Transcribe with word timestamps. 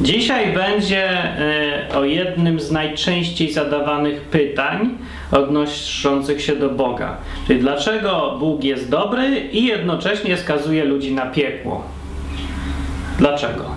Dzisiaj 0.00 0.52
będzie 0.52 1.08
e, 1.10 1.96
o 1.96 2.04
jednym 2.04 2.60
z 2.60 2.70
najczęściej 2.70 3.52
zadawanych 3.52 4.20
pytań 4.20 4.98
odnoszących 5.32 6.42
się 6.42 6.56
do 6.56 6.70
Boga. 6.70 7.16
Czyli 7.46 7.60
dlaczego 7.60 8.36
Bóg 8.40 8.64
jest 8.64 8.90
dobry 8.90 9.40
i 9.52 9.64
jednocześnie 9.64 10.36
skazuje 10.36 10.84
ludzi 10.84 11.14
na 11.14 11.26
piekło. 11.26 11.84
Dlaczego? 13.18 13.73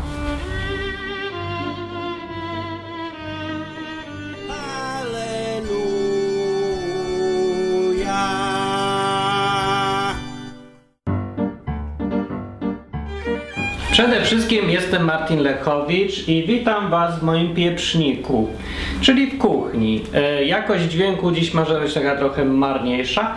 Przede 13.97 14.21
wszystkim 14.21 14.69
jestem 14.69 15.05
Martin 15.05 15.39
Lechowicz 15.39 16.27
i 16.27 16.43
witam 16.47 16.89
Was 16.89 17.19
w 17.19 17.23
moim 17.23 17.55
pieprzniku, 17.55 18.47
czyli 19.01 19.27
w 19.27 19.37
kuchni. 19.37 20.03
E, 20.13 20.43
jakość 20.43 20.83
dźwięku 20.83 21.31
dziś 21.31 21.53
może 21.53 21.79
być 21.79 21.93
taka 21.93 22.15
trochę 22.15 22.45
marniejsza, 22.45 23.35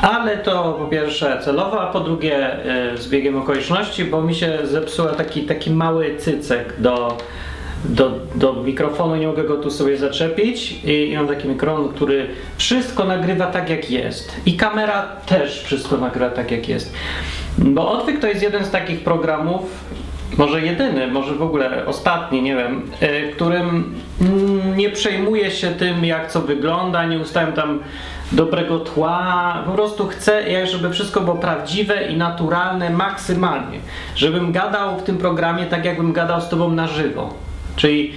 ale 0.00 0.36
to 0.36 0.76
po 0.78 0.84
pierwsze 0.84 1.40
celowo, 1.44 1.80
a 1.80 1.92
po 1.92 2.00
drugie 2.00 2.64
e, 2.64 2.98
z 2.98 3.08
biegiem 3.08 3.36
okoliczności, 3.36 4.04
bo 4.04 4.22
mi 4.22 4.34
się 4.34 4.58
zepsuł 4.64 5.06
taki, 5.06 5.42
taki 5.42 5.70
mały 5.70 6.16
cycek 6.18 6.74
do, 6.78 7.18
do, 7.84 8.10
do 8.34 8.52
mikrofonu, 8.52 9.16
nie 9.16 9.26
mogę 9.26 9.44
go 9.44 9.56
tu 9.56 9.70
sobie 9.70 9.96
zaczepić 9.96 10.72
i, 10.84 11.10
i 11.10 11.16
mam 11.16 11.28
taki 11.28 11.48
mikrofon, 11.48 11.88
który 11.88 12.26
wszystko 12.56 13.04
nagrywa 13.04 13.46
tak 13.46 13.70
jak 13.70 13.90
jest 13.90 14.32
i 14.46 14.56
kamera 14.56 15.02
też 15.26 15.62
wszystko 15.62 15.96
nagrywa 15.96 16.30
tak 16.30 16.50
jak 16.50 16.68
jest. 16.68 16.94
Bo 17.58 17.90
Odwyk 17.92 18.20
to 18.20 18.26
jest 18.26 18.42
jeden 18.42 18.64
z 18.64 18.70
takich 18.70 19.00
programów, 19.00 19.62
może 20.38 20.60
jedyny, 20.60 21.08
może 21.08 21.34
w 21.34 21.42
ogóle 21.42 21.86
ostatni, 21.86 22.42
nie 22.42 22.56
wiem, 22.56 22.82
y, 23.02 23.32
którym 23.32 23.94
nie 24.76 24.90
przejmuje 24.90 25.50
się 25.50 25.70
tym, 25.70 26.04
jak 26.04 26.30
co 26.30 26.40
wygląda, 26.40 27.04
nie 27.04 27.18
ustawiam 27.18 27.52
tam 27.52 27.78
dobrego 28.32 28.78
tła, 28.78 29.62
po 29.66 29.72
prostu 29.72 30.06
chcę, 30.06 30.66
żeby 30.66 30.90
wszystko 30.90 31.20
było 31.20 31.36
prawdziwe 31.36 32.06
i 32.06 32.16
naturalne 32.16 32.90
maksymalnie. 32.90 33.78
Żebym 34.16 34.52
gadał 34.52 34.98
w 34.98 35.02
tym 35.02 35.18
programie 35.18 35.66
tak, 35.66 35.84
jakbym 35.84 36.12
gadał 36.12 36.40
z 36.40 36.48
tobą 36.48 36.70
na 36.70 36.86
żywo. 36.86 37.34
Czyli 37.76 38.12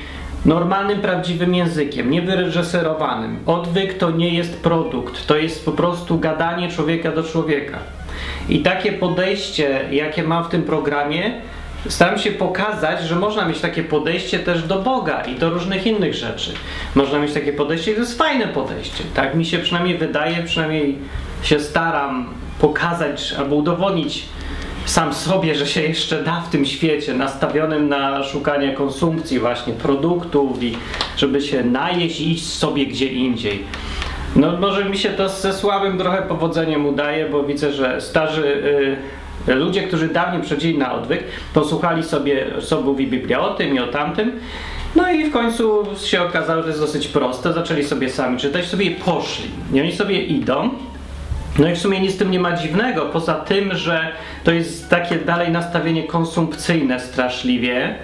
normalnym, 0.46 1.02
prawdziwym 1.02 1.56
językiem, 1.56 2.12
nie 2.12 2.22
wyreżyserowanym. 2.22 3.40
Odwyk 3.46 3.98
to 3.98 4.12
nie 4.12 4.30
jest 4.30 4.64
produkt, 4.64 5.28
to 5.28 5.38
jest 5.38 5.66
po 5.66 5.72
prostu 5.72 6.20
gadanie 6.20 6.70
człowieka 6.70 7.12
do 7.12 7.24
człowieka. 7.24 7.78
I 8.50 8.60
takie 8.60 8.92
podejście, 8.92 9.80
jakie 9.92 10.24
mam 10.24 10.44
w 10.44 10.48
tym 10.48 10.64
programie, 10.64 11.42
staram 11.88 12.18
się 12.20 12.32
pokazać, 12.32 13.04
że 13.04 13.16
można 13.16 13.46
mieć 13.46 13.60
takie 13.60 13.84
podejście 13.84 14.40
też 14.40 14.64
do 14.64 14.82
Boga 14.82 15.22
i 15.22 15.36
do 15.36 15.50
różnych 15.50 15.88
innych 15.88 16.14
rzeczy. 16.14 16.54
Można 16.96 17.20
mieć 17.20 17.34
takie 17.34 17.54
podejście 17.54 17.92
i 17.92 17.94
to 17.94 18.00
jest 18.00 18.18
fajne 18.18 18.48
podejście. 18.48 19.04
Tak 19.14 19.36
mi 19.36 19.46
się 19.46 19.60
przynajmniej 19.60 19.98
wydaje, 19.98 20.44
przynajmniej 20.44 20.98
się 21.44 21.60
staram 21.60 22.28
pokazać 22.60 23.36
albo 23.40 23.56
udowodnić 23.56 24.26
sam 24.86 25.14
sobie, 25.14 25.56
że 25.56 25.68
się 25.68 25.82
jeszcze 25.82 26.24
da 26.24 26.42
w 26.42 26.50
tym 26.50 26.66
świecie 26.66 27.14
nastawionym 27.14 27.90
na 27.90 28.24
szukanie 28.24 28.74
konsumpcji 28.74 29.40
właśnie 29.40 29.74
produktów 29.74 30.64
i 30.64 30.78
żeby 31.18 31.42
się 31.42 31.64
najeść 31.64 32.22
i 32.22 32.32
iść 32.32 32.46
sobie 32.46 32.86
gdzie 32.86 33.08
indziej. 33.08 33.64
No 34.36 34.58
może 34.58 34.86
mi 34.86 34.98
się 34.98 35.10
to 35.10 35.30
ze 35.30 35.54
słabym 35.54 35.98
trochę 35.98 36.22
powodzeniem 36.22 36.86
udaje, 36.86 37.30
bo 37.30 37.44
widzę, 37.44 37.74
że 37.74 38.02
starzy 38.02 38.46
y, 38.46 38.98
ludzie, 39.48 39.84
którzy 39.84 40.08
dawniej 40.08 40.42
przechodzili 40.42 40.78
na 40.78 40.94
odwyk, 40.94 41.24
posłuchali 41.54 42.04
sobie, 42.04 42.46
co 42.66 42.82
mówi 42.82 43.08
Biblia 43.08 43.40
o 43.40 43.54
tym 43.54 43.76
i 43.76 43.80
o 43.80 43.88
tamtym, 43.88 44.32
no 44.96 45.12
i 45.12 45.30
w 45.30 45.34
końcu 45.34 45.86
się 46.06 46.22
okazało, 46.22 46.62
że 46.62 46.68
jest 46.68 46.82
dosyć 46.82 47.08
proste, 47.08 47.54
zaczęli 47.54 47.84
sobie 47.84 48.10
sami 48.10 48.38
czytać, 48.38 48.66
sobie 48.66 48.92
poszli. 48.92 49.50
I 49.74 49.82
oni 49.82 49.92
sobie 49.92 50.22
idą, 50.24 50.70
no 51.60 51.70
i 51.70 51.76
w 51.76 51.78
sumie 51.78 52.00
nic 52.00 52.14
z 52.14 52.18
tym 52.18 52.32
nie 52.32 52.40
ma 52.40 52.58
dziwnego, 52.58 53.06
poza 53.06 53.34
tym, 53.34 53.76
że 53.78 54.08
to 54.44 54.52
jest 54.52 54.90
takie 54.90 55.16
dalej 55.16 55.52
nastawienie 55.52 56.04
konsumpcyjne 56.04 57.00
straszliwie. 57.00 57.96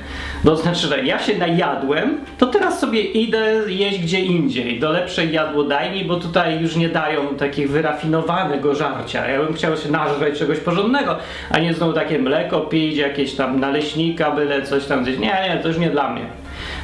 To 0.46 0.56
znaczy, 0.56 0.88
że 0.88 1.04
ja 1.04 1.20
się 1.20 1.38
najadłem, 1.38 2.18
to 2.38 2.48
teraz 2.48 2.80
sobie 2.80 3.02
idę 3.02 3.62
jeść 3.68 4.00
gdzie 4.00 4.20
indziej, 4.20 4.80
do 4.80 4.92
lepszej 4.92 5.32
jadłodajni, 5.32 6.06
bo 6.06 6.16
tutaj 6.16 6.62
już 6.62 6.76
nie 6.76 6.90
dają 6.90 7.28
takich 7.28 7.72
wyrafinowanego 7.72 8.76
żarcia. 8.76 9.28
Ja 9.28 9.44
bym 9.44 9.54
chciał 9.54 9.78
się 9.78 9.92
nażreć 9.92 10.40
czegoś 10.40 10.60
porządnego, 10.60 11.18
a 11.50 11.60
nie 11.60 11.74
znowu 11.74 11.94
takie 11.94 12.20
mleko 12.20 12.60
pić, 12.60 12.98
jakieś 12.98 13.34
tam 13.34 13.60
naleśnika, 13.60 14.32
byle 14.32 14.62
coś 14.62 14.86
tam 14.86 15.04
gdzieś. 15.04 15.18
Nie, 15.18 15.50
nie, 15.50 15.60
to 15.62 15.68
już 15.68 15.78
nie 15.78 15.90
dla 15.90 16.14
mnie. 16.14 16.26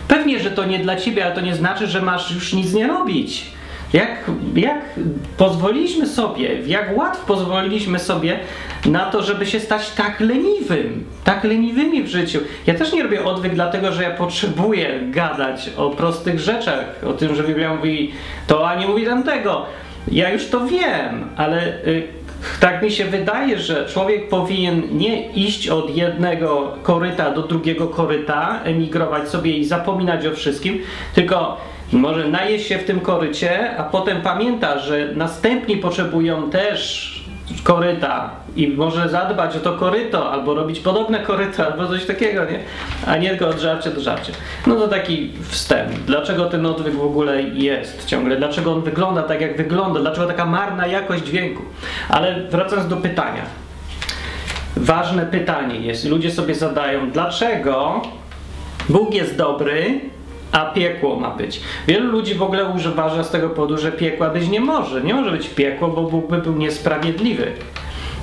Pewnie, 0.07 0.39
że 0.39 0.51
to 0.51 0.65
nie 0.65 0.79
dla 0.79 0.95
ciebie, 0.95 1.25
ale 1.25 1.35
to 1.35 1.41
nie 1.41 1.55
znaczy, 1.55 1.87
że 1.87 2.01
masz 2.01 2.31
już 2.31 2.53
nic 2.53 2.73
nie 2.73 2.87
robić. 2.87 3.56
Jak, 3.93 4.31
jak 4.55 4.81
pozwoliliśmy 5.37 6.07
sobie, 6.07 6.61
jak 6.65 6.97
łatwo 6.97 7.25
pozwoliliśmy 7.27 7.99
sobie 7.99 8.39
na 8.85 9.05
to, 9.05 9.23
żeby 9.23 9.45
się 9.45 9.59
stać 9.59 9.91
tak 9.91 10.19
leniwym, 10.19 11.05
tak 11.23 11.43
leniwymi 11.43 12.03
w 12.03 12.07
życiu. 12.07 12.39
Ja 12.67 12.73
też 12.73 12.93
nie 12.93 13.03
robię 13.03 13.25
odwyk 13.25 13.53
dlatego, 13.53 13.91
że 13.91 14.03
ja 14.03 14.11
potrzebuję 14.11 14.99
gadać 15.01 15.69
o 15.77 15.89
prostych 15.89 16.39
rzeczach, 16.39 16.85
o 17.07 17.13
tym, 17.13 17.35
że 17.35 17.43
Biblia 17.43 17.75
mówi 17.75 18.11
to, 18.47 18.69
a 18.69 18.75
nie 18.75 18.87
mówi 18.87 19.05
tamtego. 19.05 19.65
Ja 20.11 20.29
już 20.29 20.47
to 20.47 20.67
wiem, 20.67 21.29
ale 21.37 21.85
y, 21.87 22.07
tak 22.59 22.83
mi 22.83 22.91
się 22.91 23.05
wydaje, 23.05 23.59
że 23.59 23.85
człowiek 23.85 24.29
powinien 24.29 24.81
nie 24.91 25.31
iść 25.31 25.67
od 25.67 25.95
jednego 25.95 26.77
koryta 26.83 27.31
do 27.31 27.41
drugiego 27.41 27.87
koryta, 27.87 28.59
emigrować 28.63 29.29
sobie 29.29 29.57
i 29.57 29.65
zapominać 29.65 30.25
o 30.25 30.31
wszystkim, 30.31 30.79
tylko 31.15 31.57
może 31.91 32.27
najeść 32.27 32.67
się 32.67 32.77
w 32.77 32.83
tym 32.83 32.99
korycie, 32.99 33.77
a 33.77 33.83
potem 33.83 34.21
pamięta, 34.21 34.79
że 34.79 35.09
następni 35.15 35.77
potrzebują 35.77 36.49
też 36.49 37.13
koryta 37.63 38.31
i 38.55 38.67
może 38.67 39.09
zadbać 39.09 39.55
o 39.55 39.59
to 39.59 39.73
koryto, 39.73 40.31
albo 40.31 40.55
robić 40.55 40.79
podobne 40.79 41.19
koryto, 41.19 41.65
albo 41.65 41.87
coś 41.87 42.05
takiego, 42.05 42.45
nie? 42.45 42.59
A 43.07 43.17
nie 43.17 43.29
tylko 43.29 43.47
od 43.47 43.59
żarcia 43.59 43.89
do 43.89 44.01
żarcia. 44.01 44.33
No 44.67 44.75
to 44.75 44.87
taki 44.87 45.31
wstęp. 45.41 45.91
Dlaczego 45.91 46.45
ten 46.45 46.65
odwyk 46.65 46.95
w 46.95 47.03
ogóle 47.03 47.43
jest 47.43 48.05
ciągle? 48.05 48.37
Dlaczego 48.37 48.73
on 48.73 48.81
wygląda 48.81 49.23
tak, 49.23 49.41
jak 49.41 49.57
wygląda? 49.57 49.99
Dlaczego 49.99 50.27
taka 50.27 50.45
marna 50.45 50.87
jakość 50.87 51.23
dźwięku? 51.23 51.63
Ale 52.09 52.41
wracając 52.49 52.87
do 52.87 52.97
pytania. 52.97 53.41
Ważne 54.75 55.25
pytanie 55.25 55.79
jest, 55.79 56.05
ludzie 56.05 56.31
sobie 56.31 56.55
zadają, 56.55 57.11
dlaczego 57.11 58.01
Bóg 58.89 59.13
jest 59.13 59.37
dobry, 59.37 59.99
a 60.57 60.65
piekło 60.65 61.15
ma 61.15 61.31
być. 61.31 61.61
Wielu 61.87 62.11
ludzi 62.11 62.35
w 62.35 62.41
ogóle 62.41 62.65
uważa 62.65 63.23
z 63.23 63.31
tego 63.31 63.49
powodu, 63.49 63.77
że 63.77 63.91
piekła 63.91 64.29
być 64.29 64.49
nie 64.49 64.61
może. 64.61 65.01
Nie 65.01 65.13
może 65.13 65.31
być 65.31 65.49
piekło, 65.49 65.87
bo 65.87 66.01
Bóg 66.01 66.29
by 66.29 66.37
był 66.37 66.55
niesprawiedliwy. 66.55 67.51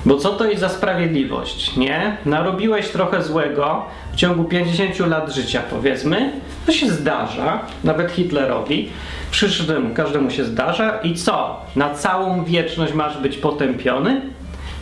Bo 0.05 0.17
co 0.17 0.29
to 0.29 0.45
jest 0.45 0.61
za 0.61 0.69
sprawiedliwość, 0.69 1.75
nie? 1.77 2.17
Narobiłeś 2.25 2.89
trochę 2.89 3.23
złego 3.23 3.85
w 4.13 4.15
ciągu 4.15 4.43
50 4.43 4.99
lat 4.99 5.33
życia, 5.33 5.61
powiedzmy. 5.69 6.31
To 6.65 6.71
się 6.71 6.89
zdarza, 6.89 7.59
nawet 7.83 8.11
Hitlerowi. 8.11 8.89
Przyszłemu 9.31 9.93
każdemu 9.93 10.31
się 10.31 10.43
zdarza. 10.43 10.99
I 11.03 11.15
co? 11.15 11.61
Na 11.75 11.93
całą 11.93 12.43
wieczność 12.43 12.93
masz 12.93 13.17
być 13.17 13.37
potępiony? 13.37 14.21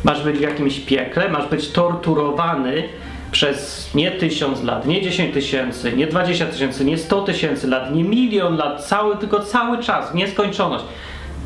Masz 0.04 0.24
być 0.24 0.38
w 0.38 0.42
jakimś 0.42 0.80
piekle? 0.80 1.30
Masz 1.30 1.48
być 1.48 1.72
torturowany 1.72 2.84
przez 3.34 3.90
nie 3.96 4.12
tysiąc 4.12 4.64
lat, 4.64 4.88
nie 4.88 5.02
dziesięć 5.02 5.34
tysięcy, 5.34 5.94
nie 5.94 6.08
dwadzieścia 6.08 6.46
tysięcy, 6.46 6.86
nie 6.86 6.98
sto 6.98 7.22
tysięcy 7.22 7.68
lat, 7.68 7.96
nie 7.96 8.04
milion 8.04 8.58
lat, 8.58 8.86
cały, 8.86 9.18
tylko 9.18 9.40
cały 9.40 9.84
czas, 9.84 10.14
nieskończoność. 10.14 10.86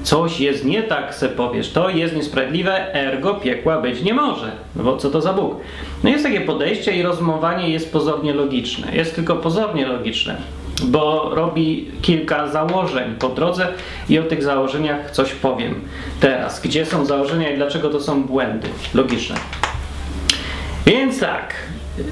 Coś 0.04 0.40
jest 0.40 0.66
nie 0.66 0.84
tak, 0.84 1.16
se 1.16 1.30
powiesz, 1.30 1.72
to 1.72 1.90
jest 1.90 2.16
niesprawiedliwe, 2.16 2.94
ergo 2.94 3.34
piekła 3.34 3.82
być 3.82 4.02
nie 4.02 4.14
może. 4.14 4.52
No 4.76 4.84
bo 4.84 4.98
co 4.98 5.10
to 5.10 5.22
za 5.22 5.34
Bóg? 5.34 5.56
No 6.04 6.10
jest 6.10 6.24
takie 6.24 6.42
podejście 6.42 6.92
i 6.92 7.02
rozmowanie 7.02 7.70
jest 7.70 7.92
pozornie 7.92 8.34
logiczne. 8.34 8.96
Jest 8.96 9.16
tylko 9.16 9.36
pozornie 9.36 9.86
logiczne, 9.86 10.38
bo 10.84 11.30
robi 11.34 11.92
kilka 12.02 12.48
założeń 12.48 13.16
po 13.20 13.30
drodze 13.30 13.68
i 14.10 14.20
o 14.20 14.24
tych 14.24 14.44
założeniach 14.44 15.12
coś 15.12 15.34
powiem 15.34 15.82
teraz. 16.20 16.62
Gdzie 16.62 16.86
są 16.86 17.06
założenia 17.06 17.52
i 17.52 17.56
dlaczego 17.56 17.90
to 17.90 18.02
są 18.02 18.24
błędy 18.24 18.68
logiczne. 18.94 19.36
Więc 20.86 21.20
tak, 21.20 21.54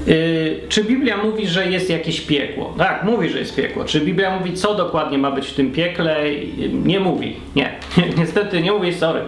Yy, 0.06 0.60
czy 0.68 0.84
Biblia 0.84 1.16
mówi, 1.16 1.46
że 1.46 1.70
jest 1.70 1.90
jakieś 1.90 2.20
piekło? 2.20 2.74
Tak, 2.78 3.04
mówi, 3.04 3.28
że 3.28 3.38
jest 3.38 3.56
piekło. 3.56 3.84
Czy 3.84 4.00
Biblia 4.00 4.38
mówi, 4.38 4.52
co 4.52 4.74
dokładnie 4.74 5.18
ma 5.18 5.30
być 5.30 5.46
w 5.46 5.54
tym 5.54 5.72
piekle? 5.72 6.16
Nie 6.72 7.00
mówi. 7.00 7.36
Nie, 7.56 7.72
niestety 8.18 8.62
nie 8.62 8.72
mówi, 8.72 8.94
sorry. 8.94 9.20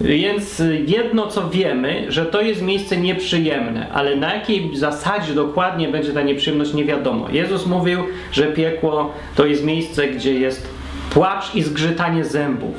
Więc 0.00 0.62
jedno 0.86 1.26
co 1.26 1.50
wiemy, 1.50 2.04
że 2.08 2.26
to 2.26 2.40
jest 2.40 2.62
miejsce 2.62 2.96
nieprzyjemne, 2.96 3.88
ale 3.92 4.16
na 4.16 4.34
jakiej 4.34 4.70
zasadzie 4.76 5.34
dokładnie 5.34 5.88
będzie 5.88 6.12
ta 6.12 6.22
nieprzyjemność 6.22 6.74
nie 6.74 6.84
wiadomo. 6.84 7.28
Jezus 7.32 7.66
mówił, 7.66 8.00
że 8.32 8.46
piekło 8.46 9.14
to 9.36 9.46
jest 9.46 9.64
miejsce, 9.64 10.08
gdzie 10.08 10.34
jest 10.34 10.68
płacz 11.10 11.54
i 11.54 11.62
zgrzytanie 11.62 12.24
zębów. 12.24 12.74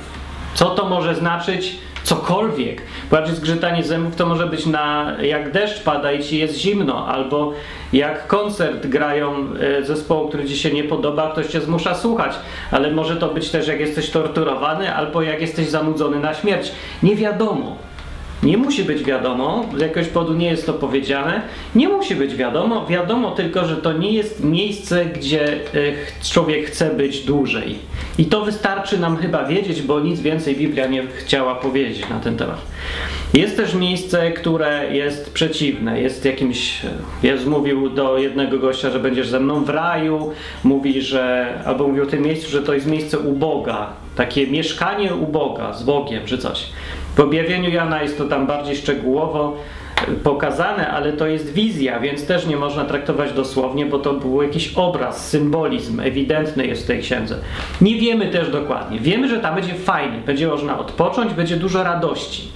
Co 0.54 0.66
to 0.66 0.90
może 0.90 1.16
znaczyć? 1.16 1.76
Cokolwiek. 2.04 2.82
Bardziej 3.12 3.36
zgrzytanie 3.36 3.84
zębów 3.84 4.16
to 4.16 4.26
może 4.26 4.48
być 4.48 4.66
na 4.66 5.16
jak 5.22 5.52
deszcz 5.52 5.84
pada 5.84 6.12
i 6.12 6.24
ci 6.24 6.38
jest 6.38 6.58
zimno, 6.58 7.08
albo 7.08 7.54
jak 7.94 8.28
koncert 8.28 8.88
grają 8.88 9.36
e, 9.80 9.84
zespołu, 9.84 10.28
który 10.28 10.46
ci 10.46 10.58
się 10.58 10.72
nie 10.72 10.84
podoba, 10.84 11.32
ktoś 11.32 11.48
cię 11.48 11.62
zmusza 11.62 11.96
słuchać, 11.96 12.34
ale 12.72 12.92
może 12.92 13.16
to 13.16 13.28
być 13.28 13.50
też 13.50 13.68
jak 13.68 13.80
jesteś 13.80 14.10
torturowany, 14.10 14.96
albo 14.96 15.22
jak 15.22 15.42
jesteś 15.42 15.70
zanudzony 15.70 16.20
na 16.20 16.34
śmierć. 16.34 16.72
Nie 17.04 17.16
wiadomo. 17.16 17.78
Nie 18.44 18.58
musi 18.58 18.84
być 18.84 19.04
wiadomo, 19.04 19.66
z 19.78 19.82
jakiegoś 19.82 20.08
powodu 20.08 20.34
nie 20.34 20.50
jest 20.50 20.66
to 20.66 20.74
powiedziane. 20.74 21.42
Nie 21.76 21.90
musi 21.90 22.16
być 22.16 22.36
wiadomo, 22.36 22.86
wiadomo 22.86 23.32
tylko, 23.32 23.66
że 23.66 23.78
to 23.78 23.94
nie 23.94 24.12
jest 24.12 24.44
miejsce, 24.44 25.06
gdzie 25.06 25.54
e, 25.54 25.60
człowiek 26.24 26.66
chce 26.66 26.96
być 26.96 27.20
dłużej. 27.20 27.76
I 28.18 28.26
to 28.26 28.46
wystarczy 28.46 29.00
nam 29.00 29.18
chyba 29.18 29.46
wiedzieć, 29.46 29.82
bo 29.82 30.00
nic 30.00 30.22
więcej 30.22 30.56
Biblia 30.56 30.88
nie 30.88 31.04
chciała 31.08 31.56
powiedzieć 31.56 32.10
na 32.10 32.20
ten 32.20 32.38
temat. 32.38 32.62
Jest 33.34 33.58
też 33.58 33.74
miejsce, 33.74 34.32
które 34.32 34.96
jest 34.96 35.34
przeciwne, 35.34 36.02
jest 36.02 36.26
jakimś, 36.26 36.82
Jezus 37.24 37.48
mówił 37.48 37.90
do 37.90 38.18
jednego 38.18 38.60
gościa, 38.60 38.90
że 38.90 39.00
będziesz 39.00 39.28
ze 39.28 39.40
mną 39.40 39.64
w 39.64 39.70
raju, 39.70 40.32
mówi, 40.64 41.02
że, 41.02 41.54
albo 41.66 41.88
mówił 41.88 42.04
o 42.04 42.08
tym 42.08 42.22
miejscu, 42.22 42.52
że 42.52 42.62
to 42.62 42.74
jest 42.74 42.88
miejsce 42.88 43.20
u 43.20 43.34
Boga, 43.34 43.90
takie 44.16 44.48
mieszkanie 44.48 45.16
u 45.16 45.28
Boga, 45.28 45.74
z 45.74 45.84
Bogiem, 45.84 46.26
czy 46.26 46.38
coś. 46.38 46.66
W 47.16 47.20
objawieniu 47.20 47.70
Jana 47.70 48.04
jest 48.04 48.18
to 48.18 48.26
tam 48.26 48.48
bardziej 48.48 48.76
szczegółowo 48.76 49.58
e, 50.08 50.12
pokazane, 50.12 50.88
ale 50.92 51.14
to 51.14 51.28
jest 51.28 51.54
wizja, 51.54 52.00
więc 52.00 52.28
też 52.28 52.46
nie 52.46 52.58
można 52.58 52.86
traktować 52.86 53.34
dosłownie, 53.34 53.86
bo 53.86 54.00
to 54.00 54.14
był 54.14 54.42
jakiś 54.42 54.74
obraz, 54.76 55.30
symbolizm 55.30 56.00
ewidentny 56.00 56.68
jest 56.68 56.84
w 56.84 56.88
tej 56.88 57.02
księdze. 57.02 57.38
Nie 57.82 57.96
wiemy 57.96 58.28
też 58.28 58.50
dokładnie. 58.50 59.00
Wiemy, 59.00 59.30
że 59.30 59.40
tam 59.40 59.56
będzie 59.56 59.74
fajnie, 59.74 60.18
będzie 60.26 60.48
można 60.48 60.80
odpocząć, 60.80 61.34
będzie 61.34 61.56
dużo 61.56 61.84
radości. 61.84 62.48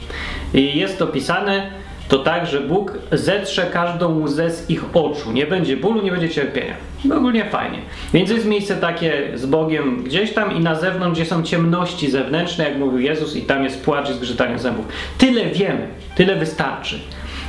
I 0.53 0.77
jest 0.77 1.01
opisane 1.01 1.71
to 2.07 2.19
tak, 2.19 2.47
że 2.47 2.61
Bóg 2.61 2.93
zetrze 3.11 3.65
każdą 3.65 4.19
łzę 4.19 4.51
z 4.51 4.69
ich 4.69 4.83
oczu. 4.93 5.31
Nie 5.31 5.47
będzie 5.47 5.77
bólu, 5.77 6.01
nie 6.01 6.11
będzie 6.11 6.29
cierpienia. 6.29 6.73
Ogólnie 7.17 7.45
fajnie. 7.45 7.77
Więc 8.13 8.29
jest 8.29 8.45
miejsce 8.45 8.75
takie 8.75 9.31
z 9.35 9.45
Bogiem 9.45 10.03
gdzieś 10.03 10.33
tam 10.33 10.55
i 10.55 10.59
na 10.59 10.75
zewnątrz, 10.75 11.19
gdzie 11.19 11.29
są 11.29 11.43
ciemności 11.43 12.11
zewnętrzne, 12.11 12.69
jak 12.69 12.77
mówił 12.77 12.99
Jezus, 12.99 13.35
i 13.35 13.41
tam 13.41 13.63
jest 13.63 13.85
płacz 13.85 14.09
i 14.09 14.13
zgrzytanie 14.13 14.59
zębów. 14.59 14.85
Tyle 15.17 15.45
wiemy, 15.45 15.87
tyle 16.15 16.35
wystarczy. 16.35 16.99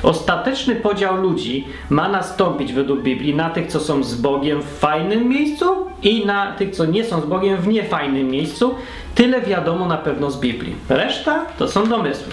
Ostateczny 0.02 0.76
podział 0.76 1.16
ludzi 1.16 1.66
ma 1.90 2.08
nastąpić 2.08 2.72
według 2.72 3.02
Biblii 3.02 3.34
na 3.34 3.50
tych, 3.50 3.66
co 3.66 3.80
są 3.80 4.04
z 4.04 4.14
Bogiem 4.14 4.62
w 4.62 4.78
fajnym 4.78 5.28
miejscu 5.28 5.64
i 6.02 6.26
na 6.26 6.52
tych, 6.52 6.70
co 6.70 6.86
nie 6.86 7.04
są 7.04 7.20
z 7.20 7.26
Bogiem 7.26 7.56
w 7.56 7.68
niefajnym 7.68 8.28
miejscu. 8.28 8.74
Tyle 9.14 9.40
wiadomo 9.40 9.86
na 9.86 9.96
pewno 9.96 10.30
z 10.30 10.40
Biblii. 10.40 10.74
Reszta 10.88 11.46
to 11.58 11.68
są 11.68 11.88
domysły. 11.88 12.32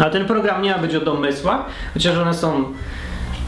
A 0.00 0.10
ten 0.10 0.24
program 0.24 0.62
nie 0.62 0.70
ma 0.70 0.78
być 0.78 0.94
o 0.94 1.00
domysłach, 1.00 1.64
chociaż 1.94 2.16
one 2.16 2.34
są 2.34 2.64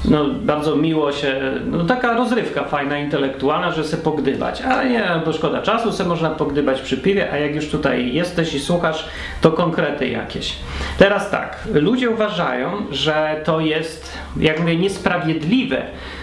no, 0.05 0.25
bardzo 0.35 0.77
miło 0.77 1.13
się, 1.13 1.41
no 1.67 1.85
taka 1.85 2.15
rozrywka 2.15 2.65
fajna, 2.65 2.99
intelektualna, 2.99 3.73
że 3.73 3.85
sobie 3.85 4.03
pogdybać, 4.03 4.63
ale 4.63 4.91
nie, 4.91 5.05
bo 5.25 5.33
szkoda 5.33 5.63
czasu, 5.63 5.93
sobie 5.93 6.09
można 6.09 6.31
pogdybać 6.31 6.81
przy 6.81 6.99
piwie, 6.99 7.33
a 7.33 7.37
jak 7.37 7.55
już 7.55 7.69
tutaj 7.69 8.13
jesteś 8.15 8.55
i 8.55 8.61
słuchasz, 8.61 9.09
to 9.41 9.53
konkrety 9.53 10.09
jakieś. 10.09 10.57
Teraz 10.99 11.31
tak, 11.31 11.59
ludzie 11.75 12.11
uważają, 12.11 12.73
że 12.91 13.41
to 13.45 13.61
jest, 13.61 14.19
jak 14.37 14.61
mówię, 14.61 14.77
niesprawiedliwe, 14.77 15.83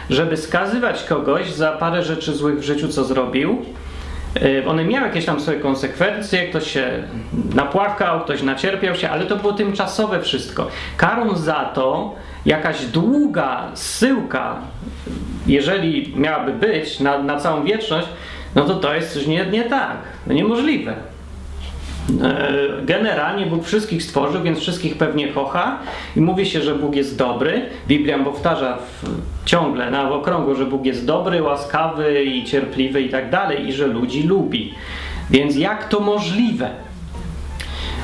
żeby 0.09 0.37
skazywać 0.37 1.03
kogoś 1.03 1.51
za 1.51 1.71
parę 1.71 2.03
rzeczy 2.03 2.33
złych 2.33 2.59
w 2.59 2.63
życiu, 2.63 2.87
co 2.87 3.03
zrobił, 3.03 3.65
one 4.67 4.85
miały 4.85 5.07
jakieś 5.07 5.25
tam 5.25 5.39
swoje 5.39 5.59
konsekwencje, 5.59 6.47
ktoś 6.47 6.71
się 6.71 7.03
napłakał, 7.55 8.21
ktoś 8.21 8.43
nacierpiał 8.43 8.95
się, 8.95 9.09
ale 9.09 9.25
to 9.25 9.35
było 9.35 9.53
tymczasowe 9.53 10.21
wszystko. 10.21 10.67
Karą 10.97 11.35
za 11.35 11.71
to 11.73 12.15
jakaś 12.45 12.85
długa 12.85 13.71
syłka, 13.73 14.55
jeżeli 15.47 16.13
miałaby 16.15 16.53
być 16.53 16.99
na, 16.99 17.23
na 17.23 17.39
całą 17.39 17.63
wieczność, 17.63 18.07
no 18.55 18.65
to 18.65 18.75
to 18.75 18.93
jest 18.93 19.13
coś 19.13 19.27
nie, 19.27 19.45
nie 19.45 19.63
tak, 19.63 19.97
no 20.27 20.33
niemożliwe. 20.33 20.95
E, 22.23 22.53
generalnie 22.85 23.45
Bóg 23.45 23.65
wszystkich 23.65 24.03
stworzył, 24.03 24.43
więc 24.43 24.59
wszystkich 24.59 24.97
pewnie 24.97 25.27
kocha 25.27 25.79
i 26.15 26.21
mówi 26.21 26.45
się, 26.45 26.61
że 26.61 26.75
Bóg 26.75 26.95
jest 26.95 27.17
dobry. 27.17 27.61
Biblia 27.87 28.19
powtarza 28.19 28.77
w, 28.77 29.09
ciągle 29.45 29.91
na 29.91 30.11
okrągło, 30.11 30.55
że 30.55 30.65
Bóg 30.65 30.85
jest 30.85 31.05
dobry, 31.05 31.43
łaskawy 31.43 32.23
i 32.23 32.43
cierpliwy 32.43 33.01
i 33.01 33.09
tak 33.09 33.29
dalej 33.29 33.67
i 33.67 33.73
że 33.73 33.87
ludzi 33.87 34.23
lubi. 34.23 34.73
Więc 35.29 35.55
jak 35.55 35.87
to 35.87 35.99
możliwe? 35.99 36.69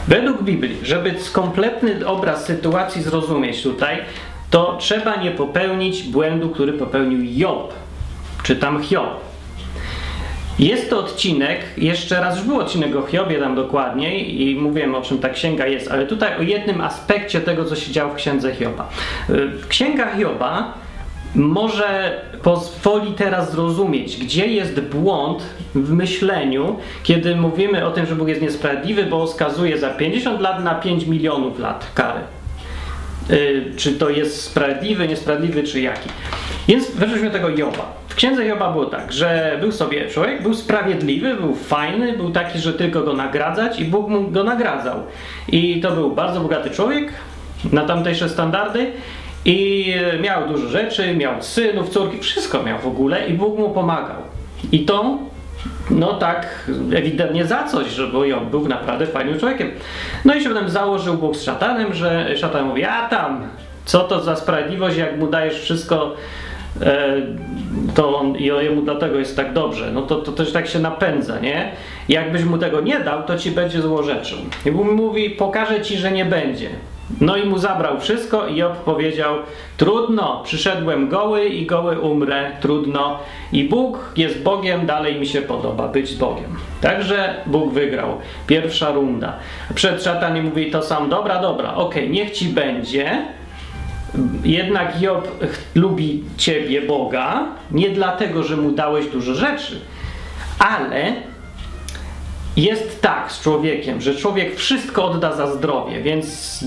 Według 0.08 0.44
Biblii, 0.44 0.78
żeby 0.84 1.16
kompletny 1.34 2.08
obraz 2.08 2.46
sytuacji 2.46 3.02
zrozumieć 3.02 3.64
tutaj, 3.64 3.98
to 4.50 4.78
trzeba 4.80 5.16
nie 5.16 5.32
popełnić 5.32 6.04
błędu, 6.04 6.50
który 6.50 6.74
popełnił 6.74 7.20
Job. 7.24 7.74
Czy 8.44 8.56
tam 8.56 8.84
Hiob. 8.84 9.35
Jest 10.60 10.90
to 10.90 11.00
odcinek, 11.00 11.60
jeszcze 11.78 12.22
raz 12.22 12.38
już 12.38 12.46
był 12.46 12.60
odcinek 12.60 12.96
o 12.96 13.02
Hiobie 13.02 13.40
tam 13.40 13.56
dokładniej 13.56 14.42
i 14.42 14.56
mówiłem 14.56 14.96
o 14.96 15.02
czym 15.02 15.18
ta 15.18 15.30
księga 15.30 15.68
jest, 15.68 15.92
ale 15.92 16.06
tutaj 16.06 16.38
o 16.38 16.42
jednym 16.42 16.82
aspekcie 16.82 17.42
tego, 17.42 17.66
co 17.66 17.76
się 17.76 17.92
działo 17.92 18.14
w 18.14 18.16
księdze 18.16 18.56
Hioba. 18.56 18.90
Y, 19.30 19.50
księga 19.70 20.16
Hioba 20.16 20.74
może 21.36 22.22
pozwoli 22.44 23.12
teraz 23.12 23.52
zrozumieć, 23.52 24.18
gdzie 24.18 24.48
jest 24.48 24.82
błąd 24.82 25.44
w 25.76 25.92
myśleniu, 25.92 26.80
kiedy 27.04 27.36
mówimy 27.36 27.86
o 27.86 27.92
tym, 27.92 28.06
że 28.06 28.16
Bóg 28.16 28.28
jest 28.28 28.42
niesprawiedliwy, 28.42 29.04
bo 29.04 29.28
skazuje 29.28 29.78
za 29.78 29.90
50 29.90 30.42
lat 30.42 30.64
na 30.64 30.76
5 30.76 31.06
milionów 31.06 31.60
lat 31.60 31.92
kary. 31.94 32.20
Yy, 33.30 33.72
czy 33.78 33.92
to 33.92 34.10
jest 34.10 34.42
sprawiedliwy, 34.42 35.08
niesprawiedliwy, 35.08 35.64
czy 35.64 35.82
jaki. 35.82 36.10
Więc 36.68 36.92
weźmy 36.92 37.32
tego 37.32 37.50
Joba. 37.50 38.05
Księdze 38.16 38.46
Joba 38.46 38.72
było 38.72 38.86
tak, 38.86 39.14
że 39.14 39.58
był 39.62 39.72
sobie 39.72 40.10
człowiek, 40.10 40.42
był 40.42 40.54
sprawiedliwy, 40.54 41.36
był 41.36 41.56
fajny, 41.56 42.14
był 42.14 42.30
taki, 42.32 42.60
że 42.60 42.74
tylko 42.74 43.02
go 43.02 43.14
nagradzać 43.14 43.80
i 43.80 43.86
Bóg 43.86 44.10
mu 44.10 44.32
go 44.32 44.44
nagradzał. 44.44 44.96
I 45.48 45.82
to 45.82 45.92
był 45.92 46.12
bardzo 46.12 46.40
bogaty 46.40 46.70
człowiek 46.70 47.14
na 47.72 47.86
tamtejsze 47.86 48.30
standardy 48.30 48.92
i 49.46 49.94
miał 50.22 50.48
dużo 50.48 50.68
rzeczy, 50.68 51.16
miał 51.16 51.44
synów, 51.44 51.90
córki, 51.90 52.20
wszystko 52.20 52.64
miał 52.64 52.80
w 52.80 52.88
ogóle 52.88 53.28
i 53.28 53.34
Bóg 53.34 53.60
mu 53.60 53.70
pomagał. 53.70 54.22
I 54.72 54.86
to 54.86 55.18
no 55.90 56.14
tak 56.14 56.72
ewidentnie 56.96 57.46
za 57.46 57.64
coś, 57.64 57.88
że 57.88 58.04
Job 58.04 58.44
był 58.44 58.68
naprawdę 58.68 59.06
fajnym 59.06 59.40
człowiekiem. 59.40 59.72
No 60.26 60.36
i 60.36 60.44
się 60.44 60.50
potem 60.50 60.70
założył 60.70 61.14
Bóg 61.14 61.36
z 61.36 61.44
szatanem, 61.44 61.94
że 61.94 62.38
szatan 62.38 62.66
mówi, 62.66 62.84
a 62.84 63.10
tam, 63.10 63.48
co 63.86 64.00
to 64.00 64.24
za 64.24 64.36
sprawiedliwość, 64.36 64.98
jak 64.98 65.18
mu 65.18 65.28
dajesz 65.28 65.62
wszystko 65.62 66.16
E, 66.16 66.55
to 67.96 68.18
on, 68.20 68.36
i 68.36 68.46
jemu 68.46 68.82
dlatego 68.82 69.20
jest 69.20 69.36
tak 69.36 69.54
dobrze, 69.54 69.92
no 69.92 70.02
to, 70.02 70.16
to 70.16 70.32
też 70.32 70.52
tak 70.52 70.68
się 70.68 70.80
napędza, 70.80 71.40
nie? 71.40 71.72
Jakbyś 72.10 72.44
mu 72.44 72.58
tego 72.58 72.82
nie 72.82 73.00
dał, 73.00 73.24
to 73.24 73.38
ci 73.38 73.52
będzie 73.52 73.82
złorzeczył. 73.82 74.38
I 74.66 74.72
mówi, 74.72 75.30
pokażę 75.30 75.82
ci, 75.82 75.98
że 75.98 76.12
nie 76.12 76.26
będzie. 76.26 76.70
No 77.22 77.38
i 77.38 77.46
mu 77.46 77.58
zabrał 77.58 78.00
wszystko 78.00 78.48
i 78.48 78.56
Job 78.56 78.74
powiedział, 78.78 79.36
trudno, 79.78 80.42
przyszedłem 80.44 81.10
goły 81.10 81.46
i 81.46 81.66
goły 81.66 82.00
umrę, 82.00 82.52
trudno. 82.62 83.20
I 83.52 83.64
Bóg 83.64 84.14
jest 84.18 84.44
Bogiem, 84.44 84.86
dalej 84.86 85.20
mi 85.20 85.28
się 85.28 85.42
podoba 85.42 85.88
być 85.88 86.16
Bogiem. 86.16 86.56
Także 86.82 87.36
Bóg 87.46 87.74
wygrał. 87.74 88.18
Pierwsza 88.48 88.92
runda. 88.92 89.34
Przed 89.76 90.04
szatanem 90.04 90.46
mówi 90.46 90.72
to 90.72 90.82
sam, 90.82 91.10
dobra, 91.10 91.42
dobra, 91.42 91.76
okej, 91.76 92.04
okay, 92.04 92.14
niech 92.14 92.32
ci 92.32 92.46
będzie, 92.46 93.26
jednak 94.44 95.02
Job 95.02 95.46
lubi 95.76 96.24
Ciebie, 96.38 96.82
Boga, 96.82 97.44
nie 97.72 97.90
dlatego, 97.90 98.44
że 98.44 98.58
mu 98.58 98.72
dałeś 98.72 99.06
dużo 99.08 99.34
rzeczy, 99.34 99.80
ale 100.60 101.14
jest 102.58 103.02
tak 103.02 103.32
z 103.32 103.42
człowiekiem, 103.42 104.02
że 104.02 104.16
człowiek 104.16 104.56
wszystko 104.56 105.06
odda 105.06 105.36
za 105.36 105.48
zdrowie, 105.48 106.02
więc 106.02 106.60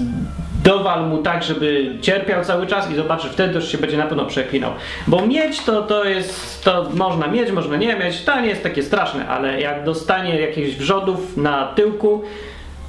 dowal 0.64 1.08
mu 1.08 1.18
tak, 1.18 1.42
żeby 1.42 1.96
cierpiał 2.00 2.44
cały 2.44 2.66
czas 2.66 2.90
i 2.90 2.94
zobaczy, 2.94 3.28
wtedy 3.28 3.54
już 3.54 3.68
się 3.68 3.78
będzie 3.78 3.96
na 3.96 4.06
pewno 4.06 4.24
przeklinał. 4.24 4.72
Bo 5.06 5.26
mieć 5.26 5.60
to, 5.60 5.82
to 5.82 6.04
jest, 6.04 6.64
to 6.64 6.90
można 6.94 7.26
mieć, 7.26 7.50
można 7.50 7.76
nie 7.76 7.96
mieć, 7.96 8.24
to 8.24 8.40
nie 8.40 8.48
jest 8.48 8.62
takie 8.62 8.82
straszne, 8.82 9.28
ale 9.28 9.60
jak 9.60 9.84
dostanie 9.84 10.40
jakichś 10.40 10.76
wrzodów 10.76 11.36
na 11.36 11.66
tyłku, 11.66 12.22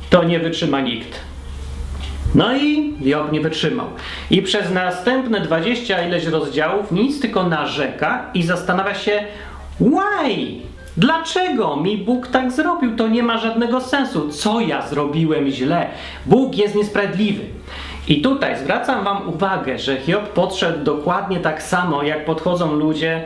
to 0.10 0.24
nie 0.24 0.40
wytrzyma 0.40 0.82
nikt. 0.82 1.29
No 2.36 2.56
i 2.56 2.94
Job 3.02 3.32
nie 3.32 3.42
wytrzymał. 3.42 3.88
I 4.32 4.42
przez 4.42 4.72
następne 4.72 5.42
20 5.42 6.08
ileś 6.08 6.26
rozdziałów 6.26 6.92
nic 6.92 7.22
tylko 7.22 7.44
narzeka 7.44 8.26
i 8.34 8.44
zastanawia 8.44 8.96
się, 8.96 9.24
why? 9.80 10.70
Dlaczego 10.98 11.76
mi 11.76 11.98
Bóg 11.98 12.28
tak 12.28 12.52
zrobił? 12.52 12.96
To 12.96 13.08
nie 13.08 13.24
ma 13.24 13.38
żadnego 13.38 13.82
sensu. 13.82 14.30
Co 14.30 14.60
ja 14.60 14.88
zrobiłem 14.88 15.50
źle? 15.50 15.88
Bóg 16.26 16.58
jest 16.58 16.76
niesprawiedliwy. 16.76 17.44
I 18.08 18.22
tutaj 18.22 18.58
zwracam 18.58 19.04
Wam 19.04 19.30
uwagę, 19.30 19.80
że 19.80 19.98
Hiob 19.98 20.30
podszedł 20.30 20.84
dokładnie 20.84 21.40
tak 21.40 21.64
samo, 21.64 22.04
jak 22.04 22.26
podchodzą 22.26 22.74
ludzie 22.74 23.26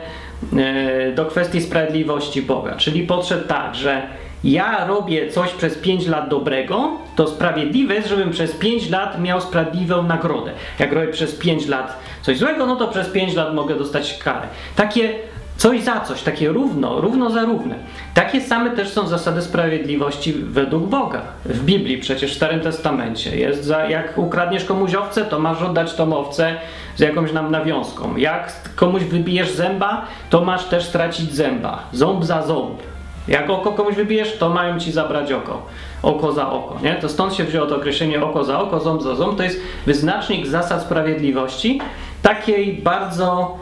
e, 0.56 1.12
do 1.12 1.24
kwestii 1.24 1.60
sprawiedliwości 1.60 2.42
Boga. 2.42 2.76
Czyli 2.76 3.06
podszedł 3.06 3.48
tak, 3.48 3.74
że 3.74 4.02
ja 4.44 4.86
robię 4.86 5.30
coś 5.30 5.50
przez 5.50 5.78
5 5.78 6.06
lat 6.06 6.28
dobrego, 6.28 6.90
to 7.16 7.28
sprawiedliwe 7.28 7.94
jest, 7.94 8.08
żebym 8.08 8.30
przez 8.30 8.52
5 8.52 8.90
lat 8.90 9.20
miał 9.20 9.40
sprawiedliwą 9.40 10.02
nagrodę. 10.02 10.52
Jak 10.78 10.92
robię 10.92 11.08
przez 11.08 11.34
5 11.34 11.66
lat 11.66 11.98
coś 12.22 12.38
złego, 12.38 12.66
no 12.66 12.76
to 12.76 12.88
przez 12.88 13.08
5 13.08 13.34
lat 13.34 13.54
mogę 13.54 13.74
dostać 13.74 14.18
karę. 14.18 14.46
Takie 14.76 15.14
coś 15.56 15.82
za 15.82 16.00
coś, 16.00 16.22
takie 16.22 16.48
równo, 16.48 17.00
równo 17.00 17.30
za 17.30 17.44
równe. 17.44 17.74
Takie 18.14 18.40
same 18.40 18.70
też 18.70 18.88
są 18.88 19.08
zasady 19.08 19.42
sprawiedliwości 19.42 20.32
według 20.32 20.84
Boga. 20.84 21.22
W 21.44 21.64
Biblii 21.64 21.98
przecież 21.98 22.32
w 22.32 22.36
Starym 22.36 22.60
Testamencie 22.60 23.36
jest, 23.36 23.64
za, 23.64 23.84
jak 23.84 24.18
ukradniesz 24.18 24.64
komuś 24.64 24.94
owcę, 24.94 25.24
to 25.24 25.38
masz 25.38 25.62
oddać 25.62 25.94
tą 25.94 26.16
owcę 26.16 26.56
z 26.96 27.00
jakąś 27.00 27.32
nam 27.32 27.50
nawiązką. 27.50 28.16
Jak 28.16 28.52
komuś 28.76 29.02
wybijesz 29.02 29.50
zęba, 29.50 30.06
to 30.30 30.44
masz 30.44 30.64
też 30.64 30.84
stracić 30.84 31.32
zęba. 31.32 31.82
Ząb 31.92 32.24
za 32.24 32.42
ząb. 32.42 32.93
Jak 33.28 33.50
oko 33.50 33.72
komuś 33.72 33.94
wybijesz, 33.94 34.38
to 34.38 34.48
mają 34.48 34.80
ci 34.80 34.92
zabrać 34.92 35.32
oko. 35.32 35.66
Oko 36.02 36.32
za 36.32 36.50
oko. 36.52 36.78
Nie? 36.82 36.94
To 36.94 37.08
stąd 37.08 37.34
się 37.34 37.44
wzięło 37.44 37.66
to 37.66 37.76
określenie 37.76 38.24
oko 38.24 38.44
za 38.44 38.60
oko, 38.60 38.80
ząb 38.80 39.02
za 39.02 39.14
ząb. 39.14 39.36
To 39.36 39.42
jest 39.42 39.60
wyznacznik 39.86 40.46
zasad 40.46 40.82
sprawiedliwości, 40.82 41.80
takiej 42.22 42.72
bardzo 42.72 43.58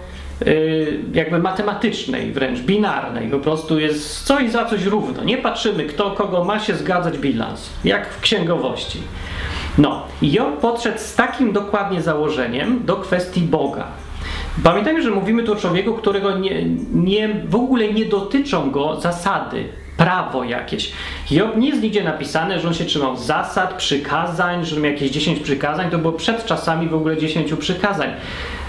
yy, 0.47 0.99
jakby 1.13 1.39
matematycznej, 1.39 2.33
wręcz 2.33 2.61
binarnej. 2.61 3.29
Po 3.29 3.39
prostu 3.39 3.79
jest 3.79 4.25
coś 4.25 4.51
za 4.51 4.65
coś 4.65 4.85
równo. 4.85 5.25
Nie 5.25 5.39
patrzymy, 5.39 5.85
kto 5.85 6.11
kogo 6.11 6.45
ma 6.45 6.59
się 6.59 6.75
zgadzać 6.75 7.19
bilans, 7.19 7.71
jak 7.85 8.09
w 8.09 8.21
księgowości. 8.21 9.01
No, 9.79 10.03
Job 10.23 10.61
podszedł 10.61 10.99
z 10.99 11.15
takim 11.15 11.53
dokładnie 11.53 12.03
założeniem 12.03 12.85
do 12.85 12.97
kwestii 12.97 13.41
Boga. 13.41 13.87
Pamiętajmy, 14.65 15.03
że 15.03 15.11
mówimy 15.11 15.43
tu 15.43 15.53
o 15.53 15.57
człowieku, 15.57 15.95
którego 15.95 16.39
nie, 16.39 16.65
nie, 16.95 17.29
w 17.45 17.55
ogóle 17.55 17.93
nie 17.93 18.05
dotyczą 18.05 18.71
go 18.71 19.01
zasady, 19.01 19.69
prawo 19.97 20.45
jakieś. 20.45 20.93
Job 21.31 21.57
nie 21.57 21.69
jest 21.69 21.83
nigdzie 21.83 22.05
napisane, 22.05 22.61
że 22.61 22.69
on 22.69 22.75
się 22.75 22.85
trzymał 22.85 23.17
zasad, 23.17 23.75
przykazań, 23.75 24.65
że 24.65 24.81
miał 24.81 24.93
jakieś 24.93 25.11
10 25.11 25.41
przykazań, 25.41 25.91
to 25.91 25.99
było 25.99 26.13
przed 26.13 26.45
czasami 26.45 26.89
w 26.89 26.95
ogóle 26.95 27.17
10 27.17 27.53
przykazań. 27.55 28.11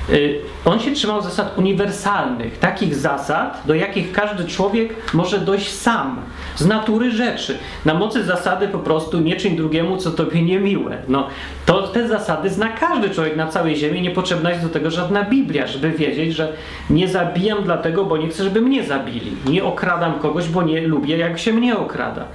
Y, 0.09 0.41
on 0.65 0.79
się 0.79 0.91
trzymał 0.91 1.21
zasad 1.21 1.57
uniwersalnych, 1.57 2.59
takich 2.59 2.95
zasad, 2.95 3.61
do 3.65 3.75
jakich 3.75 4.11
każdy 4.11 4.45
człowiek 4.45 5.13
może 5.13 5.39
dojść 5.39 5.73
sam, 5.73 6.21
z 6.55 6.65
natury 6.65 7.11
rzeczy. 7.11 7.57
Na 7.85 7.93
mocy 7.93 8.23
zasady 8.23 8.67
po 8.67 8.79
prostu 8.79 9.19
nie 9.19 9.35
czyń 9.35 9.55
drugiemu, 9.55 9.97
co 9.97 10.11
tobie 10.11 10.41
niemiłe. 10.41 10.97
No, 11.07 11.27
to 11.65 11.87
te 11.87 12.07
zasady 12.07 12.49
zna 12.49 12.69
każdy 12.69 13.09
człowiek 13.09 13.35
na 13.35 13.47
całej 13.47 13.75
ziemi, 13.75 14.01
nie 14.01 14.11
potrzebna 14.11 14.49
jest 14.49 14.63
do 14.63 14.69
tego 14.69 14.91
żadna 14.91 15.23
Biblia, 15.23 15.67
żeby 15.67 15.91
wiedzieć, 15.91 16.35
że 16.35 16.53
nie 16.89 17.07
zabijam 17.07 17.63
dlatego, 17.63 18.05
bo 18.05 18.17
nie 18.17 18.27
chcę, 18.27 18.43
żeby 18.43 18.61
mnie 18.61 18.83
zabili. 18.83 19.31
Nie 19.47 19.63
okradam 19.63 20.19
kogoś, 20.19 20.49
bo 20.49 20.63
nie 20.63 20.87
lubię, 20.87 21.17
jak 21.17 21.39
się 21.39 21.53
mnie 21.53 21.77
okrada. 21.77 22.25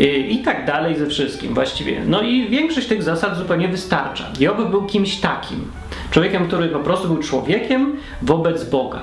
Y, 0.00 0.04
I 0.04 0.38
tak 0.38 0.66
dalej 0.66 0.96
ze 0.96 1.06
wszystkim 1.06 1.54
właściwie. 1.54 2.02
No 2.06 2.22
i 2.22 2.48
większość 2.48 2.86
tych 2.86 3.02
zasad 3.02 3.36
zupełnie 3.36 3.68
wystarcza. 3.68 4.24
Job 4.40 4.70
był 4.70 4.86
kimś 4.86 5.16
takim. 5.16 5.70
Człowiekiem, 6.10 6.46
który 6.48 6.68
po 6.68 6.78
prostu 6.78 7.08
był 7.08 7.18
człowiekiem 7.18 7.96
wobec 8.22 8.64
Boga. 8.64 9.00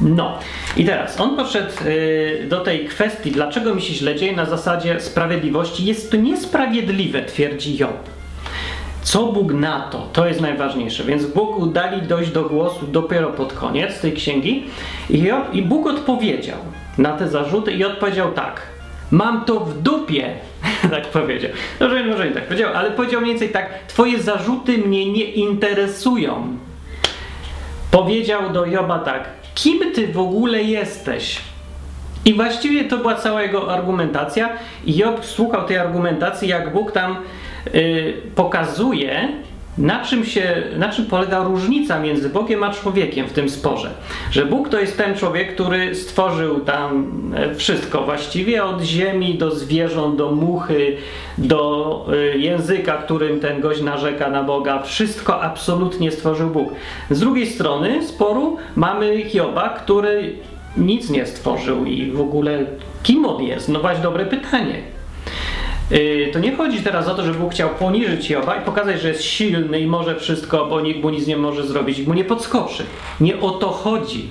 No 0.00 0.38
i 0.76 0.84
teraz 0.84 1.20
on 1.20 1.36
podszedł 1.36 1.72
y, 1.86 2.46
do 2.48 2.60
tej 2.60 2.84
kwestii, 2.84 3.30
dlaczego 3.30 3.74
mi 3.74 3.82
się 3.82 3.94
źle 3.94 4.16
dzieje 4.16 4.36
na 4.36 4.44
zasadzie 4.44 5.00
sprawiedliwości. 5.00 5.84
Jest 5.84 6.10
to 6.10 6.16
niesprawiedliwe, 6.16 7.22
twierdzi 7.24 7.78
Job. 7.78 8.10
Co 9.02 9.32
Bóg 9.32 9.52
na 9.52 9.80
to? 9.80 10.08
To 10.12 10.26
jest 10.26 10.40
najważniejsze. 10.40 11.04
Więc 11.04 11.26
Bóg 11.26 11.58
udali 11.58 12.02
dojść 12.02 12.30
do 12.30 12.44
głosu 12.44 12.86
dopiero 12.86 13.28
pod 13.28 13.52
koniec 13.52 14.00
tej 14.00 14.12
księgi 14.12 14.64
i, 15.10 15.22
Job, 15.22 15.54
i 15.54 15.62
Bóg 15.62 15.86
odpowiedział 15.86 16.58
na 16.98 17.12
te 17.12 17.28
zarzuty 17.28 17.72
i 17.72 17.84
odpowiedział 17.84 18.32
tak. 18.32 18.79
Mam 19.10 19.44
to 19.44 19.60
w 19.60 19.82
dupie, 19.82 20.34
tak 20.90 21.06
powiedział. 21.06 21.50
Może, 21.80 22.04
może 22.04 22.28
nie 22.28 22.34
tak 22.34 22.44
powiedział, 22.44 22.70
ale 22.74 22.90
powiedział 22.90 23.20
mniej 23.20 23.32
więcej 23.32 23.48
tak, 23.48 23.78
twoje 23.88 24.22
zarzuty 24.22 24.78
mnie 24.78 25.12
nie 25.12 25.24
interesują. 25.24 26.56
Powiedział 27.90 28.52
do 28.52 28.66
Joba 28.66 28.98
tak, 28.98 29.24
kim 29.54 29.92
ty 29.92 30.08
w 30.08 30.18
ogóle 30.18 30.62
jesteś? 30.62 31.38
I 32.24 32.34
właściwie 32.34 32.84
to 32.84 32.98
była 32.98 33.14
cała 33.14 33.42
jego 33.42 33.72
argumentacja. 33.74 34.48
I 34.84 34.96
Job 34.96 35.24
słuchał 35.24 35.66
tej 35.66 35.78
argumentacji, 35.78 36.48
jak 36.48 36.72
Bóg 36.72 36.92
tam 36.92 37.16
yy, 37.74 38.14
pokazuje, 38.34 39.28
na 39.80 40.04
czym, 40.04 40.24
się, 40.24 40.62
na 40.76 40.88
czym 40.88 41.06
polega 41.06 41.44
różnica 41.44 42.00
między 42.00 42.28
Bogiem 42.28 42.62
a 42.62 42.72
człowiekiem 42.72 43.28
w 43.28 43.32
tym 43.32 43.48
sporze? 43.48 43.90
Że 44.30 44.46
Bóg 44.46 44.68
to 44.68 44.80
jest 44.80 44.96
ten 44.96 45.14
człowiek, 45.14 45.54
który 45.54 45.94
stworzył 45.94 46.60
tam 46.60 47.12
e, 47.36 47.54
wszystko 47.54 48.02
właściwie, 48.02 48.64
od 48.64 48.82
ziemi 48.82 49.38
do 49.38 49.50
zwierząt, 49.50 50.16
do 50.16 50.32
muchy, 50.32 50.96
do 51.38 52.06
e, 52.12 52.38
języka, 52.38 52.92
którym 52.92 53.40
ten 53.40 53.60
gość 53.60 53.82
narzeka 53.82 54.30
na 54.30 54.42
Boga. 54.42 54.82
Wszystko 54.82 55.42
absolutnie 55.42 56.10
stworzył 56.10 56.50
Bóg. 56.50 56.68
Z 57.10 57.20
drugiej 57.20 57.46
strony 57.46 58.06
sporu 58.06 58.56
mamy 58.76 59.22
Hioba, 59.22 59.68
który 59.68 60.34
nic 60.76 61.10
nie 61.10 61.26
stworzył 61.26 61.84
i 61.84 62.10
w 62.10 62.20
ogóle 62.20 62.66
kim 63.02 63.24
on 63.24 63.42
jest? 63.42 63.68
No 63.68 63.80
właśnie 63.80 64.02
dobre 64.02 64.26
pytanie. 64.26 64.99
Y, 65.92 66.30
to 66.32 66.38
nie 66.38 66.56
chodzi 66.56 66.82
teraz 66.82 67.08
o 67.08 67.14
to, 67.14 67.24
że 67.24 67.34
Bóg 67.34 67.52
chciał 67.52 67.68
poniżyć 67.68 68.30
Joba 68.30 68.56
i 68.56 68.64
pokazać, 68.64 69.00
że 69.00 69.08
jest 69.08 69.22
silny 69.22 69.80
i 69.80 69.86
może 69.86 70.16
wszystko, 70.16 70.66
bo 70.66 70.80
nikt 70.80 71.02
mu 71.02 71.10
nic 71.10 71.26
nie 71.26 71.36
może 71.36 71.66
zrobić 71.66 71.98
i 71.98 72.08
mu 72.08 72.14
nie 72.14 72.24
podskoczy. 72.24 72.84
Nie 73.20 73.40
o 73.40 73.50
to 73.50 73.68
chodzi. 73.68 74.30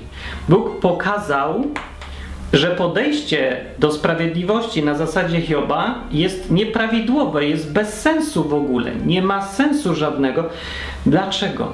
Bóg 0.50 0.80
pokazał, 0.80 1.64
że 2.54 2.68
podejście 2.68 3.66
do 3.80 3.92
sprawiedliwości 3.92 4.84
na 4.84 4.96
zasadzie 4.96 5.42
Hioba 5.42 5.96
jest 6.12 6.52
nieprawidłowe, 6.52 7.46
jest 7.46 7.72
bez 7.72 8.02
sensu 8.02 8.44
w 8.44 8.54
ogóle. 8.54 8.96
Nie 9.06 9.22
ma 9.22 9.42
sensu 9.42 9.96
żadnego. 9.96 10.44
Dlaczego? 11.06 11.74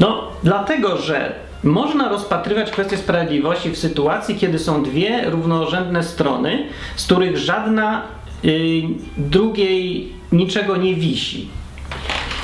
No, 0.00 0.22
dlatego, 0.42 0.96
że 0.96 1.34
można 1.64 2.08
rozpatrywać 2.08 2.70
kwestię 2.70 2.96
sprawiedliwości 2.96 3.70
w 3.70 3.78
sytuacji, 3.78 4.36
kiedy 4.36 4.58
są 4.58 4.82
dwie 4.82 5.30
równorzędne 5.30 6.02
strony, 6.02 6.66
z 6.96 7.04
których 7.04 7.38
żadna 7.38 8.02
drugiej 9.16 10.12
niczego 10.32 10.76
nie 10.76 10.94
wisi. 10.94 11.48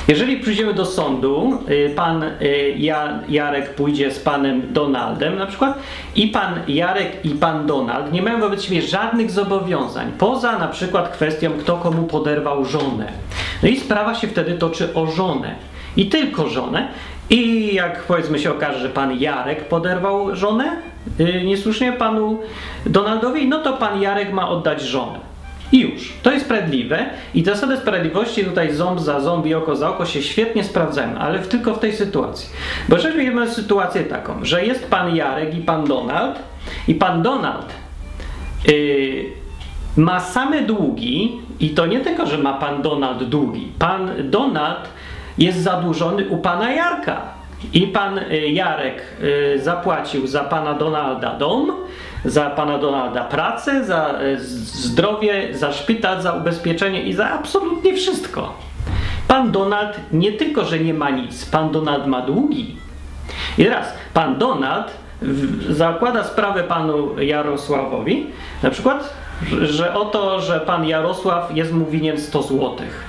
Jeżeli 0.07 0.39
przyjdziemy 0.39 0.73
do 0.73 0.85
sądu, 0.85 1.59
y, 1.69 1.93
pan 1.95 2.23
y, 2.23 2.75
Jarek 3.29 3.75
pójdzie 3.75 4.11
z 4.11 4.19
panem 4.19 4.73
Donaldem 4.73 5.37
na 5.37 5.45
przykład 5.45 5.79
i 6.15 6.27
pan 6.27 6.53
Jarek 6.67 7.25
i 7.25 7.29
pan 7.29 7.67
Donald 7.67 8.11
nie 8.13 8.21
mają 8.21 8.39
wobec 8.39 8.63
siebie 8.63 8.81
żadnych 8.81 9.31
zobowiązań, 9.31 10.11
poza 10.17 10.59
na 10.59 10.67
przykład 10.67 11.09
kwestią, 11.09 11.51
kto 11.51 11.77
komu 11.77 12.03
poderwał 12.03 12.65
żonę. 12.65 13.11
No 13.63 13.69
i 13.69 13.79
sprawa 13.79 14.15
się 14.15 14.27
wtedy 14.27 14.53
toczy 14.53 14.93
o 14.93 15.07
żonę. 15.07 15.55
I 15.97 16.05
tylko 16.05 16.49
żonę. 16.49 16.87
I 17.29 17.73
jak 17.75 18.03
powiedzmy 18.03 18.39
się 18.39 18.51
okaże, 18.51 18.79
że 18.79 18.89
pan 18.89 19.19
Jarek 19.19 19.67
poderwał 19.67 20.35
żonę 20.35 20.81
niesłusznie 21.45 21.93
panu 21.93 22.39
Donaldowi, 22.85 23.47
no 23.47 23.59
to 23.59 23.73
pan 23.73 24.01
Jarek 24.01 24.33
ma 24.33 24.49
oddać 24.49 24.81
żonę. 24.81 25.26
I 25.71 25.79
już. 25.79 26.13
To 26.23 26.31
jest 26.31 26.45
sprawiedliwe 26.45 27.05
i 27.33 27.43
zasady 27.43 27.77
sprawiedliwości 27.77 28.45
tutaj 28.45 28.73
ząb 28.73 28.99
za 28.99 29.19
ząb 29.19 29.45
i 29.45 29.53
oko 29.53 29.75
za 29.75 29.89
oko 29.89 30.05
się 30.05 30.21
świetnie 30.21 30.63
sprawdzają, 30.63 31.17
ale 31.17 31.39
tylko 31.39 31.73
w 31.73 31.79
tej 31.79 31.93
sytuacji. 31.93 32.49
Bo 32.89 32.95
jeżeli 32.95 33.31
mamy 33.31 33.49
sytuację 33.49 34.03
taką, 34.03 34.45
że 34.45 34.65
jest 34.65 34.89
pan 34.89 35.15
Jarek 35.15 35.55
i 35.55 35.61
pan 35.61 35.85
Donald 35.85 36.39
i 36.87 36.95
pan 36.95 37.21
Donald 37.21 37.73
yy, 38.67 39.25
ma 39.97 40.19
same 40.19 40.61
długi 40.61 41.41
i 41.59 41.69
to 41.69 41.85
nie 41.85 41.99
tylko, 41.99 42.25
że 42.25 42.37
ma 42.37 42.53
pan 42.53 42.81
Donald 42.81 43.23
długi. 43.23 43.71
Pan 43.79 44.11
Donald 44.23 44.89
jest 45.37 45.57
zadłużony 45.57 46.29
u 46.29 46.37
pana 46.37 46.71
Jarka 46.71 47.21
i 47.73 47.81
pan 47.81 48.17
y, 48.17 48.47
Jarek 48.47 49.01
y, 49.55 49.59
zapłacił 49.63 50.27
za 50.27 50.43
pana 50.43 50.73
Donalda 50.73 51.33
dom, 51.33 51.71
za 52.25 52.49
pana 52.49 52.77
Donalda 52.77 53.23
pracę, 53.23 53.85
za 53.85 54.09
e, 54.09 54.39
zdrowie, 54.39 55.57
za 55.57 55.73
szpital, 55.73 56.21
za 56.21 56.33
ubezpieczenie 56.33 57.03
i 57.03 57.13
za 57.13 57.29
absolutnie 57.29 57.95
wszystko. 57.95 58.53
Pan 59.27 59.51
Donald 59.51 59.99
nie 60.11 60.31
tylko, 60.31 60.65
że 60.65 60.79
nie 60.79 60.93
ma 60.93 61.09
nic, 61.09 61.45
pan 61.45 61.71
Donald 61.71 62.07
ma 62.07 62.21
długi. 62.21 62.75
I 63.57 63.63
teraz, 63.63 63.93
pan 64.13 64.37
Donald 64.37 64.91
zakłada 65.69 66.23
sprawę 66.23 66.63
panu 66.63 67.21
Jarosławowi, 67.21 68.27
na 68.63 68.69
przykład, 68.69 69.13
że 69.61 69.93
o 69.93 70.05
to, 70.05 70.41
że 70.41 70.59
pan 70.59 70.85
Jarosław 70.85 71.55
jest 71.55 71.73
mu 71.73 71.85
winien 71.85 72.17
100 72.17 72.41
złotych 72.43 73.06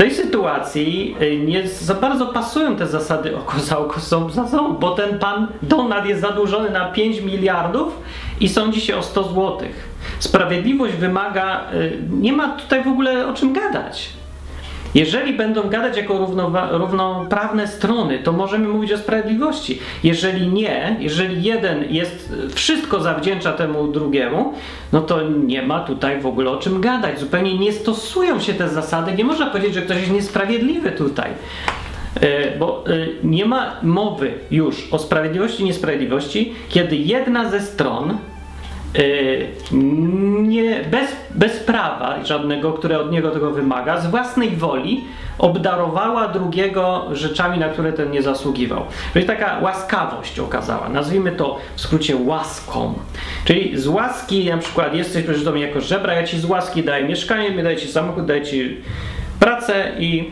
tej 0.00 0.14
sytuacji 0.14 1.16
y, 1.22 1.36
nie 1.36 1.68
za 1.68 1.94
bardzo 1.94 2.26
pasują 2.26 2.76
te 2.76 2.86
zasady 2.86 3.36
oko 3.36 3.58
za 3.58 3.78
oko, 3.78 4.00
są 4.00 4.30
za 4.30 4.44
ząb, 4.44 4.80
bo 4.80 4.90
ten 4.90 5.18
pan 5.18 5.46
Donald 5.62 6.06
jest 6.06 6.20
zadłużony 6.20 6.70
na 6.70 6.84
5 6.84 7.20
miliardów 7.20 8.02
i 8.40 8.48
sądzi 8.48 8.80
się 8.80 8.96
o 8.96 9.02
100 9.02 9.22
złotych. 9.22 9.88
Sprawiedliwość 10.18 10.94
wymaga, 10.94 11.72
y, 11.74 11.98
nie 12.10 12.32
ma 12.32 12.48
tutaj 12.48 12.84
w 12.84 12.88
ogóle 12.88 13.26
o 13.26 13.34
czym 13.34 13.52
gadać. 13.52 14.10
Jeżeli 14.94 15.32
będą 15.32 15.68
gadać 15.68 15.96
jako 15.96 16.36
równoprawne 16.70 17.68
strony, 17.68 18.18
to 18.18 18.32
możemy 18.32 18.68
mówić 18.68 18.92
o 18.92 18.98
sprawiedliwości. 18.98 19.78
Jeżeli 20.04 20.48
nie, 20.48 20.96
jeżeli 21.00 21.42
jeden 21.42 21.84
jest, 21.90 22.32
wszystko 22.54 23.00
zawdzięcza 23.00 23.52
temu 23.52 23.88
drugiemu, 23.88 24.54
no 24.92 25.00
to 25.00 25.22
nie 25.22 25.62
ma 25.62 25.80
tutaj 25.80 26.20
w 26.20 26.26
ogóle 26.26 26.50
o 26.50 26.56
czym 26.56 26.80
gadać. 26.80 27.20
Zupełnie 27.20 27.58
nie 27.58 27.72
stosują 27.72 28.40
się 28.40 28.54
te 28.54 28.68
zasady. 28.68 29.12
Nie 29.12 29.24
można 29.24 29.46
powiedzieć, 29.46 29.74
że 29.74 29.82
ktoś 29.82 29.96
jest 29.96 30.12
niesprawiedliwy 30.12 30.92
tutaj. 30.92 31.30
E, 32.20 32.58
bo 32.58 32.84
e, 32.86 32.90
nie 33.24 33.44
ma 33.44 33.76
mowy 33.82 34.32
już 34.50 34.88
o 34.92 34.98
sprawiedliwości 34.98 35.62
i 35.62 35.66
niesprawiedliwości, 35.66 36.52
kiedy 36.68 36.96
jedna 36.96 37.50
ze 37.50 37.60
stron 37.60 38.18
nie, 40.42 40.84
bez, 40.90 41.10
bez 41.30 41.56
prawa 41.56 42.24
żadnego, 42.24 42.72
które 42.72 43.00
od 43.00 43.12
niego 43.12 43.30
tego 43.30 43.50
wymaga, 43.50 44.00
z 44.00 44.06
własnej 44.06 44.50
woli 44.50 45.04
obdarowała 45.38 46.28
drugiego 46.28 47.08
rzeczami, 47.12 47.58
na 47.58 47.68
które 47.68 47.92
ten 47.92 48.10
nie 48.10 48.22
zasługiwał. 48.22 48.84
Czyli 49.12 49.24
taka 49.24 49.58
łaskawość 49.62 50.38
okazała. 50.38 50.88
Nazwijmy 50.88 51.32
to 51.32 51.58
w 51.76 51.80
skrócie 51.80 52.16
łaską. 52.16 52.94
Czyli 53.44 53.78
z 53.78 53.86
łaski, 53.86 54.50
na 54.50 54.58
przykład 54.58 54.94
jesteś 54.94 55.24
przecież 55.24 55.44
do 55.44 55.52
mnie 55.52 55.62
jako 55.62 55.80
żebra, 55.80 56.14
ja 56.14 56.26
ci 56.26 56.40
z 56.40 56.44
łaski 56.44 56.82
daję 56.82 57.04
mieszkanie, 57.04 57.62
daję 57.62 57.76
ci 57.76 57.88
samochód, 57.88 58.26
daję 58.26 58.42
ci 58.42 58.76
pracę 59.40 59.92
i 59.98 60.30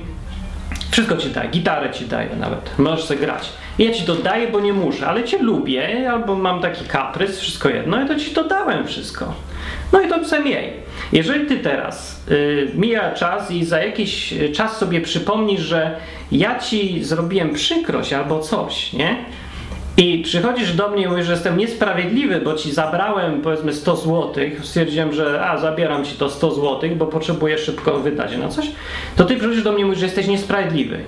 wszystko 0.90 1.16
ci 1.16 1.30
daję, 1.30 1.50
gitarę 1.50 1.90
ci 1.90 2.04
daję 2.04 2.28
nawet, 2.40 2.78
możesz 2.78 3.04
sobie 3.04 3.20
grać. 3.20 3.52
Ja 3.78 3.92
ci 3.92 4.02
to 4.02 4.14
daję, 4.14 4.48
bo 4.48 4.60
nie 4.60 4.72
muszę, 4.72 5.06
ale 5.06 5.24
cię 5.24 5.38
lubię, 5.38 6.10
albo 6.10 6.34
mam 6.34 6.60
taki 6.60 6.84
kaprys, 6.84 7.40
wszystko 7.40 7.68
jedno, 7.68 8.04
i 8.04 8.08
to 8.08 8.16
ci 8.16 8.30
to 8.30 8.44
dałem 8.44 8.86
wszystko. 8.86 9.34
No 9.92 10.00
i 10.00 10.08
to 10.08 10.18
psem 10.18 10.46
jej. 10.46 10.72
Jeżeli 11.12 11.46
ty 11.46 11.56
teraz 11.56 12.24
y, 12.30 12.68
mija 12.74 13.12
czas 13.14 13.50
i 13.50 13.64
za 13.64 13.82
jakiś 13.82 14.34
czas 14.54 14.76
sobie 14.76 15.00
przypomnisz, 15.00 15.60
że 15.60 15.96
ja 16.32 16.58
ci 16.58 17.04
zrobiłem 17.04 17.54
przykrość 17.54 18.12
albo 18.12 18.40
coś, 18.40 18.92
nie? 18.92 19.16
I 19.96 20.22
przychodzisz 20.22 20.72
do 20.72 20.88
mnie 20.90 21.02
i 21.02 21.08
mówisz, 21.08 21.26
że 21.26 21.32
jestem 21.32 21.56
niesprawiedliwy, 21.56 22.40
bo 22.40 22.54
ci 22.54 22.72
zabrałem 22.72 23.40
powiedzmy 23.42 23.72
100 23.72 23.96
zł, 23.96 24.34
stwierdziłem, 24.62 25.12
że 25.12 25.46
a 25.46 25.58
zabieram 25.58 26.04
ci 26.04 26.16
to 26.16 26.30
100 26.30 26.50
zł, 26.50 26.90
bo 26.96 27.06
potrzebuję 27.06 27.58
szybko 27.58 28.00
wydać 28.00 28.36
na 28.36 28.48
coś, 28.48 28.70
to 29.16 29.24
ty 29.24 29.36
przychodzisz 29.36 29.62
do 29.62 29.72
mnie 29.72 29.82
i 29.82 29.84
mówisz, 29.84 30.00
że 30.00 30.06
jesteś 30.06 30.26
niesprawiedliwy. 30.26 30.98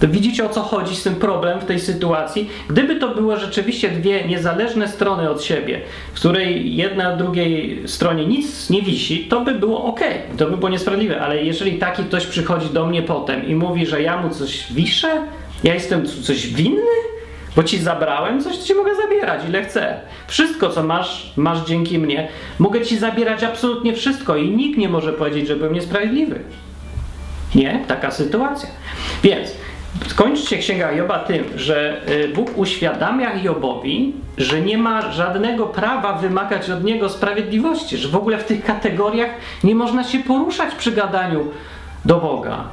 To 0.00 0.08
widzicie 0.08 0.46
o 0.46 0.48
co 0.48 0.62
chodzi 0.62 0.96
z 0.96 1.02
tym 1.02 1.14
problem 1.14 1.60
w 1.60 1.64
tej 1.64 1.80
sytuacji? 1.80 2.50
Gdyby 2.68 2.96
to 2.96 3.08
były 3.08 3.36
rzeczywiście 3.36 3.90
dwie 3.90 4.24
niezależne 4.24 4.88
strony 4.88 5.30
od 5.30 5.44
siebie, 5.44 5.80
w 6.12 6.16
której 6.16 6.76
jedna 6.76 7.16
drugiej 7.16 7.82
stronie 7.86 8.26
nic 8.26 8.70
nie 8.70 8.82
wisi, 8.82 9.26
to 9.30 9.40
by 9.40 9.54
było 9.54 9.84
ok, 9.84 10.00
to 10.36 10.46
by 10.50 10.56
było 10.56 10.68
niesprawiedliwe, 10.68 11.20
ale 11.20 11.44
jeżeli 11.44 11.78
taki 11.78 12.04
ktoś 12.04 12.26
przychodzi 12.26 12.70
do 12.70 12.86
mnie 12.86 13.02
potem 13.02 13.46
i 13.46 13.54
mówi, 13.54 13.86
że 13.86 14.02
ja 14.02 14.22
mu 14.22 14.30
coś 14.30 14.72
wiszę, 14.72 15.08
ja 15.64 15.74
jestem 15.74 16.06
coś 16.06 16.46
winny, 16.46 16.82
bo 17.56 17.62
ci 17.62 17.78
zabrałem 17.78 18.42
coś, 18.42 18.58
to 18.58 18.64
ci 18.64 18.74
mogę 18.74 18.94
zabierać 18.96 19.40
ile 19.48 19.64
chcę. 19.64 20.00
Wszystko, 20.28 20.68
co 20.68 20.82
masz, 20.82 21.32
masz 21.36 21.66
dzięki 21.66 21.98
mnie. 21.98 22.28
Mogę 22.58 22.80
ci 22.80 22.98
zabierać 22.98 23.44
absolutnie 23.44 23.94
wszystko 23.94 24.36
i 24.36 24.50
nikt 24.50 24.78
nie 24.78 24.88
może 24.88 25.12
powiedzieć, 25.12 25.48
że 25.48 25.56
byłem 25.56 25.72
niesprawiedliwy. 25.72 26.40
Nie? 27.54 27.84
Taka 27.88 28.10
sytuacja. 28.10 28.68
Więc 29.22 29.54
skończy 30.06 30.46
się 30.46 30.56
Księga 30.56 30.92
Joba 30.92 31.18
tym, 31.18 31.44
że 31.56 32.00
y, 32.08 32.28
Bóg 32.28 32.58
uświadamia 32.58 33.34
Jobowi, 33.34 34.12
że 34.38 34.60
nie 34.60 34.78
ma 34.78 35.12
żadnego 35.12 35.66
prawa 35.66 36.12
wymagać 36.12 36.70
od 36.70 36.84
niego 36.84 37.08
sprawiedliwości, 37.08 37.96
że 37.96 38.08
w 38.08 38.16
ogóle 38.16 38.38
w 38.38 38.44
tych 38.44 38.64
kategoriach 38.64 39.30
nie 39.64 39.74
można 39.74 40.04
się 40.04 40.18
poruszać 40.18 40.74
przy 40.74 40.92
gadaniu 40.92 41.50
do 42.04 42.16
Boga. 42.16 42.64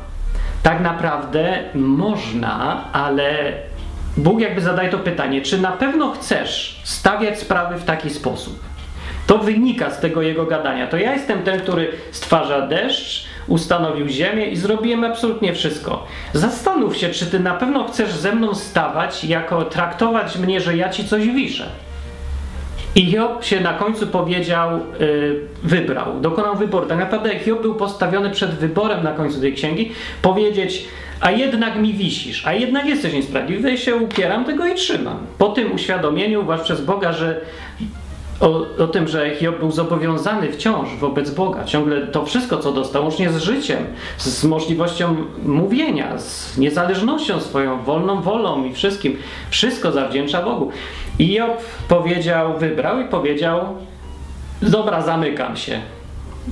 Tak 0.64 0.82
naprawdę 0.82 1.60
można, 1.74 2.84
ale 2.94 3.54
Bóg 4.18 4.40
jakby 4.40 4.62
zadaje 4.62 4.90
to 4.90 4.98
pytanie, 4.98 5.42
czy 5.42 5.62
na 5.62 5.72
pewno 5.72 6.12
chcesz 6.12 6.82
stawiać 6.84 7.40
sprawy 7.40 7.78
w 7.78 7.86
taki 7.86 8.10
sposób? 8.10 8.60
To 9.28 9.38
wynika 9.38 9.92
z 9.92 10.00
tego 10.00 10.22
jego 10.22 10.46
gadania. 10.46 10.88
To 10.88 10.98
ja 10.98 11.14
jestem 11.14 11.44
ten, 11.44 11.60
który 11.60 11.92
stwarza 12.12 12.62
deszcz, 12.62 13.26
ustanowił 13.48 14.08
ziemię 14.08 14.46
i 14.46 14.56
zrobiłem 14.56 15.04
absolutnie 15.04 15.54
wszystko. 15.54 16.08
Zastanów 16.34 16.98
się, 16.98 17.10
czy 17.10 17.26
ty 17.26 17.40
na 17.40 17.54
pewno 17.54 17.88
chcesz 17.88 18.14
ze 18.14 18.32
mną 18.32 18.56
stawać, 18.56 19.24
jako 19.24 19.66
traktować 19.66 20.38
mnie, 20.38 20.62
że 20.62 20.78
ja 20.78 20.90
ci 20.90 21.08
coś 21.08 21.28
wiszę. 21.28 21.66
I 22.96 23.06
Hiob 23.06 23.44
się 23.44 23.60
na 23.60 23.74
końcu 23.74 24.08
powiedział, 24.08 24.80
yy, 25.00 25.42
wybrał, 25.64 26.22
dokonał 26.22 26.56
wyboru. 26.56 26.86
Tak 26.86 26.98
naprawdę 26.98 27.40
Hiob 27.40 27.62
był 27.62 27.76
postawiony 27.76 28.30
przed 28.30 28.52
wyborem 28.52 29.04
na 29.04 29.12
końcu 29.12 29.42
tej 29.42 29.54
księgi, 29.54 29.92
powiedzieć, 30.22 30.88
a 31.22 31.32
jednak 31.32 31.76
mi 31.76 31.94
wisisz, 31.94 32.48
a 32.48 32.54
jednak 32.54 32.86
jesteś 32.86 33.14
niesprawiedliwy, 33.14 33.78
się 33.78 33.96
upieram 33.96 34.46
tego 34.46 34.68
i 34.68 34.76
trzymam. 34.76 35.18
Po 35.38 35.50
tym 35.50 35.72
uświadomieniu, 35.72 36.44
władz 36.44 36.62
przez 36.62 36.82
Boga, 36.82 37.14
że 37.14 37.42
o, 38.40 38.66
o, 38.84 38.88
tym, 38.88 39.08
że 39.08 39.36
Hiob 39.36 39.60
był 39.60 39.72
zobowiązany 39.72 40.52
wciąż 40.52 40.96
wobec 40.96 41.30
Boga, 41.30 41.64
ciągle 41.64 42.08
to 42.08 42.26
wszystko, 42.26 42.58
co 42.58 42.72
dostał, 42.72 43.04
łącznie 43.04 43.30
z 43.30 43.38
życiem, 43.38 43.86
z 44.18 44.44
możliwością 44.44 45.16
mówienia, 45.46 46.20
z 46.20 46.58
niezależnością 46.58 47.40
swoją, 47.40 47.84
wolną 47.84 48.22
wolą 48.22 48.66
i 48.66 48.74
wszystkim, 48.74 49.18
wszystko 49.50 49.92
zawdzięcza 49.92 50.42
Bogu. 50.42 50.72
I 51.20 51.34
Job 51.34 51.62
powiedział, 51.88 52.58
wybrał 52.58 53.00
i 53.00 53.06
powiedział, 53.06 53.60
dobra, 54.62 55.02
zamykam 55.02 55.58
się, 55.58 55.82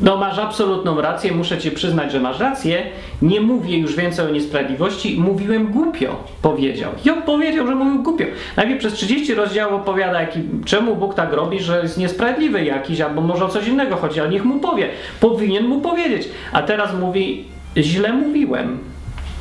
no 0.02 0.18
masz 0.18 0.38
absolutną 0.38 1.02
rację, 1.02 1.32
muszę 1.32 1.58
ci 1.58 1.72
przyznać, 1.72 2.12
że 2.12 2.20
masz 2.20 2.40
rację. 2.40 2.84
Nie 3.22 3.42
mówię 3.42 3.78
już 3.78 3.96
więcej 3.96 4.26
o 4.26 4.30
niesprawiedliwości. 4.30 5.20
Mówiłem 5.20 5.68
głupio, 5.68 6.16
powiedział. 6.42 6.92
Job 7.06 7.24
powiedział, 7.26 7.68
że 7.68 7.76
mówił 7.76 8.04
głupio. 8.04 8.26
Najpierw 8.58 8.80
przez 8.80 8.94
30 8.94 9.34
rozdziałów 9.34 9.82
opowiada, 9.82 10.22
jaki, 10.22 10.40
czemu 10.66 10.96
Bóg 10.96 11.14
tak 11.14 11.34
robi, 11.34 11.60
że 11.60 11.82
jest 11.82 11.98
niesprawiedliwy 11.98 12.66
jakiś, 12.66 13.02
albo 13.02 13.22
może 13.22 13.46
o 13.46 13.50
coś 13.50 13.68
innego 13.68 13.96
chodzi, 13.96 14.20
ale 14.20 14.30
niech 14.30 14.46
mu 14.46 14.60
powie. 14.60 14.90
Powinien 15.20 15.68
mu 15.68 15.82
powiedzieć. 15.82 16.30
A 16.52 16.62
teraz 16.62 17.00
mówi, 17.00 17.44
źle 17.78 18.14
mówiłem. 18.14 18.80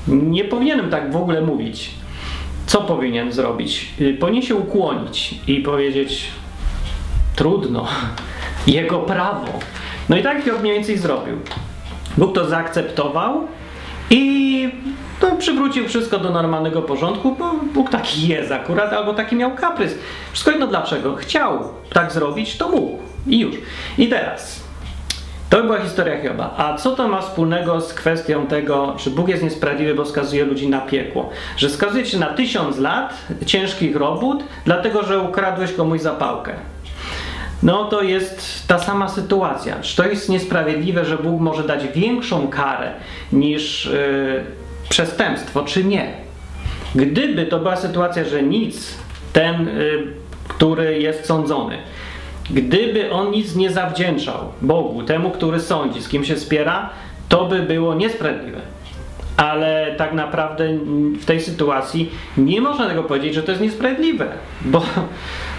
Nie 0.09 0.45
powinienem 0.45 0.91
tak 0.91 1.13
w 1.13 1.17
ogóle 1.17 1.41
mówić. 1.41 1.91
Co 2.67 2.81
powinien 2.81 3.33
zrobić? 3.33 3.91
Y, 4.01 4.15
powinien 4.21 4.43
się 4.43 4.55
ukłonić 4.55 5.35
i 5.47 5.61
powiedzieć, 5.61 6.29
trudno, 7.37 7.87
jego 8.67 8.99
prawo. 8.99 9.47
No 10.09 10.17
i 10.17 10.23
tak 10.23 10.45
Hiob 10.45 10.61
mniej 10.61 10.75
więcej 10.75 10.99
zrobił. 10.99 11.37
Bóg 12.19 12.35
to 12.35 12.49
zaakceptował 12.49 13.47
i 14.11 14.71
to 15.21 15.37
przywrócił 15.37 15.89
wszystko 15.89 16.19
do 16.19 16.31
normalnego 16.31 16.83
porządku, 16.83 17.37
bo 17.39 17.53
Bóg 17.75 17.91
taki 17.91 18.29
jest 18.29 18.53
akurat, 18.53 18.93
albo 18.93 19.15
taki 19.15 19.37
miał 19.37 19.55
kaprys. 19.55 19.95
Wszystko 20.33 20.51
jedno 20.51 20.67
dlaczego. 20.67 21.17
Chciał 21.17 21.69
tak 21.93 22.13
zrobić, 22.13 22.57
to 22.57 22.69
mógł. 22.69 22.99
I 23.27 23.41
już. 23.41 23.55
I 23.99 24.09
teraz. 24.09 24.63
To 25.51 25.63
była 25.63 25.81
historia 25.81 26.23
Hioba. 26.23 26.55
A 26.57 26.77
co 26.77 26.97
to 26.97 27.09
ma 27.09 27.21
wspólnego 27.21 27.81
z 27.81 27.95
kwestią 27.95 28.47
tego, 28.47 28.95
że 28.99 29.11
Bóg 29.11 29.29
jest 29.29 29.43
niesprawiedliwy, 29.43 29.95
bo 29.95 30.05
skazuje 30.05 30.45
ludzi 30.45 30.69
na 30.69 30.81
piekło? 30.81 31.31
Że 31.57 31.71
skazuje 31.71 32.05
cię 32.05 32.19
na 32.19 32.27
tysiąc 32.27 32.79
lat 32.79 33.15
ciężkich 33.47 33.97
robót, 33.97 34.45
dlatego 34.65 35.03
że 35.03 35.21
ukradłeś 35.21 35.73
komuś 35.73 36.01
zapałkę 36.01 36.53
no 37.63 37.85
to 37.85 38.03
jest 38.03 38.69
ta 38.69 38.79
sama 38.79 39.09
sytuacja. 39.09 39.81
Czy 39.81 39.97
to 39.97 40.09
jest 40.09 40.29
niesprawiedliwe, 40.29 41.05
że 41.05 41.19
Bóg 41.19 41.41
może 41.41 41.65
dać 41.65 41.89
większą 41.95 42.49
karę 42.49 42.93
niż 43.33 43.87
yy, 43.87 44.45
przestępstwo, 44.89 45.65
czy 45.65 45.85
nie? 45.85 46.13
Gdyby 46.95 47.47
to 47.47 47.59
była 47.59 47.77
sytuacja, 47.77 48.25
że 48.25 48.43
nic 48.43 48.99
ten, 49.33 49.67
yy, 49.67 50.07
który 50.49 50.99
jest 50.99 51.27
sądzony, 51.27 51.79
gdyby 52.51 53.13
on 53.13 53.31
nic 53.31 53.57
nie 53.57 53.71
zawdzięczał 53.71 54.39
Bogu, 54.63 55.03
temu, 55.03 55.31
który 55.31 55.61
sądzi, 55.61 56.03
z 56.03 56.09
kim 56.09 56.25
się 56.25 56.37
spiera, 56.37 56.91
to 57.29 57.45
by 57.45 57.63
było 57.63 57.95
niesprawiedliwe. 57.95 58.61
Ale 59.37 59.95
tak 59.99 60.13
naprawdę 60.13 60.79
w 61.21 61.25
tej 61.25 61.41
sytuacji 61.41 62.11
nie 62.37 62.61
można 62.61 62.89
tego 62.89 63.03
powiedzieć, 63.03 63.35
że 63.35 63.43
to 63.43 63.51
jest 63.51 63.63
niesprawiedliwe, 63.63 64.29
bo 64.65 64.83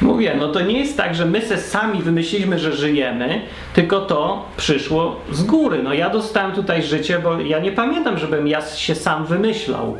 Mówię, 0.03 0.35
no 0.39 0.47
to 0.47 0.61
nie 0.61 0.79
jest 0.79 0.97
tak, 0.97 1.15
że 1.15 1.25
my 1.25 1.41
se 1.41 1.57
sami 1.57 2.01
wymyśliliśmy, 2.01 2.59
że 2.59 2.73
żyjemy, 2.73 3.41
tylko 3.73 4.01
to 4.01 4.45
przyszło 4.57 5.19
z 5.31 5.43
góry. 5.43 5.83
No 5.83 5.93
ja 5.93 6.09
dostałem 6.09 6.51
tutaj 6.51 6.83
życie, 6.83 7.19
bo 7.19 7.39
ja 7.39 7.59
nie 7.59 7.71
pamiętam, 7.71 8.17
żebym 8.17 8.47
ja 8.47 8.61
się 8.61 8.95
sam 8.95 9.25
wymyślał, 9.25 9.97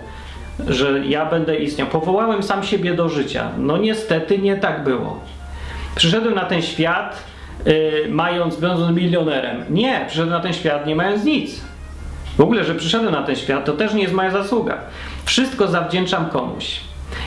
że 0.68 1.02
ja 1.06 1.26
będę 1.26 1.56
istniał. 1.56 1.88
Powołałem 1.88 2.44
sam 2.44 2.64
siebie 2.64 2.94
do 2.94 3.10
życia. 3.10 3.50
No 3.58 3.78
niestety 3.78 4.38
nie 4.38 4.58
tak 4.58 4.84
było. 4.84 5.20
Przyszedłem 5.96 6.36
na 6.36 6.46
ten 6.46 6.62
świat, 6.62 7.24
yy, 7.66 7.74
mając, 8.10 8.56
będąc 8.56 8.98
milionerem. 8.98 9.66
Nie, 9.70 10.06
przyszedłem 10.08 10.34
na 10.34 10.40
ten 10.40 10.54
świat 10.54 10.88
nie 10.88 10.96
mając 10.96 11.24
nic. 11.24 11.62
W 12.38 12.42
ogóle, 12.42 12.64
że 12.64 12.76
przyszedłem 12.76 13.14
na 13.14 13.24
ten 13.24 13.36
świat, 13.36 13.66
to 13.66 13.74
też 13.74 13.94
nie 13.94 14.02
jest 14.02 14.14
moja 14.14 14.32
zasługa. 14.32 14.78
Wszystko 15.26 15.68
zawdzięczam 15.68 16.26
komuś. 16.26 16.80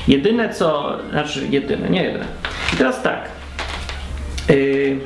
Jedyne 0.09 0.55
co, 0.55 0.99
znaczy 1.11 1.47
jedyne, 1.51 1.91
nie 1.91 2.03
jedyne. 2.03 2.27
I 2.73 2.77
teraz 2.77 3.03
tak. 3.03 3.29
Yy, 4.49 4.99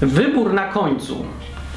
wybór 0.00 0.52
na 0.52 0.64
końcu 0.64 1.24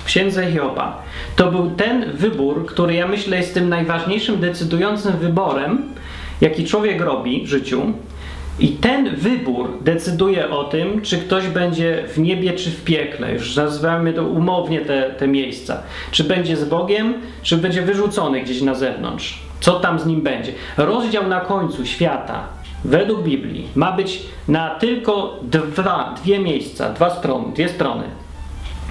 księdze 0.06 0.52
Hioba, 0.52 1.04
to 1.36 1.52
był 1.52 1.72
ten 1.72 2.12
wybór, 2.13 2.65
który 2.65 2.94
ja 2.94 3.08
myślę 3.08 3.38
jest 3.38 3.54
tym 3.54 3.70
najważniejszym, 3.70 4.39
decydującym 4.39 5.17
wyborem, 5.17 5.84
jaki 6.41 6.65
człowiek 6.65 7.02
robi 7.02 7.46
w 7.46 7.50
życiu. 7.50 7.82
I 8.60 8.70
ten 8.70 9.15
wybór 9.15 9.78
decyduje 9.82 10.50
o 10.50 10.63
tym, 10.63 11.02
czy 11.02 11.17
ktoś 11.17 11.48
będzie 11.48 12.04
w 12.08 12.17
niebie, 12.17 12.54
czy 12.54 12.72
w 12.72 12.84
piekle. 12.84 13.34
Już 13.34 13.56
nazywamy 13.56 14.13
to 14.13 14.24
umownie 14.24 14.82
te, 14.82 15.10
te 15.17 15.28
miejsca. 15.28 15.82
Czy 16.12 16.24
będzie 16.24 16.58
z 16.58 16.65
Bogiem, 16.65 17.13
czy 17.44 17.58
będzie 17.58 17.82
wyrzucony 17.82 18.41
gdzieś 18.41 18.62
na 18.62 18.76
zewnątrz. 18.76 19.39
Co 19.60 19.80
tam 19.80 20.00
z 20.00 20.06
nim 20.06 20.22
będzie? 20.22 20.54
Rozdział 20.78 21.28
na 21.28 21.39
końcu 21.39 21.86
świata, 21.86 22.48
według 22.86 23.24
Biblii, 23.24 23.67
ma 23.76 23.91
być 23.91 24.24
na 24.48 24.70
tylko 24.70 25.39
dwa, 25.44 26.15
dwie 26.24 26.39
miejsca, 26.39 26.89
dwa 26.89 27.10
strony, 27.10 27.54
dwie 27.54 27.70
strony. 27.70 28.04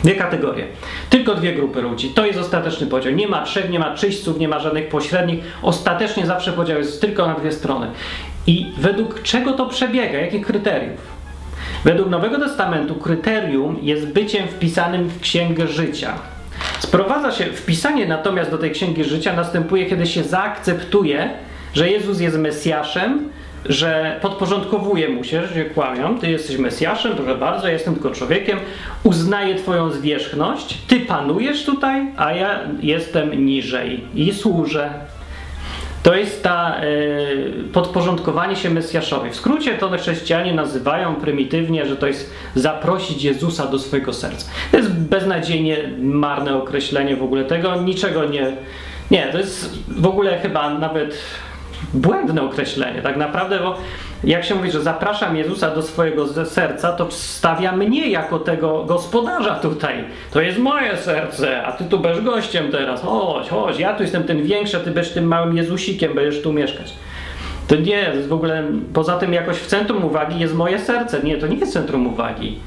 Dwie 0.04 0.14
kategorie. 0.14 0.66
Tylko 1.10 1.34
dwie 1.34 1.52
grupy 1.52 1.82
ludzi. 1.82 2.08
To 2.08 2.26
jest 2.26 2.38
ostateczny 2.38 2.86
podział. 2.86 3.12
Nie 3.12 3.28
ma 3.28 3.42
trzech, 3.42 3.70
nie 3.70 3.78
ma 3.78 3.94
czyśćców, 3.94 4.38
nie 4.38 4.48
ma 4.48 4.58
żadnych 4.58 4.88
pośrednich. 4.88 5.40
Ostatecznie 5.62 6.26
zawsze 6.26 6.52
podział 6.52 6.78
jest 6.78 7.00
tylko 7.00 7.26
na 7.26 7.34
dwie 7.34 7.52
strony. 7.52 7.86
I 8.46 8.66
według 8.78 9.22
czego 9.22 9.52
to 9.52 9.66
przebiega? 9.66 10.18
Jakich 10.18 10.46
kryteriów? 10.46 11.00
Według 11.84 12.10
Nowego 12.10 12.38
Testamentu 12.38 12.94
kryterium 12.94 13.78
jest 13.82 14.06
byciem 14.06 14.48
wpisanym 14.48 15.08
w 15.08 15.20
Księgę 15.20 15.66
Życia. 15.66 16.14
Sprowadza 16.78 17.32
się, 17.32 17.44
wpisanie 17.44 18.06
natomiast 18.06 18.50
do 18.50 18.58
tej 18.58 18.70
Księgi 18.70 19.04
Życia 19.04 19.36
następuje, 19.36 19.86
kiedy 19.86 20.06
się 20.06 20.22
zaakceptuje, 20.22 21.30
że 21.74 21.90
Jezus 21.90 22.20
jest 22.20 22.38
Mesjaszem, 22.38 23.28
że 23.66 24.18
podporządkowuje 24.22 25.08
mu 25.08 25.24
się, 25.24 25.46
że 25.46 25.64
kłamią, 25.64 26.18
ty 26.18 26.30
jesteś 26.30 26.58
Mesjaszem, 26.58 27.12
proszę 27.12 27.34
bardzo, 27.34 27.66
ja 27.66 27.72
jestem 27.72 27.94
tylko 27.94 28.10
człowiekiem, 28.10 28.58
uznaję 29.02 29.54
twoją 29.54 29.90
zwierzchność, 29.90 30.78
ty 30.86 31.00
panujesz 31.00 31.64
tutaj, 31.64 32.06
a 32.16 32.32
ja 32.32 32.60
jestem 32.82 33.46
niżej 33.46 34.04
i 34.14 34.32
służę. 34.34 34.90
To 36.02 36.14
jest 36.14 36.42
ta 36.42 36.80
y, 36.84 37.64
podporządkowanie 37.72 38.56
się 38.56 38.70
Mesjaszowi. 38.70 39.30
W 39.30 39.36
skrócie 39.36 39.74
to 39.74 39.90
chrześcijanie 39.90 40.54
nazywają 40.54 41.14
prymitywnie, 41.14 41.86
że 41.86 41.96
to 41.96 42.06
jest 42.06 42.30
zaprosić 42.54 43.24
Jezusa 43.24 43.66
do 43.66 43.78
swojego 43.78 44.12
serca. 44.12 44.50
To 44.70 44.76
jest 44.76 44.92
beznadziejnie 44.92 45.76
marne 45.98 46.56
określenie 46.56 47.16
w 47.16 47.22
ogóle 47.22 47.44
tego, 47.44 47.82
niczego 47.82 48.24
nie... 48.24 48.56
Nie, 49.10 49.28
to 49.32 49.38
jest 49.38 49.78
w 49.88 50.06
ogóle 50.06 50.38
chyba 50.38 50.74
nawet 50.74 51.18
błędne 51.94 52.42
określenie, 52.42 53.02
tak 53.02 53.16
naprawdę, 53.16 53.58
bo 53.58 53.76
jak 54.24 54.44
się 54.44 54.54
mówi, 54.54 54.70
że 54.70 54.82
zapraszam 54.82 55.36
Jezusa 55.36 55.74
do 55.74 55.82
swojego 55.82 56.44
serca, 56.44 56.92
to 56.92 57.10
stawia 57.10 57.72
mnie 57.72 58.10
jako 58.10 58.38
tego 58.38 58.84
gospodarza 58.84 59.54
tutaj. 59.54 60.04
To 60.30 60.40
jest 60.40 60.58
moje 60.58 60.96
serce, 60.96 61.62
a 61.62 61.72
ty 61.72 61.84
tu 61.84 61.98
będziesz 61.98 62.24
gościem 62.24 62.70
teraz. 62.72 63.02
Chodź, 63.02 63.48
chodź, 63.48 63.78
ja 63.78 63.94
tu 63.94 64.02
jestem 64.02 64.24
ten 64.24 64.42
większy, 64.42 64.76
a 64.76 64.80
ty 64.80 64.90
będziesz 64.90 65.12
tym 65.12 65.24
małym 65.24 65.56
Jezusikiem, 65.56 66.14
będziesz 66.14 66.42
tu 66.42 66.52
mieszkać. 66.52 66.94
To 67.68 67.76
nie, 67.76 68.12
jest 68.14 68.28
w 68.28 68.32
ogóle, 68.32 68.64
poza 68.94 69.16
tym 69.16 69.32
jakoś 69.32 69.56
w 69.56 69.66
centrum 69.66 70.04
uwagi 70.04 70.40
jest 70.40 70.54
moje 70.54 70.78
serce. 70.78 71.20
Nie, 71.22 71.36
to 71.36 71.46
nie 71.46 71.56
jest 71.56 71.72
centrum 71.72 72.06
uwagi. 72.06 72.58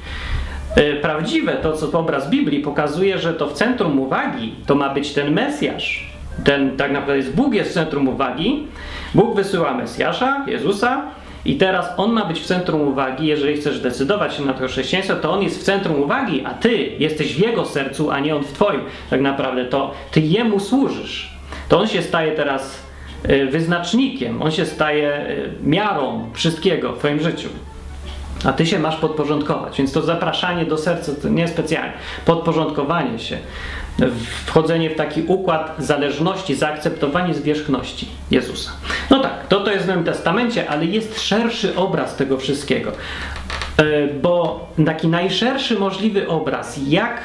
E, 0.76 0.92
prawdziwe 0.92 1.52
to, 1.52 1.72
co 1.72 1.98
obraz 1.98 2.30
Biblii 2.30 2.60
pokazuje, 2.60 3.18
że 3.18 3.34
to 3.34 3.46
w 3.46 3.52
centrum 3.52 3.98
uwagi 3.98 4.54
to 4.66 4.74
ma 4.74 4.94
być 4.94 5.12
ten 5.12 5.32
Mesjasz. 5.32 6.13
Ten 6.44 6.76
tak 6.76 6.92
naprawdę 6.92 7.16
jest 7.16 7.34
Bóg 7.34 7.54
jest 7.54 7.70
w 7.70 7.74
centrum 7.74 8.08
uwagi. 8.08 8.66
Bóg 9.14 9.36
wysyła 9.36 9.74
Mesjasza, 9.74 10.44
Jezusa, 10.48 11.02
i 11.44 11.56
teraz 11.56 11.88
on 11.96 12.12
ma 12.12 12.24
być 12.24 12.40
w 12.40 12.46
centrum 12.46 12.80
uwagi, 12.80 13.26
jeżeli 13.26 13.56
chcesz 13.56 13.80
decydować 13.80 14.34
się 14.34 14.42
na 14.42 14.52
to 14.52 14.68
chrześcijaństwo, 14.68 15.16
to 15.16 15.32
on 15.32 15.42
jest 15.42 15.60
w 15.60 15.62
centrum 15.62 16.02
uwagi, 16.02 16.44
a 16.44 16.54
ty 16.54 16.76
jesteś 16.98 17.34
w 17.34 17.38
jego 17.38 17.64
sercu, 17.64 18.10
a 18.10 18.20
nie 18.20 18.36
on 18.36 18.44
w 18.44 18.52
twoim. 18.52 18.80
Tak 19.10 19.20
naprawdę 19.20 19.64
to 19.64 19.94
ty 20.10 20.20
jemu 20.20 20.60
służysz. 20.60 21.34
To 21.68 21.80
on 21.80 21.86
się 21.86 22.02
staje 22.02 22.32
teraz 22.32 22.82
y, 23.30 23.46
wyznacznikiem, 23.46 24.42
on 24.42 24.50
się 24.50 24.66
staje 24.66 25.26
y, 25.30 25.50
miarą 25.62 26.30
wszystkiego 26.32 26.92
w 26.92 26.98
twoim 26.98 27.20
życiu. 27.20 27.48
A 28.44 28.52
ty 28.52 28.66
się 28.66 28.78
masz 28.78 28.96
podporządkować, 28.96 29.78
więc 29.78 29.92
to 29.92 30.02
zapraszanie 30.02 30.64
do 30.64 30.78
serca 30.78 31.12
to 31.22 31.28
nie 31.28 31.48
specjalnie. 31.48 31.92
Podporządkowanie 32.24 33.18
się 33.18 33.38
wchodzenie 34.46 34.90
w 34.90 34.96
taki 34.96 35.22
układ 35.22 35.74
zależności, 35.78 36.54
zaakceptowanie 36.54 37.34
zwierzchności 37.34 38.08
Jezusa. 38.30 38.70
No 39.10 39.20
tak, 39.20 39.46
to 39.48 39.60
to 39.60 39.70
jest 39.72 39.84
w 39.84 39.88
Nowym 39.88 40.04
Testamencie, 40.04 40.70
ale 40.70 40.84
jest 40.84 41.20
szerszy 41.20 41.76
obraz 41.76 42.16
tego 42.16 42.38
wszystkiego. 42.38 42.92
E, 43.76 44.06
bo 44.22 44.66
taki 44.86 45.08
najszerszy 45.08 45.78
możliwy 45.78 46.28
obraz, 46.28 46.80
jak, 46.86 47.20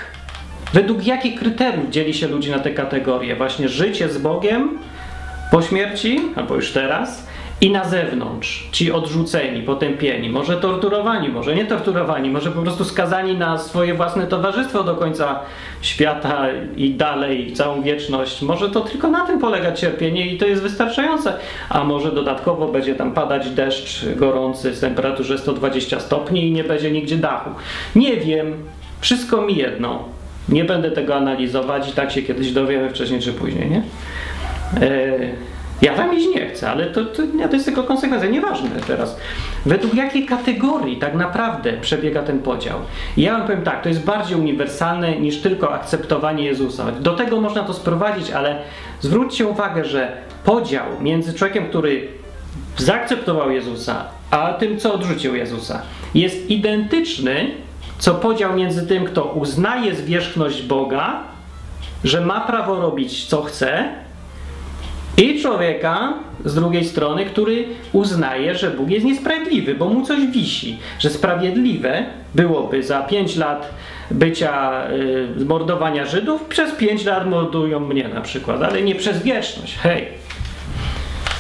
według 0.74 1.06
jakich 1.06 1.40
kryteriów 1.40 1.90
dzieli 1.90 2.14
się 2.14 2.28
ludzi 2.28 2.52
na 2.52 2.60
te 2.60 2.72
kategorie? 2.72 3.36
Właśnie 3.36 3.70
życie 3.70 4.10
z 4.10 4.18
Bogiem 4.18 4.78
po 5.52 5.62
śmierci, 5.62 6.22
albo 6.36 6.56
już 6.56 6.72
teraz, 6.72 7.29
i 7.62 7.72
na 7.72 7.86
zewnątrz, 7.86 8.70
ci 8.72 8.92
odrzuceni, 8.92 9.62
potępieni, 9.62 10.30
może 10.30 10.58
torturowani, 10.58 11.30
może 11.30 11.56
nie 11.56 11.66
torturowani, 11.66 12.30
może 12.30 12.52
po 12.52 12.62
prostu 12.62 12.86
skazani 12.86 13.38
na 13.38 13.58
swoje 13.58 13.94
własne 13.94 14.28
towarzystwo 14.28 14.84
do 14.84 14.96
końca 14.96 15.40
świata 15.82 16.48
i 16.78 16.94
dalej, 16.94 17.54
całą 17.54 17.82
wieczność. 17.82 18.42
Może 18.42 18.70
to 18.70 18.82
tylko 18.82 19.10
na 19.10 19.26
tym 19.26 19.40
polega 19.40 19.72
cierpienie 19.72 20.28
i 20.28 20.38
to 20.38 20.46
jest 20.46 20.62
wystarczające, 20.62 21.34
a 21.70 21.84
może 21.84 22.12
dodatkowo 22.12 22.68
będzie 22.68 22.96
tam 22.96 23.14
padać 23.14 23.50
deszcz 23.50 24.06
gorący 24.16 24.76
z 24.76 24.80
temperaturze 24.80 25.38
120 25.38 26.00
stopni 26.00 26.48
i 26.48 26.52
nie 26.52 26.64
będzie 26.64 26.92
nigdzie 26.92 27.18
dachu. 27.18 27.50
Nie 27.96 28.18
wiem, 28.18 28.54
wszystko 29.00 29.42
mi 29.42 29.56
jedno. 29.56 30.04
Nie 30.50 30.66
będę 30.66 30.92
tego 30.92 31.16
analizować 31.16 31.90
i 31.90 31.92
tak 31.92 32.12
się 32.12 32.22
kiedyś 32.22 32.52
dowiemy 32.52 32.90
wcześniej 32.90 33.22
czy 33.22 33.34
później, 33.34 33.70
nie? 33.70 33.84
Yy. 34.88 35.59
Ja 35.82 35.96
tam 35.96 36.18
iść 36.18 36.28
nie 36.36 36.50
chcę, 36.50 36.70
ale 36.70 36.86
to, 36.86 37.06
to, 37.06 37.24
to 37.50 37.54
jest 37.54 37.66
tylko 37.66 37.84
konsekwencja, 37.84 38.30
nieważne 38.30 38.70
teraz. 38.88 39.18
Według 39.66 39.94
jakiej 39.94 40.26
kategorii 40.26 40.98
tak 40.98 41.16
naprawdę 41.16 41.74
przebiega 41.74 42.24
ten 42.24 42.40
podział? 42.40 42.80
Ja 43.18 43.38
wam 43.38 43.48
powiem 43.48 43.64
tak, 43.64 43.84
to 43.84 43.90
jest 43.90 44.04
bardziej 44.04 44.38
uniwersalne 44.38 45.20
niż 45.20 45.38
tylko 45.38 45.74
akceptowanie 45.74 46.44
Jezusa. 46.44 46.92
Do 46.92 47.14
tego 47.14 47.42
można 47.42 47.64
to 47.64 47.74
sprowadzić, 47.74 48.32
ale 48.32 48.62
zwróćcie 49.00 49.48
uwagę, 49.48 49.86
że 49.86 50.18
podział 50.44 50.86
między 51.02 51.34
człowiekiem, 51.34 51.66
który 51.70 52.08
zaakceptował 52.78 53.52
Jezusa, 53.52 54.06
a 54.32 54.54
tym, 54.54 54.80
co 54.80 54.94
odrzucił 54.94 55.36
Jezusa, 55.36 55.82
jest 56.16 56.50
identyczny, 56.50 57.52
co 57.98 58.16
podział 58.16 58.56
między 58.56 58.88
tym, 58.88 59.06
kto 59.06 59.24
uznaje 59.24 59.96
zwierzchność 59.96 60.62
Boga, 60.62 61.20
że 62.04 62.22
ma 62.22 62.42
prawo 62.42 62.82
robić 62.82 63.26
co 63.26 63.42
chce, 63.42 63.90
i 65.20 65.42
człowieka 65.42 66.14
z 66.46 66.56
drugiej 66.56 66.86
strony, 66.86 67.26
który 67.26 67.66
uznaje, 67.94 68.56
że 68.56 68.72
Bóg 68.72 68.90
jest 68.90 69.06
niesprawiedliwy, 69.06 69.76
bo 69.76 69.90
mu 69.90 70.06
coś 70.06 70.26
wisi, 70.26 70.80
że 71.00 71.10
sprawiedliwe 71.10 72.06
byłoby 72.36 72.84
za 72.84 73.02
pięć 73.02 73.36
lat 73.36 73.74
bycia, 74.12 74.84
y, 75.42 75.46
mordowania 75.46 76.06
Żydów, 76.06 76.44
przez 76.44 76.72
pięć 76.72 77.06
lat 77.06 77.30
mordują 77.30 77.80
mnie 77.80 78.08
na 78.08 78.22
przykład, 78.22 78.64
ale 78.64 78.82
nie 78.82 78.96
przez 78.96 79.24
wieczność. 79.24 79.78
Hej. 79.78 80.08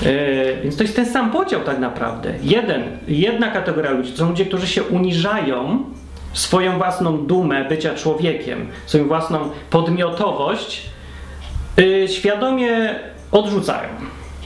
Y, 0.03 0.57
więc 0.63 0.77
to 0.77 0.83
jest 0.83 0.95
ten 0.95 1.05
sam 1.05 1.31
podział 1.31 1.61
tak 1.61 1.79
naprawdę. 1.79 2.33
Jeden, 2.41 2.83
jedna 3.07 3.51
kategoria 3.51 3.91
ludzi 3.91 4.11
to 4.11 4.17
są 4.17 4.29
ludzie, 4.29 4.45
którzy 4.45 4.67
się 4.67 4.83
uniżają 4.83 5.83
swoją 6.33 6.77
własną 6.77 7.17
dumę 7.17 7.65
bycia 7.65 7.95
człowiekiem, 7.95 8.67
swoją 8.85 9.07
własną 9.07 9.49
podmiotowość, 9.69 10.89
y, 11.79 12.07
świadomie 12.07 12.95
odrzucają. 13.31 13.89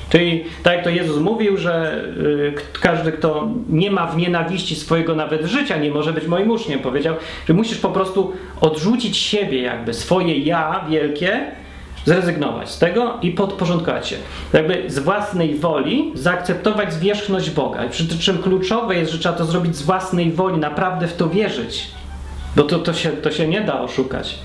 Czyli 0.09 0.43
tak 0.63 0.73
jak 0.73 0.83
to 0.83 0.89
Jezus 0.89 1.17
mówił, 1.17 1.57
że 1.57 2.03
y, 2.17 2.53
każdy, 2.81 3.11
kto 3.11 3.47
nie 3.69 3.91
ma 3.91 4.07
w 4.07 4.17
nienawiści 4.17 4.75
swojego 4.75 5.15
nawet 5.15 5.45
życia, 5.45 5.77
nie 5.77 5.91
może 5.91 6.13
być 6.13 6.27
moim 6.27 6.51
uczniem, 6.51 6.79
powiedział, 6.79 7.15
że 7.47 7.53
musisz 7.53 7.77
po 7.77 7.89
prostu 7.89 8.33
odrzucić 8.61 9.17
siebie, 9.17 9.61
jakby 9.61 9.93
swoje 9.93 10.37
ja 10.37 10.85
wielkie, 10.89 11.51
zrezygnować 12.05 12.69
z 12.69 12.79
tego 12.79 13.17
i 13.21 13.31
podporządkować 13.31 14.07
się. 14.07 14.15
Jakby 14.53 14.83
z 14.87 14.99
własnej 14.99 15.55
woli 15.55 16.11
zaakceptować 16.15 16.93
zwierzchność 16.93 17.49
Boga. 17.49 17.89
Przy 17.89 18.19
czym 18.19 18.37
kluczowe 18.37 18.95
jest, 18.95 19.11
że 19.11 19.19
trzeba 19.19 19.35
to 19.35 19.45
zrobić 19.45 19.75
z 19.75 19.81
własnej 19.81 20.31
woli, 20.31 20.57
naprawdę 20.57 21.07
w 21.07 21.13
to 21.13 21.29
wierzyć. 21.29 21.87
Bo 22.55 22.63
to, 22.63 22.79
to, 22.79 22.93
się, 22.93 23.09
to 23.09 23.31
się 23.31 23.47
nie 23.47 23.61
da 23.61 23.81
oszukać. 23.81 24.39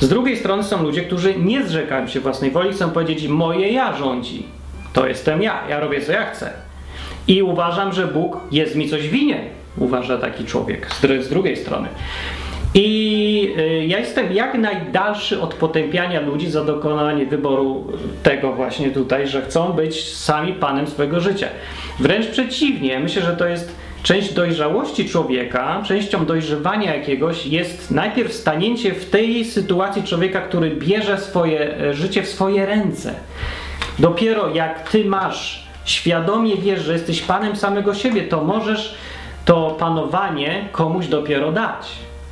Z 0.00 0.08
drugiej 0.08 0.36
strony 0.36 0.62
są 0.62 0.82
ludzie, 0.82 1.02
którzy 1.02 1.34
nie 1.38 1.66
zrzekają 1.66 2.06
się 2.08 2.20
własnej 2.20 2.50
woli, 2.50 2.72
chcą 2.72 2.90
powiedzieć, 2.90 3.28
moje 3.28 3.72
ja 3.72 3.96
rządzi. 3.96 4.46
To 4.92 5.06
jestem 5.06 5.42
ja, 5.42 5.62
ja 5.68 5.80
robię 5.80 6.00
co 6.00 6.12
ja 6.12 6.30
chcę. 6.30 6.50
I 7.28 7.42
uważam, 7.42 7.92
że 7.92 8.06
Bóg 8.06 8.40
jest 8.52 8.76
mi 8.76 8.88
coś 8.88 9.08
winien, 9.08 9.42
uważa 9.78 10.18
taki 10.18 10.44
człowiek 10.44 10.94
z, 10.94 11.24
z 11.24 11.28
drugiej 11.28 11.56
strony. 11.56 11.88
I 12.74 13.54
y, 13.58 13.86
ja 13.86 13.98
jestem 13.98 14.32
jak 14.32 14.54
najdalszy 14.54 15.40
od 15.40 15.54
potępiania 15.54 16.20
ludzi 16.20 16.50
za 16.50 16.64
dokonanie 16.64 17.26
wyboru 17.26 17.92
tego 18.22 18.52
właśnie 18.52 18.90
tutaj, 18.90 19.28
że 19.28 19.42
chcą 19.42 19.72
być 19.72 20.14
sami 20.14 20.52
panem 20.52 20.86
swojego 20.86 21.20
życia. 21.20 21.48
Wręcz 22.00 22.26
przeciwnie, 22.26 23.00
myślę, 23.00 23.22
że 23.22 23.36
to 23.36 23.46
jest 23.46 23.76
część 24.04 24.34
dojrzałości 24.34 25.08
człowieka, 25.08 25.82
częścią 25.86 26.26
dojrzewania 26.26 26.96
jakiegoś 26.96 27.46
jest 27.46 27.90
najpierw 27.90 28.32
stanięcie 28.32 28.94
w 28.94 29.10
tej 29.10 29.44
sytuacji 29.44 30.02
człowieka, 30.02 30.40
który 30.40 30.70
bierze 30.70 31.18
swoje 31.18 31.78
e, 31.78 31.94
życie 31.94 32.22
w 32.22 32.28
swoje 32.28 32.66
ręce. 32.66 33.14
Dopiero 33.98 34.54
jak 34.54 34.90
ty 34.90 35.04
masz 35.04 35.68
świadomie 35.84 36.56
wiesz, 36.56 36.82
że 36.82 36.92
jesteś 36.92 37.22
panem 37.22 37.56
samego 37.56 37.94
siebie, 37.94 38.22
to 38.22 38.44
możesz 38.44 38.94
to 39.44 39.76
panowanie 39.78 40.68
komuś 40.72 41.06
dopiero 41.06 41.52
dać. 41.52 41.86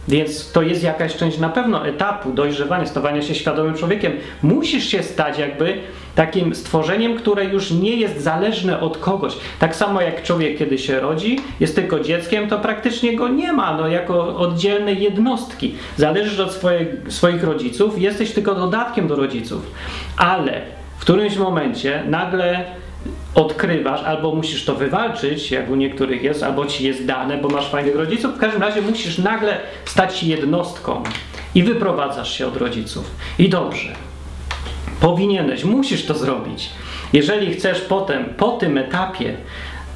Więc 0.08 0.52
to 0.52 0.62
jest 0.62 0.82
jakaś 0.82 1.16
część 1.16 1.38
na 1.38 1.48
pewno 1.48 1.86
etapu 1.86 2.32
dojrzewania, 2.32 2.86
stawania 2.86 3.22
się 3.22 3.34
świadomym 3.34 3.74
człowiekiem. 3.74 4.12
Musisz 4.42 4.84
się 4.84 5.02
stać 5.02 5.38
jakby 5.38 5.78
takim 6.14 6.54
stworzeniem, 6.54 7.16
które 7.16 7.44
już 7.44 7.70
nie 7.70 7.96
jest 7.96 8.20
zależne 8.20 8.80
od 8.80 8.98
kogoś. 8.98 9.32
Tak 9.58 9.76
samo 9.76 10.00
jak 10.00 10.22
człowiek, 10.22 10.58
kiedy 10.58 10.78
się 10.78 11.00
rodzi, 11.00 11.40
jest 11.60 11.74
tylko 11.74 12.00
dzieckiem, 12.00 12.48
to 12.48 12.58
praktycznie 12.58 13.16
go 13.16 13.28
nie 13.28 13.52
ma, 13.52 13.76
no, 13.76 13.88
jako 13.88 14.36
oddzielnej 14.36 15.02
jednostki. 15.02 15.74
Zależysz 15.96 16.40
od 16.40 16.52
swoje, 16.52 16.86
swoich 17.08 17.44
rodziców, 17.44 18.00
jesteś 18.00 18.32
tylko 18.32 18.54
dodatkiem 18.54 19.08
do 19.08 19.16
rodziców. 19.16 19.62
Ale 20.16 20.60
w 20.98 21.00
którymś 21.00 21.36
momencie 21.36 22.02
nagle 22.08 22.64
odkrywasz, 23.34 24.02
albo 24.02 24.34
musisz 24.34 24.64
to 24.64 24.74
wywalczyć, 24.74 25.50
jak 25.50 25.70
u 25.70 25.74
niektórych 25.74 26.22
jest, 26.22 26.42
albo 26.42 26.66
ci 26.66 26.84
jest 26.84 27.06
dane, 27.06 27.38
bo 27.38 27.48
masz 27.48 27.70
fajnych 27.70 27.96
rodziców. 27.96 28.34
W 28.34 28.38
każdym 28.38 28.62
razie 28.62 28.82
musisz 28.82 29.18
nagle 29.18 29.60
stać 29.84 30.16
się 30.16 30.26
jednostką 30.26 31.02
i 31.54 31.62
wyprowadzasz 31.62 32.38
się 32.38 32.46
od 32.46 32.56
rodziców. 32.56 33.10
I 33.38 33.48
dobrze. 33.48 34.11
Powinieneś, 35.02 35.64
musisz 35.64 36.04
to 36.06 36.14
zrobić. 36.14 36.70
Jeżeli 37.12 37.54
chcesz 37.54 37.80
potem, 37.80 38.24
po 38.24 38.48
tym 38.48 38.78
etapie, 38.78 39.34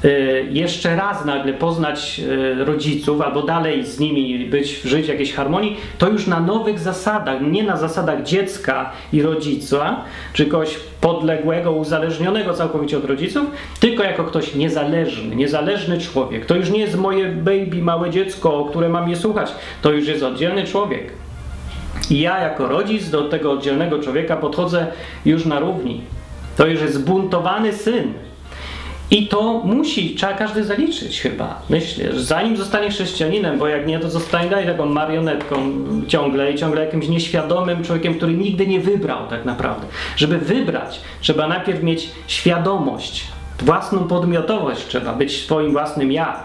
y, 0.05 0.47
jeszcze 0.51 0.95
raz 0.95 1.25
nagle 1.25 1.53
poznać 1.53 2.21
y, 2.59 2.65
rodziców, 2.65 3.21
albo 3.21 3.41
dalej 3.41 3.85
z 3.85 3.99
nimi 3.99 4.45
być, 4.45 4.81
żyć 4.81 5.05
w 5.05 5.09
jakiejś 5.09 5.33
harmonii, 5.33 5.77
to 5.97 6.09
już 6.09 6.27
na 6.27 6.39
nowych 6.39 6.79
zasadach, 6.79 7.41
nie 7.41 7.63
na 7.63 7.77
zasadach 7.77 8.23
dziecka 8.23 8.91
i 9.13 9.21
rodzica, 9.21 10.03
czy 10.33 10.45
kogoś 10.45 10.79
podległego, 11.01 11.71
uzależnionego 11.71 12.53
całkowicie 12.53 12.97
od 12.97 13.05
rodziców, 13.05 13.45
tylko 13.79 14.03
jako 14.03 14.23
ktoś 14.23 14.55
niezależny, 14.55 15.35
niezależny 15.35 15.97
człowiek. 15.97 16.45
To 16.45 16.55
już 16.55 16.69
nie 16.69 16.79
jest 16.79 16.97
moje 16.97 17.27
baby, 17.27 17.81
małe 17.81 18.09
dziecko, 18.09 18.65
które 18.69 18.89
mam 18.89 19.09
je 19.09 19.15
słuchać, 19.15 19.51
to 19.81 19.91
już 19.91 20.07
jest 20.07 20.23
oddzielny 20.23 20.63
człowiek. 20.63 21.26
Ja 22.09 22.39
jako 22.39 22.67
rodzic 22.67 23.09
do 23.09 23.29
tego 23.29 23.51
oddzielnego 23.51 23.99
człowieka 23.99 24.37
podchodzę 24.37 24.87
już 25.25 25.45
na 25.45 25.59
równi. 25.59 26.01
To 26.57 26.67
już 26.67 26.81
jest 26.81 26.93
zbuntowany 26.93 27.73
syn. 27.73 28.13
I 29.11 29.27
to 29.27 29.61
musi, 29.65 30.15
trzeba 30.15 30.33
każdy 30.33 30.63
zaliczyć 30.63 31.21
chyba. 31.21 31.61
Myślę, 31.69 32.13
że 32.13 32.23
zanim 32.23 32.57
zostanie 32.57 32.89
chrześcijaninem, 32.89 33.59
bo 33.59 33.67
jak 33.67 33.87
nie, 33.87 33.99
to 33.99 34.09
zostanie 34.09 34.49
dalej 34.49 34.65
taką 34.65 34.85
marionetką 34.85 35.55
ciągle 36.07 36.51
i 36.51 36.55
ciągle 36.55 36.85
jakimś 36.85 37.07
nieświadomym 37.07 37.83
człowiekiem, 37.83 38.13
który 38.13 38.33
nigdy 38.33 38.67
nie 38.67 38.79
wybrał 38.79 39.27
tak 39.29 39.45
naprawdę. 39.45 39.87
Żeby 40.15 40.37
wybrać, 40.37 41.01
trzeba 41.21 41.47
najpierw 41.47 41.83
mieć 41.83 42.09
świadomość, 42.27 43.27
własną 43.59 44.07
podmiotowość, 44.07 44.87
trzeba 44.87 45.13
być 45.13 45.43
swoim 45.43 45.71
własnym 45.71 46.11
ja. 46.11 46.43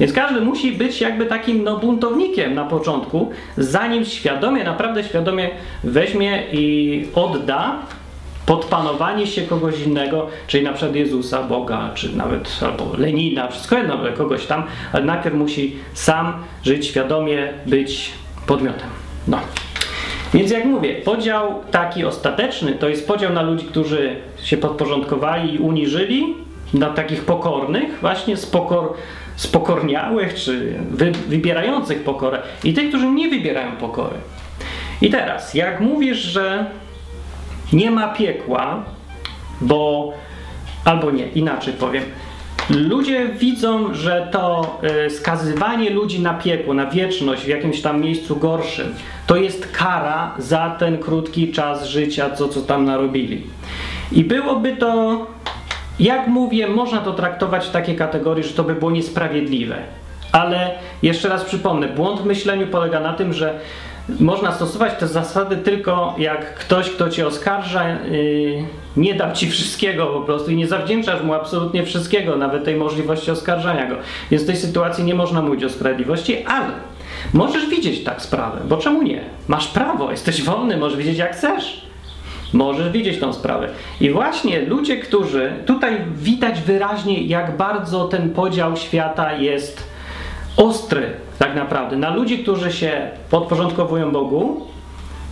Więc 0.00 0.12
każdy 0.12 0.40
musi 0.40 0.72
być 0.72 1.00
jakby 1.00 1.26
takim 1.26 1.64
no, 1.64 1.78
buntownikiem 1.78 2.54
na 2.54 2.64
początku, 2.64 3.30
zanim 3.56 4.04
świadomie, 4.04 4.64
naprawdę 4.64 5.04
świadomie 5.04 5.50
weźmie 5.84 6.42
i 6.52 7.06
odda 7.14 7.78
podpanowanie 8.46 9.26
się 9.26 9.42
kogoś 9.42 9.80
innego, 9.86 10.26
czyli 10.46 10.64
na 10.64 10.72
przykład 10.72 10.96
Jezusa, 10.96 11.42
Boga, 11.42 11.90
czy 11.94 12.16
nawet 12.16 12.60
albo 12.62 12.96
Lenina, 12.98 13.48
wszystko 13.48 13.78
jedno, 13.78 13.98
kogoś 14.16 14.46
tam, 14.46 14.62
ale 14.92 15.04
najpierw 15.04 15.36
musi 15.36 15.76
sam 15.94 16.32
żyć 16.62 16.86
świadomie, 16.86 17.52
być 17.66 18.12
podmiotem. 18.46 18.88
No. 19.28 19.40
Więc 20.34 20.50
jak 20.50 20.64
mówię, 20.64 20.94
podział 20.94 21.62
taki 21.70 22.04
ostateczny 22.04 22.72
to 22.72 22.88
jest 22.88 23.08
podział 23.08 23.32
na 23.32 23.42
ludzi, 23.42 23.66
którzy 23.66 24.16
się 24.42 24.56
podporządkowali 24.56 25.54
i 25.54 25.58
uniżyli, 25.58 26.34
na 26.74 26.90
takich 26.90 27.24
pokornych, 27.24 28.00
właśnie 28.00 28.36
spokor, 28.36 28.92
spokorniałych, 29.36 30.34
czy 30.34 30.78
wy, 30.90 31.12
wybierających 31.12 32.04
pokorę 32.04 32.42
i 32.64 32.74
tych, 32.74 32.88
którzy 32.88 33.06
nie 33.06 33.28
wybierają 33.28 33.72
pokory. 33.76 34.16
I 35.02 35.10
teraz, 35.10 35.54
jak 35.54 35.80
mówisz, 35.80 36.18
że 36.18 36.66
nie 37.72 37.90
ma 37.90 38.08
piekła, 38.08 38.84
bo 39.60 40.12
albo 40.84 41.10
nie, 41.10 41.28
inaczej 41.28 41.74
powiem. 41.74 42.04
Ludzie 42.70 43.28
widzą, 43.28 43.94
że 43.94 44.28
to 44.32 44.78
y, 45.06 45.10
skazywanie 45.10 45.90
ludzi 45.90 46.20
na 46.20 46.34
piekło, 46.34 46.74
na 46.74 46.86
wieczność 46.86 47.44
w 47.44 47.48
jakimś 47.48 47.80
tam 47.80 48.00
miejscu 48.00 48.36
gorszym, 48.36 48.94
to 49.26 49.36
jest 49.36 49.72
kara 49.72 50.34
za 50.38 50.76
ten 50.78 50.98
krótki 50.98 51.52
czas 51.52 51.86
życia, 51.86 52.30
co, 52.30 52.48
co 52.48 52.60
tam 52.60 52.84
narobili. 52.84 53.42
I 54.12 54.24
byłoby 54.24 54.76
to, 54.76 55.26
jak 56.00 56.26
mówię, 56.26 56.68
można 56.68 56.98
to 56.98 57.12
traktować 57.12 57.66
w 57.66 57.70
takiej 57.70 57.96
kategorii, 57.96 58.44
że 58.44 58.54
to 58.54 58.64
by 58.64 58.74
było 58.74 58.90
niesprawiedliwe. 58.90 59.76
Ale 60.32 60.70
jeszcze 61.02 61.28
raz 61.28 61.44
przypomnę, 61.44 61.88
błąd 61.88 62.20
w 62.20 62.24
myśleniu 62.24 62.66
polega 62.66 63.00
na 63.00 63.12
tym, 63.12 63.32
że 63.32 63.60
można 64.20 64.52
stosować 64.52 64.92
te 64.98 65.08
zasady 65.08 65.56
tylko 65.56 66.14
jak 66.18 66.54
ktoś, 66.54 66.90
kto 66.90 67.10
cię 67.10 67.26
oskarża, 67.26 67.88
yy, 67.88 68.64
nie 68.96 69.14
dał 69.14 69.32
ci 69.32 69.50
wszystkiego 69.50 70.06
po 70.06 70.20
prostu 70.20 70.50
i 70.50 70.56
nie 70.56 70.66
zawdzięczasz 70.66 71.22
mu 71.22 71.34
absolutnie 71.34 71.84
wszystkiego, 71.84 72.36
nawet 72.36 72.64
tej 72.64 72.76
możliwości 72.76 73.30
oskarżania 73.30 73.86
go. 73.86 73.96
Więc 74.30 74.42
w 74.42 74.46
tej 74.46 74.56
sytuacji 74.56 75.04
nie 75.04 75.14
można 75.14 75.42
mówić 75.42 75.64
o 75.64 75.70
sprawiedliwości, 75.70 76.44
ale 76.44 76.70
możesz 77.32 77.66
widzieć 77.66 78.04
tak 78.04 78.22
sprawę, 78.22 78.60
bo 78.68 78.76
czemu 78.76 79.02
nie? 79.02 79.20
Masz 79.48 79.66
prawo, 79.66 80.10
jesteś 80.10 80.42
wolny, 80.42 80.76
możesz 80.76 80.98
widzieć 80.98 81.18
jak 81.18 81.32
chcesz. 81.32 81.86
Możesz 82.54 82.90
widzieć 82.90 83.20
tą 83.20 83.32
sprawę. 83.32 83.68
I 84.00 84.10
właśnie 84.10 84.60
ludzie, 84.60 84.96
którzy 84.96 85.52
tutaj 85.66 86.00
widać 86.16 86.60
wyraźnie, 86.60 87.22
jak 87.22 87.56
bardzo 87.56 88.04
ten 88.04 88.30
podział 88.30 88.76
świata 88.76 89.32
jest 89.32 89.94
ostry 90.56 91.10
tak 91.38 91.54
naprawdę 91.54 91.96
na 91.96 92.14
ludzi, 92.14 92.38
którzy 92.38 92.72
się 92.72 93.10
podporządkowują 93.30 94.12
Bogu. 94.12 94.66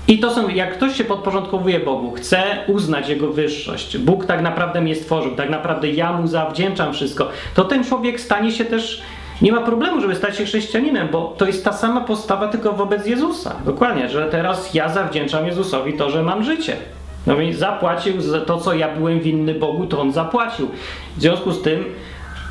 I 0.08 0.18
to 0.18 0.30
są, 0.30 0.48
jak 0.48 0.72
ktoś 0.72 0.96
się 0.96 1.04
podporządkowuje 1.04 1.80
Bogu, 1.80 2.12
chce 2.12 2.42
uznać 2.66 3.08
Jego 3.08 3.32
wyższość, 3.32 3.98
Bóg 3.98 4.26
tak 4.26 4.42
naprawdę 4.42 4.80
mnie 4.80 4.94
stworzył, 4.94 5.36
tak 5.36 5.50
naprawdę 5.50 5.90
ja 5.90 6.12
Mu 6.12 6.26
zawdzięczam 6.26 6.92
wszystko, 6.92 7.28
to 7.54 7.64
ten 7.64 7.84
człowiek 7.84 8.20
stanie 8.20 8.52
się 8.52 8.64
też, 8.64 9.02
nie 9.42 9.52
ma 9.52 9.60
problemu, 9.60 10.00
żeby 10.00 10.14
stać 10.14 10.36
się 10.36 10.44
chrześcijaninem, 10.44 11.08
bo 11.12 11.34
to 11.38 11.46
jest 11.46 11.64
ta 11.64 11.72
sama 11.72 12.00
postawa 12.00 12.48
tylko 12.48 12.72
wobec 12.72 13.06
Jezusa. 13.06 13.56
Dokładnie, 13.64 14.08
że 14.08 14.26
teraz 14.26 14.74
ja 14.74 14.88
zawdzięczam 14.88 15.46
Jezusowi 15.46 15.92
to, 15.92 16.10
że 16.10 16.22
mam 16.22 16.44
życie. 16.44 16.76
No 17.26 17.36
więc 17.36 17.56
zapłacił 17.56 18.20
za 18.20 18.40
to, 18.40 18.58
co 18.58 18.74
ja 18.74 18.96
byłem 18.96 19.20
winny 19.20 19.54
Bogu, 19.54 19.86
to 19.86 20.00
On 20.00 20.12
zapłacił. 20.12 20.68
W 21.16 21.20
związku 21.20 21.52
z 21.52 21.62
tym 21.62 21.84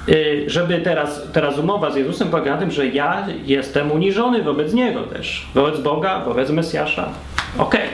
Y, 0.09 0.43
żeby 0.47 0.77
teraz, 0.77 1.21
teraz 1.33 1.57
umowa 1.57 1.91
z 1.91 1.95
Jezusem 1.95 2.29
polega 2.29 2.51
na 2.51 2.57
tym, 2.57 2.71
że 2.71 2.87
ja 2.87 3.27
jestem 3.45 3.91
uniżony 3.91 4.43
wobec 4.43 4.73
Niego 4.73 5.03
też, 5.03 5.47
wobec 5.55 5.79
Boga, 5.79 6.19
wobec 6.19 6.49
Mesjasza. 6.49 7.09
Okej, 7.57 7.81
okay. 7.81 7.89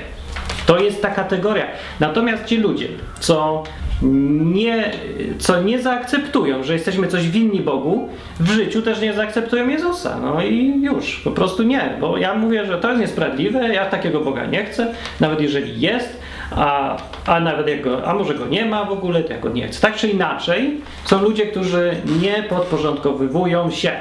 to 0.65 0.79
jest 0.79 1.01
ta 1.01 1.09
kategoria. 1.09 1.65
Natomiast 1.99 2.45
ci 2.45 2.57
ludzie, 2.57 2.87
co 3.19 3.63
nie, 4.01 4.91
co 5.39 5.61
nie 5.61 5.81
zaakceptują, 5.81 6.63
że 6.63 6.73
jesteśmy 6.73 7.07
coś 7.07 7.29
winni 7.29 7.59
Bogu, 7.61 8.09
w 8.39 8.49
życiu 8.49 8.81
też 8.81 9.01
nie 9.01 9.13
zaakceptują 9.13 9.67
Jezusa. 9.67 10.19
No 10.21 10.41
i 10.41 10.81
już, 10.81 11.21
po 11.23 11.31
prostu 11.31 11.63
nie, 11.63 11.97
bo 12.01 12.17
ja 12.17 12.35
mówię, 12.35 12.65
że 12.65 12.77
to 12.77 12.89
jest 12.89 13.01
niesprawiedliwe, 13.01 13.73
ja 13.73 13.85
takiego 13.85 14.21
Boga 14.21 14.45
nie 14.45 14.65
chcę, 14.65 14.93
nawet 15.19 15.41
jeżeli 15.41 15.81
jest, 15.81 16.19
a, 16.55 16.97
a 17.25 17.39
nawet 17.39 17.67
jak 17.67 17.81
go, 17.81 18.07
a 18.07 18.13
może 18.13 18.35
go 18.35 18.45
nie 18.45 18.65
ma 18.65 18.85
w 18.85 18.91
ogóle, 18.91 19.23
to 19.23 19.33
ja 19.33 19.39
go 19.39 19.49
nie 19.49 19.67
chcę. 19.67 19.81
Tak 19.81 19.95
czy 19.95 20.07
inaczej, 20.07 20.81
są 21.05 21.21
ludzie, 21.21 21.45
którzy 21.45 21.95
nie 22.21 22.43
podporządkowywują 22.43 23.71
się. 23.71 23.91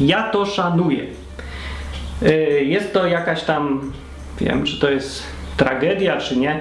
Ja 0.00 0.22
to 0.22 0.46
szanuję. 0.46 1.06
Y, 2.22 2.64
jest 2.64 2.92
to 2.92 3.06
jakaś 3.06 3.42
tam, 3.42 3.92
wiem, 4.40 4.64
czy 4.64 4.80
to 4.80 4.90
jest 4.90 5.22
tragedia, 5.56 6.16
czy 6.16 6.36
nie, 6.36 6.60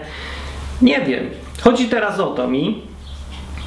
nie 0.81 1.01
wiem. 1.01 1.29
Chodzi 1.61 1.89
teraz 1.89 2.19
o 2.19 2.27
to 2.27 2.47
mi, 2.47 2.81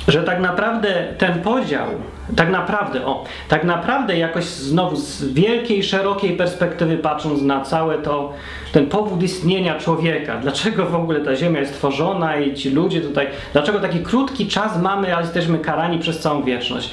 że 0.08 0.22
tak 0.22 0.40
naprawdę 0.40 1.14
ten 1.18 1.42
podział, 1.42 1.88
tak 2.36 2.50
naprawdę, 2.50 3.06
o, 3.06 3.24
tak 3.48 3.64
naprawdę 3.64 4.18
jakoś 4.18 4.44
znowu 4.44 4.96
z 4.96 5.24
wielkiej, 5.24 5.82
szerokiej 5.82 6.36
perspektywy 6.36 6.98
patrząc 6.98 7.42
na 7.42 7.60
całe 7.60 7.98
to, 7.98 8.32
ten 8.72 8.86
powód 8.86 9.22
istnienia 9.22 9.78
człowieka, 9.78 10.38
dlaczego 10.42 10.86
w 10.86 10.94
ogóle 10.94 11.20
ta 11.20 11.36
Ziemia 11.36 11.60
jest 11.60 11.74
tworzona 11.74 12.36
i 12.36 12.54
ci 12.54 12.70
ludzie 12.70 13.00
tutaj, 13.00 13.26
dlaczego 13.52 13.80
taki 13.80 13.98
krótki 13.98 14.46
czas 14.46 14.82
mamy, 14.82 15.16
a 15.16 15.20
jesteśmy 15.20 15.58
karani 15.58 15.98
przez 15.98 16.18
całą 16.18 16.42
wieczność. 16.42 16.90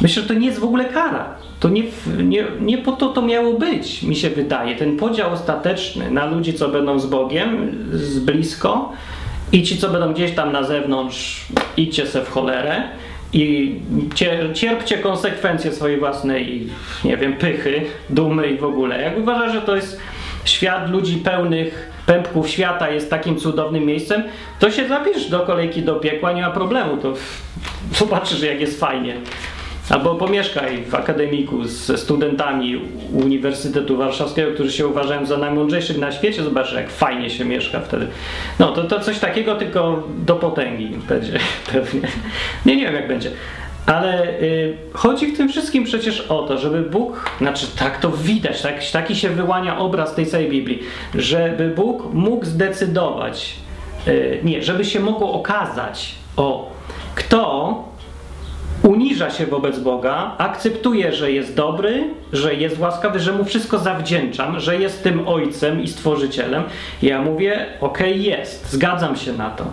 Myślę, 0.00 0.22
że 0.22 0.28
to 0.28 0.34
nie 0.34 0.46
jest 0.46 0.58
w 0.58 0.64
ogóle 0.64 0.84
kara. 0.84 1.34
To 1.60 1.68
nie, 1.68 1.82
nie, 2.24 2.44
nie 2.60 2.78
po 2.78 2.92
to 2.92 3.08
to 3.08 3.22
miało 3.22 3.52
być, 3.52 4.02
mi 4.02 4.16
się 4.16 4.30
wydaje. 4.30 4.76
Ten 4.76 4.96
podział 4.96 5.32
ostateczny 5.32 6.10
na 6.10 6.26
ludzi, 6.26 6.54
co 6.54 6.68
będą 6.68 6.98
z 6.98 7.06
Bogiem, 7.06 7.72
z 7.92 8.18
blisko, 8.18 8.92
i 9.52 9.62
ci, 9.62 9.78
co 9.78 9.90
będą 9.90 10.12
gdzieś 10.12 10.32
tam 10.32 10.52
na 10.52 10.62
zewnątrz, 10.62 11.46
idźcie 11.76 12.06
se 12.06 12.24
w 12.24 12.30
cholerę. 12.30 12.82
I 13.36 13.80
cierpcie 14.54 14.98
konsekwencje 14.98 15.72
swojej 15.72 15.98
własnej, 15.98 16.66
nie 17.04 17.16
wiem, 17.16 17.32
pychy, 17.32 17.84
dumy 18.10 18.46
i 18.46 18.58
w 18.58 18.64
ogóle. 18.64 19.02
Jak 19.02 19.18
uważa, 19.18 19.52
że 19.52 19.62
to 19.62 19.76
jest 19.76 20.00
świat 20.44 20.90
ludzi 20.90 21.16
pełnych 21.16 21.90
pępków 22.06 22.48
świata 22.48 22.90
jest 22.90 23.10
takim 23.10 23.36
cudownym 23.36 23.84
miejscem, 23.84 24.22
to 24.58 24.70
się 24.70 24.88
zapisz 24.88 25.28
do 25.28 25.40
kolejki 25.40 25.82
do 25.82 25.94
piekła, 25.94 26.32
nie 26.32 26.42
ma 26.42 26.50
problemu, 26.50 26.96
to 26.96 27.14
zobaczysz 27.92 28.42
jak 28.42 28.60
jest 28.60 28.80
fajnie. 28.80 29.16
Albo 29.90 30.14
pomieszkaj 30.14 30.84
w 30.84 30.94
akademiku 30.94 31.64
ze 31.64 31.98
studentami 31.98 32.80
Uniwersytetu 33.12 33.96
Warszawskiego, 33.96 34.52
którzy 34.52 34.72
się 34.72 34.86
uważają 34.86 35.26
za 35.26 35.36
najmądrzejszych 35.36 35.98
na 35.98 36.12
świecie, 36.12 36.42
zobacz 36.42 36.72
jak 36.72 36.90
fajnie 36.90 37.30
się 37.30 37.44
mieszka 37.44 37.80
wtedy. 37.80 38.06
No 38.58 38.72
to, 38.72 38.84
to 38.84 39.00
coś 39.00 39.18
takiego, 39.18 39.54
tylko 39.54 40.02
do 40.18 40.34
potęgi 40.36 40.88
będzie 41.08 41.32
pewnie. 41.72 42.08
Nie, 42.66 42.76
nie 42.76 42.84
wiem 42.84 42.94
jak 42.94 43.08
będzie. 43.08 43.30
Ale 43.86 44.40
y, 44.40 44.76
chodzi 44.92 45.26
w 45.26 45.36
tym 45.36 45.48
wszystkim 45.48 45.84
przecież 45.84 46.20
o 46.20 46.42
to, 46.42 46.58
żeby 46.58 46.82
Bóg, 46.82 47.30
znaczy 47.38 47.66
tak 47.78 48.00
to 48.00 48.10
widać, 48.10 48.62
tak, 48.62 48.90
taki 48.92 49.16
się 49.16 49.28
wyłania 49.28 49.78
obraz 49.78 50.14
tej 50.14 50.26
całej 50.26 50.48
Biblii, 50.48 50.82
żeby 51.14 51.68
Bóg 51.68 52.14
mógł 52.14 52.44
zdecydować, 52.44 53.56
y, 54.08 54.40
nie, 54.42 54.62
żeby 54.62 54.84
się 54.84 55.00
mogło 55.00 55.32
okazać, 55.32 56.14
o, 56.36 56.72
kto 57.14 57.95
uniża 58.86 59.30
się 59.30 59.46
wobec 59.46 59.78
Boga, 59.78 60.34
akceptuje, 60.38 61.12
że 61.12 61.32
jest 61.32 61.56
dobry, 61.56 62.04
że 62.32 62.54
jest 62.54 62.78
łaskawy, 62.78 63.20
że 63.20 63.32
mu 63.32 63.44
wszystko 63.44 63.78
zawdzięczam, 63.78 64.60
że 64.60 64.76
jest 64.76 65.02
tym 65.02 65.28
ojcem 65.28 65.82
i 65.82 65.88
stworzycielem. 65.88 66.62
Ja 67.02 67.22
mówię, 67.22 67.66
okej, 67.80 68.12
okay, 68.12 68.22
jest, 68.22 68.70
zgadzam 68.72 69.16
się 69.16 69.32
na 69.32 69.50
to. 69.50 69.64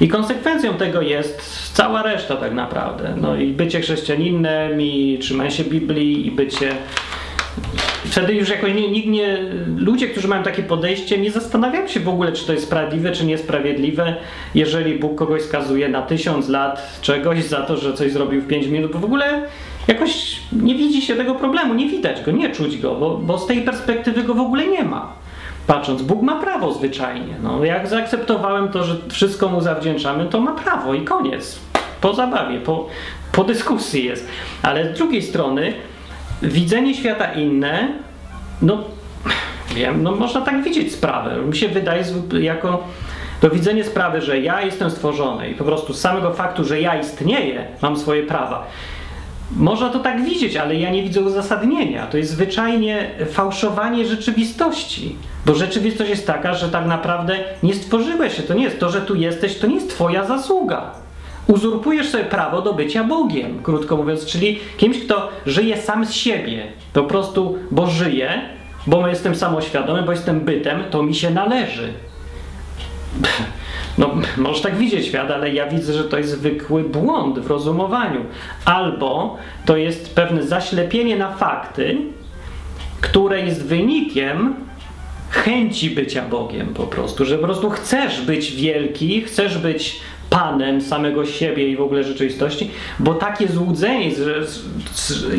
I 0.00 0.08
konsekwencją 0.08 0.74
tego 0.74 1.00
jest 1.00 1.72
cała 1.72 2.02
reszta 2.02 2.36
tak 2.36 2.54
naprawdę. 2.54 3.14
No 3.20 3.36
i 3.36 3.46
bycie 3.46 3.80
chrześcijaninem, 3.80 4.80
i 4.80 5.18
trzymanie 5.20 5.50
się 5.50 5.64
Biblii, 5.64 6.26
i 6.26 6.30
bycie 6.30 6.72
wtedy 8.04 8.34
już 8.34 8.48
jakoś 8.48 8.74
nikt 8.74 9.08
nie, 9.08 9.38
ludzie, 9.76 10.08
którzy 10.08 10.28
mają 10.28 10.42
takie 10.42 10.62
podejście, 10.62 11.18
nie 11.18 11.30
zastanawiają 11.30 11.88
się 11.88 12.00
w 12.00 12.08
ogóle, 12.08 12.32
czy 12.32 12.46
to 12.46 12.52
jest 12.52 12.64
sprawiedliwe, 12.64 13.12
czy 13.12 13.26
niesprawiedliwe, 13.26 14.16
jeżeli 14.54 14.98
Bóg 14.98 15.18
kogoś 15.18 15.42
skazuje 15.42 15.88
na 15.88 16.02
tysiąc 16.02 16.48
lat 16.48 16.98
czegoś 17.00 17.44
za 17.44 17.60
to, 17.60 17.76
że 17.76 17.94
coś 17.94 18.12
zrobił 18.12 18.40
w 18.40 18.46
pięć 18.46 18.66
minut, 18.66 18.92
bo 18.92 18.98
w 18.98 19.04
ogóle 19.04 19.42
jakoś 19.88 20.40
nie 20.52 20.74
widzi 20.74 21.02
się 21.02 21.16
tego 21.16 21.34
problemu, 21.34 21.74
nie 21.74 21.88
widać 21.88 22.22
go, 22.22 22.30
nie 22.30 22.50
czuć 22.50 22.78
go, 22.78 22.94
bo, 22.94 23.16
bo 23.16 23.38
z 23.38 23.46
tej 23.46 23.62
perspektywy 23.62 24.22
go 24.22 24.34
w 24.34 24.40
ogóle 24.40 24.66
nie 24.66 24.84
ma. 24.84 25.12
Patrząc, 25.66 26.02
Bóg 26.02 26.22
ma 26.22 26.40
prawo 26.40 26.72
zwyczajnie. 26.72 27.34
No, 27.42 27.64
jak 27.64 27.88
zaakceptowałem 27.88 28.68
to, 28.68 28.84
że 28.84 28.96
wszystko 29.08 29.48
mu 29.48 29.60
zawdzięczamy, 29.60 30.26
to 30.26 30.40
ma 30.40 30.52
prawo 30.52 30.94
i 30.94 31.00
koniec. 31.00 31.58
Po 32.00 32.14
zabawie, 32.14 32.60
po, 32.60 32.88
po 33.32 33.44
dyskusji 33.44 34.04
jest. 34.04 34.28
Ale 34.62 34.94
z 34.94 34.98
drugiej 34.98 35.22
strony, 35.22 35.72
widzenie 36.42 36.94
świata 36.94 37.32
inne, 37.32 37.88
no 38.62 38.84
wiem, 39.74 40.02
no 40.02 40.12
można 40.12 40.40
tak 40.40 40.62
widzieć 40.62 40.92
sprawę. 40.92 41.36
Mi 41.36 41.56
się 41.56 41.68
wydaje 41.68 42.04
jako 42.40 42.84
to 43.40 43.50
widzenie 43.50 43.84
sprawy, 43.84 44.20
że 44.20 44.40
ja 44.40 44.62
jestem 44.62 44.90
stworzony 44.90 45.50
i 45.50 45.54
po 45.54 45.64
prostu 45.64 45.94
z 45.94 46.00
samego 46.00 46.34
faktu, 46.34 46.64
że 46.64 46.80
ja 46.80 47.00
istnieję, 47.00 47.66
mam 47.82 47.96
swoje 47.96 48.22
prawa. 48.22 48.66
Można 49.56 49.88
to 49.88 49.98
tak 49.98 50.24
widzieć, 50.24 50.56
ale 50.56 50.74
ja 50.74 50.90
nie 50.90 51.02
widzę 51.02 51.20
uzasadnienia. 51.20 52.06
To 52.06 52.18
jest 52.18 52.30
zwyczajnie 52.30 53.10
fałszowanie 53.30 54.06
rzeczywistości. 54.06 55.16
Bo 55.46 55.54
rzeczywistość 55.54 56.10
jest 56.10 56.26
taka, 56.26 56.54
że 56.54 56.68
tak 56.68 56.86
naprawdę 56.86 57.38
nie 57.62 57.74
stworzyłeś 57.74 58.36
się. 58.36 58.42
To 58.42 58.54
nie 58.54 58.64
jest 58.64 58.80
to, 58.80 58.90
że 58.90 59.00
tu 59.00 59.14
jesteś, 59.14 59.58
to 59.58 59.66
nie 59.66 59.74
jest 59.74 59.90
Twoja 59.90 60.24
zasługa 60.24 61.05
uzurpujesz 61.46 62.08
sobie 62.08 62.24
prawo 62.24 62.62
do 62.62 62.74
bycia 62.74 63.04
Bogiem, 63.04 63.62
krótko 63.62 63.96
mówiąc, 63.96 64.26
czyli 64.26 64.58
kimś, 64.76 64.98
kto 64.98 65.28
żyje 65.46 65.76
sam 65.76 66.06
z 66.06 66.12
siebie, 66.12 66.66
po 66.92 67.02
prostu, 67.02 67.58
bo 67.70 67.86
żyje, 67.86 68.40
bo 68.86 69.08
jestem 69.08 69.34
samoświadomy, 69.34 70.02
bo 70.02 70.12
jestem 70.12 70.40
bytem, 70.40 70.84
to 70.90 71.02
mi 71.02 71.14
się 71.14 71.30
należy. 71.30 71.92
No, 73.98 74.10
możesz 74.36 74.62
tak 74.62 74.76
widzieć 74.76 75.06
świat, 75.06 75.30
ale 75.30 75.52
ja 75.52 75.66
widzę, 75.66 75.92
że 75.92 76.04
to 76.04 76.18
jest 76.18 76.30
zwykły 76.30 76.82
błąd 76.82 77.38
w 77.38 77.46
rozumowaniu. 77.46 78.20
Albo 78.64 79.36
to 79.64 79.76
jest 79.76 80.14
pewne 80.14 80.42
zaślepienie 80.42 81.16
na 81.16 81.32
fakty, 81.32 81.96
które 83.00 83.40
jest 83.40 83.66
wynikiem 83.66 84.54
chęci 85.30 85.90
bycia 85.90 86.22
Bogiem 86.22 86.74
po 86.74 86.82
prostu, 86.82 87.24
że 87.24 87.38
po 87.38 87.44
prostu 87.44 87.70
chcesz 87.70 88.20
być 88.20 88.52
wielki, 88.52 89.22
chcesz 89.22 89.58
być 89.58 90.00
panem 90.36 90.80
samego 90.80 91.26
siebie 91.26 91.68
i 91.68 91.76
w 91.76 91.80
ogóle 91.80 92.04
rzeczywistości, 92.04 92.70
bo 92.98 93.14
takie 93.14 93.48
złudzenie 93.48 94.10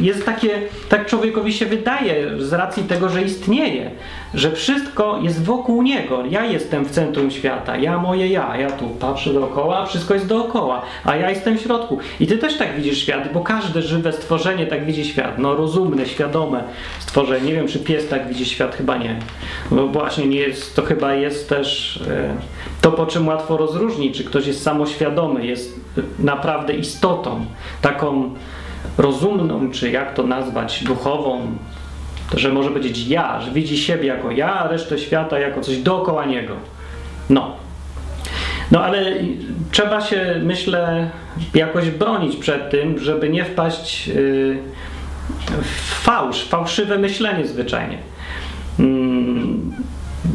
jest 0.01 0.25
takie, 0.25 0.61
tak 0.89 1.05
człowiekowi 1.05 1.53
się 1.53 1.65
wydaje 1.65 2.39
z 2.39 2.53
racji 2.53 2.83
tego, 2.83 3.09
że 3.09 3.21
istnieje, 3.21 3.91
że 4.33 4.51
wszystko 4.51 5.19
jest 5.23 5.43
wokół 5.43 5.83
niego. 5.83 6.23
Ja 6.29 6.45
jestem 6.45 6.85
w 6.85 6.91
centrum 6.91 7.31
świata, 7.31 7.77
ja 7.77 7.97
moje 7.97 8.27
ja, 8.27 8.57
ja 8.57 8.71
tu 8.71 8.89
patrzę 8.89 9.33
dookoła, 9.33 9.85
wszystko 9.85 10.13
jest 10.13 10.27
dookoła, 10.27 10.81
a 11.03 11.15
ja 11.15 11.29
jestem 11.29 11.57
w 11.57 11.61
środku. 11.61 11.99
I 12.19 12.27
ty 12.27 12.37
też 12.37 12.57
tak 12.57 12.75
widzisz 12.75 12.97
świat, 12.97 13.33
bo 13.33 13.41
każde 13.41 13.81
żywe 13.81 14.13
stworzenie 14.13 14.67
tak 14.67 14.85
widzi 14.85 15.05
świat, 15.05 15.37
no 15.37 15.55
rozumne, 15.55 16.05
świadome 16.05 16.63
stworzenie. 16.99 17.45
Nie 17.45 17.53
wiem, 17.53 17.67
czy 17.67 17.79
pies 17.79 18.07
tak 18.07 18.27
widzi 18.27 18.45
świat, 18.45 18.75
chyba 18.75 18.97
nie. 18.97 19.19
Bo 19.71 19.87
właśnie 19.87 20.27
nie 20.27 20.39
jest, 20.39 20.75
to 20.75 20.81
chyba 20.81 21.13
jest 21.13 21.49
też 21.49 21.99
e, 22.07 22.56
to, 22.87 22.91
po 22.91 23.05
czym 23.05 23.27
łatwo 23.27 23.57
rozróżnić, 23.57 24.17
czy 24.17 24.23
ktoś 24.23 24.47
jest 24.47 24.63
samoświadomy, 24.63 25.45
jest 25.45 25.79
naprawdę 26.19 26.73
istotą, 26.73 27.45
taką 27.81 28.33
rozumną, 28.97 29.71
czy 29.71 29.91
jak 29.91 30.13
to 30.13 30.23
nazwać, 30.23 30.83
duchową, 30.83 31.41
że 32.35 32.49
może 32.49 32.69
powiedzieć 32.69 33.07
ja, 33.07 33.41
że 33.41 33.51
widzi 33.51 33.77
siebie 33.77 34.07
jako 34.07 34.31
ja, 34.31 34.53
a 34.53 34.67
resztę 34.67 34.99
świata 34.99 35.39
jako 35.39 35.61
coś 35.61 35.77
dookoła 35.77 36.25
niego. 36.25 36.53
No. 37.29 37.55
No 38.71 38.83
ale 38.83 39.13
trzeba 39.71 40.01
się, 40.01 40.41
myślę, 40.43 41.09
jakoś 41.53 41.89
bronić 41.89 42.35
przed 42.35 42.69
tym, 42.69 42.99
żeby 42.99 43.29
nie 43.29 43.45
wpaść 43.45 44.07
yy, 44.07 44.57
w 45.61 46.03
fałsz, 46.03 46.43
fałszywe 46.43 46.97
myślenie 46.97 47.47
zwyczajnie. 47.47 47.97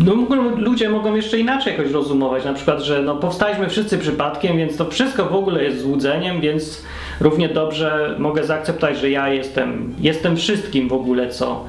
No, 0.05 0.27
ludzie 0.57 0.89
mogą 0.89 1.15
jeszcze 1.15 1.39
inaczej 1.39 1.77
jakoś 1.77 1.93
rozumować, 1.93 2.45
na 2.45 2.53
przykład, 2.53 2.83
że 2.83 3.03
no, 3.03 3.17
powstaliśmy 3.17 3.69
wszyscy 3.69 3.99
przypadkiem, 3.99 4.57
więc 4.57 4.77
to 4.77 4.91
wszystko 4.91 5.25
w 5.25 5.35
ogóle 5.35 5.65
jest 5.65 5.81
złudzeniem, 5.81 6.41
więc 6.41 6.85
równie 7.21 7.49
dobrze 7.49 8.17
mogę 8.19 8.45
zaakceptować, 8.45 8.99
że 8.99 9.11
ja 9.11 9.29
jestem, 9.29 9.95
jestem 10.01 10.37
wszystkim 10.37 10.89
w 10.89 10.93
ogóle, 10.93 11.29
co, 11.29 11.65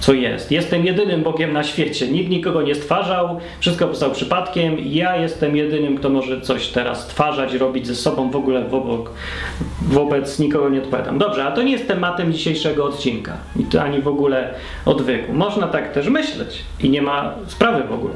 co 0.00 0.12
jest. 0.12 0.52
Jestem 0.52 0.86
jedynym 0.86 1.22
Bogiem 1.22 1.52
na 1.52 1.64
świecie. 1.64 2.08
Nikt 2.08 2.30
nikogo 2.30 2.62
nie 2.62 2.74
stwarzał, 2.74 3.40
wszystko 3.60 3.86
powstało 3.86 4.14
przypadkiem. 4.14 4.76
Ja 4.84 5.16
jestem 5.16 5.56
jedynym, 5.56 5.98
kto 5.98 6.08
może 6.08 6.40
coś 6.40 6.68
teraz 6.68 7.04
stwarzać, 7.04 7.54
robić 7.54 7.86
ze 7.86 7.94
sobą, 7.94 8.30
w 8.30 8.36
ogóle 8.36 8.64
wobec, 8.64 9.10
wobec 9.82 10.38
nikogo 10.38 10.68
nie 10.68 10.78
odpowiadam. 10.78 11.18
Dobrze, 11.18 11.44
a 11.44 11.52
to 11.52 11.62
nie 11.62 11.72
jest 11.72 11.88
tematem 11.88 12.32
dzisiejszego 12.32 12.84
odcinka 12.84 13.36
ani 13.80 14.00
w 14.00 14.08
ogóle 14.08 14.54
odwyku. 14.84 15.32
Można 15.32 15.66
tak 15.66 15.92
też 15.92 16.08
myśleć 16.08 16.62
i 16.80 16.90
nie 16.90 17.02
ma 17.02 17.34
sprawy 17.46 17.82
w 17.88 17.92
ogóle. 17.92 18.14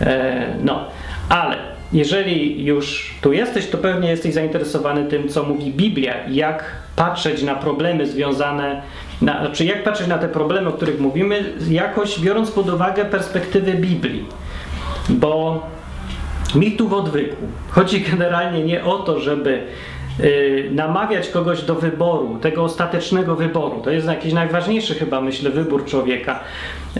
E, 0.00 0.46
no, 0.64 0.84
ale 1.28 1.56
jeżeli 1.92 2.64
już 2.64 3.14
tu 3.20 3.32
jesteś, 3.32 3.66
to 3.66 3.78
pewnie 3.78 4.10
jesteś 4.10 4.34
zainteresowany 4.34 5.04
tym, 5.04 5.28
co 5.28 5.42
mówi 5.42 5.72
Biblia, 5.72 6.14
jak 6.28 6.64
patrzeć 6.96 7.42
na 7.42 7.54
problemy 7.54 8.06
związane, 8.06 8.82
na, 9.22 9.40
znaczy 9.40 9.64
jak 9.64 9.84
patrzeć 9.84 10.06
na 10.06 10.18
te 10.18 10.28
problemy, 10.28 10.68
o 10.68 10.72
których 10.72 11.00
mówimy, 11.00 11.54
jakoś 11.70 12.20
biorąc 12.20 12.50
pod 12.50 12.68
uwagę 12.70 13.04
perspektywę 13.04 13.72
Biblii. 13.72 14.24
Bo 15.08 15.62
mi 16.54 16.72
tu 16.72 16.88
w 16.88 16.94
odwyku 16.94 17.36
chodzi 17.70 18.00
generalnie 18.10 18.64
nie 18.64 18.84
o 18.84 18.98
to, 18.98 19.20
żeby 19.20 19.62
y, 20.20 20.70
namawiać 20.72 21.28
kogoś 21.28 21.62
do 21.62 21.74
wyboru, 21.74 22.38
tego 22.38 22.64
ostatecznego 22.64 23.36
wyboru. 23.36 23.80
To 23.84 23.90
jest 23.90 24.06
jakiś 24.06 24.32
najważniejszy 24.32 24.94
chyba, 24.94 25.20
myślę, 25.20 25.50
wybór 25.50 25.84
człowieka. 25.84 26.40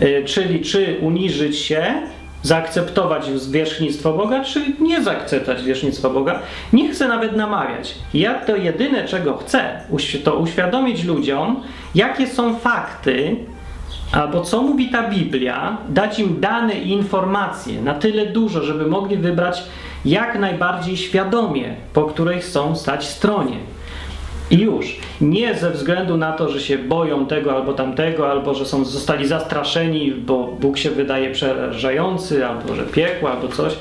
Y, 0.03 0.25
czyli 0.27 0.61
czy 0.61 0.97
uniżyć 1.01 1.59
się 1.59 2.03
zaakceptować 2.47 3.25
zwierzchnictwo 3.27 4.13
Boga, 4.13 4.45
czy 4.45 4.61
nie 4.81 5.03
zaakceptować 5.03 5.61
zwierzchnictwa 5.61 6.11
Boga. 6.11 6.39
Nie 6.73 6.89
chcę 6.89 7.09
nawet 7.09 7.37
namawiać. 7.37 7.95
Ja 8.15 8.35
to 8.35 8.57
jedyne, 8.57 9.05
czego 9.05 9.37
chcę, 9.37 9.81
to 10.25 10.37
uświadomić 10.37 11.05
ludziom, 11.05 11.63
jakie 11.95 12.27
są 12.27 12.59
fakty, 12.59 13.37
albo 14.13 14.41
co 14.41 14.63
mówi 14.63 14.89
ta 14.89 15.09
Biblia, 15.09 15.77
dać 15.89 16.19
im 16.19 16.41
dane 16.41 16.75
i 16.75 16.91
informacje 16.91 17.83
na 17.83 17.95
tyle 17.95 18.27
dużo, 18.27 18.63
żeby 18.63 18.87
mogli 18.87 19.17
wybrać 19.17 19.63
jak 20.05 20.39
najbardziej 20.39 20.97
świadomie, 20.97 21.75
po 21.93 22.05
której 22.05 22.41
chcą 22.41 22.77
stać 22.77 23.09
stronie. 23.09 23.57
I 24.51 24.59
już. 24.59 24.97
Nie 25.20 25.55
ze 25.55 25.70
względu 25.70 26.16
na 26.16 26.32
to, 26.32 26.49
że 26.49 26.61
się 26.61 26.78
boją 26.78 27.26
tego 27.26 27.57
albo 27.57 27.72
tamtego, 27.72 28.30
albo 28.30 28.55
że 28.55 28.66
są, 28.66 28.84
zostali 28.84 29.26
zastraszeni, 29.26 30.11
bo 30.11 30.57
Bóg 30.61 30.78
się 30.78 30.90
wydaje 30.90 31.30
przerażający, 31.30 32.47
albo 32.47 32.74
że 32.74 32.82
piekło, 32.82 33.30
albo 33.30 33.49
coś. 33.49 33.76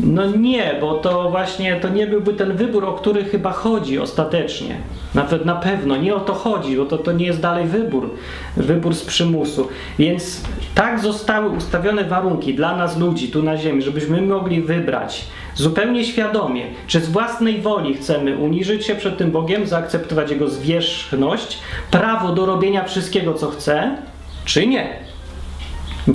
No 0.00 0.26
nie, 0.26 0.74
bo 0.80 0.94
to 0.94 1.30
właśnie 1.30 1.76
to 1.76 1.88
nie 1.88 2.06
byłby 2.06 2.34
ten 2.34 2.56
wybór, 2.56 2.84
o 2.84 2.92
który 2.92 3.24
chyba 3.24 3.52
chodzi 3.52 3.98
ostatecznie. 3.98 4.76
Nawet 5.14 5.44
na 5.44 5.54
pewno, 5.54 5.96
nie 5.96 6.14
o 6.14 6.20
to 6.20 6.34
chodzi, 6.34 6.76
bo 6.76 6.84
to, 6.84 6.98
to 6.98 7.12
nie 7.12 7.26
jest 7.26 7.40
dalej 7.40 7.66
wybór, 7.66 8.10
wybór 8.56 8.94
z 8.94 9.04
przymusu. 9.04 9.68
Więc 9.98 10.42
tak 10.74 11.00
zostały 11.00 11.48
ustawione 11.48 12.04
warunki 12.04 12.54
dla 12.54 12.76
nas 12.76 12.98
ludzi 12.98 13.28
tu 13.28 13.42
na 13.42 13.56
ziemi, 13.56 13.82
żebyśmy 13.82 14.22
mogli 14.22 14.62
wybrać 14.62 15.24
zupełnie 15.58 16.04
świadomie, 16.04 16.66
czy 16.86 17.00
z 17.00 17.08
własnej 17.08 17.60
woli 17.60 17.94
chcemy 17.94 18.36
uniżyć 18.36 18.86
się 18.86 18.94
przed 18.94 19.18
tym 19.18 19.30
Bogiem, 19.30 19.66
zaakceptować 19.66 20.30
Jego 20.30 20.48
zwierzchność, 20.48 21.58
prawo 21.90 22.32
do 22.32 22.46
robienia 22.46 22.84
wszystkiego, 22.84 23.34
co 23.34 23.50
chce, 23.50 23.96
czy 24.44 24.66
nie. 24.66 24.88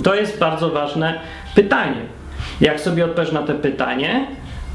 To 0.04 0.14
jest 0.14 0.38
bardzo 0.38 0.70
ważne 0.70 1.20
pytanie. 1.54 2.00
Jak 2.60 2.80
sobie 2.80 3.04
odpowiesz 3.04 3.32
na 3.32 3.42
to 3.42 3.54
pytanie, 3.54 4.26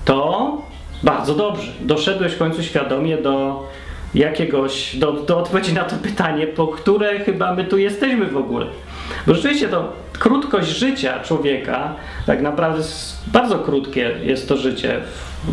to 0.05 0.61
bardzo 1.03 1.35
dobrze. 1.35 1.71
Doszedłeś 1.81 2.33
w 2.33 2.37
końcu 2.37 2.63
świadomie 2.63 3.17
do 3.17 3.63
jakiegoś, 4.15 4.95
do, 4.95 5.11
do 5.11 5.37
odpowiedzi 5.37 5.73
na 5.73 5.83
to 5.83 5.95
pytanie, 5.95 6.47
po 6.47 6.67
które 6.67 7.19
chyba 7.19 7.53
my 7.53 7.65
tu 7.65 7.77
jesteśmy 7.77 8.25
w 8.25 8.37
ogóle. 8.37 8.65
Bo 9.27 9.33
rzeczywiście 9.33 9.67
to 9.67 9.93
krótkość 10.19 10.67
życia 10.67 11.19
człowieka, 11.19 11.95
tak 12.25 12.41
naprawdę 12.41 12.83
bardzo 13.27 13.59
krótkie 13.59 14.15
jest 14.23 14.49
to 14.49 14.57
życie 14.57 14.99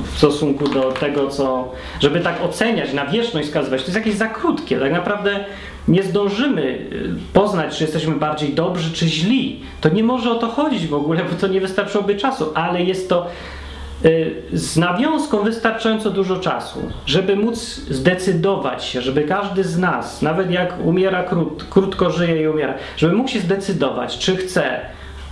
w 0.04 0.18
stosunku 0.18 0.68
do 0.68 0.92
tego, 0.92 1.28
co, 1.28 1.72
żeby 2.00 2.20
tak 2.20 2.42
oceniać, 2.42 2.92
na 2.92 3.06
wieczność 3.06 3.46
wskazywać, 3.46 3.80
to 3.80 3.86
jest 3.86 3.96
jakieś 3.96 4.14
za 4.14 4.28
krótkie. 4.28 4.80
Tak 4.80 4.92
naprawdę 4.92 5.44
nie 5.88 6.02
zdążymy 6.02 6.62
y, 6.62 7.14
poznać, 7.32 7.78
czy 7.78 7.84
jesteśmy 7.84 8.14
bardziej 8.14 8.54
dobrzy, 8.54 8.92
czy 8.92 9.08
źli. 9.08 9.60
To 9.80 9.88
nie 9.88 10.02
może 10.02 10.30
o 10.30 10.34
to 10.34 10.48
chodzić 10.48 10.86
w 10.86 10.94
ogóle, 10.94 11.24
bo 11.24 11.36
to 11.40 11.46
nie 11.46 11.60
wystarczyłoby 11.60 12.16
czasu, 12.16 12.52
ale 12.54 12.82
jest 12.82 13.08
to 13.08 13.26
z 14.52 14.76
nawiązką 14.76 15.42
wystarczająco 15.42 16.10
dużo 16.10 16.36
czasu, 16.36 16.78
żeby 17.06 17.36
móc 17.36 17.58
zdecydować 17.90 18.84
się, 18.84 19.00
żeby 19.00 19.22
każdy 19.22 19.64
z 19.64 19.78
nas, 19.78 20.22
nawet 20.22 20.50
jak 20.50 20.74
umiera 20.84 21.22
krót, 21.22 21.64
krótko 21.70 22.10
żyje 22.10 22.42
i 22.42 22.48
umiera, 22.48 22.74
żeby 22.96 23.14
mógł 23.14 23.28
się 23.28 23.40
zdecydować, 23.40 24.18
czy 24.18 24.36
chce 24.36 24.80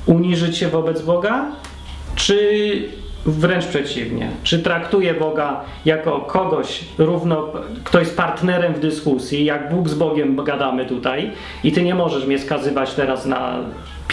uniżyć 0.06 0.56
się 0.56 0.68
wobec 0.68 1.02
Boga, 1.02 1.44
czy 2.14 2.88
wręcz 3.26 3.66
przeciwnie. 3.66 4.30
Czy 4.42 4.58
traktuje 4.58 5.14
Boga 5.14 5.60
jako 5.84 6.20
kogoś 6.20 6.84
równo, 6.98 7.52
kto 7.84 8.00
jest 8.00 8.16
partnerem 8.16 8.74
w 8.74 8.80
dyskusji, 8.80 9.44
jak 9.44 9.74
Bóg 9.74 9.88
z 9.88 9.94
Bogiem 9.94 10.44
gadamy 10.44 10.86
tutaj 10.86 11.30
i 11.64 11.72
ty 11.72 11.82
nie 11.82 11.94
możesz 11.94 12.26
mnie 12.26 12.38
skazywać 12.38 12.94
teraz 12.94 13.26
na 13.26 13.58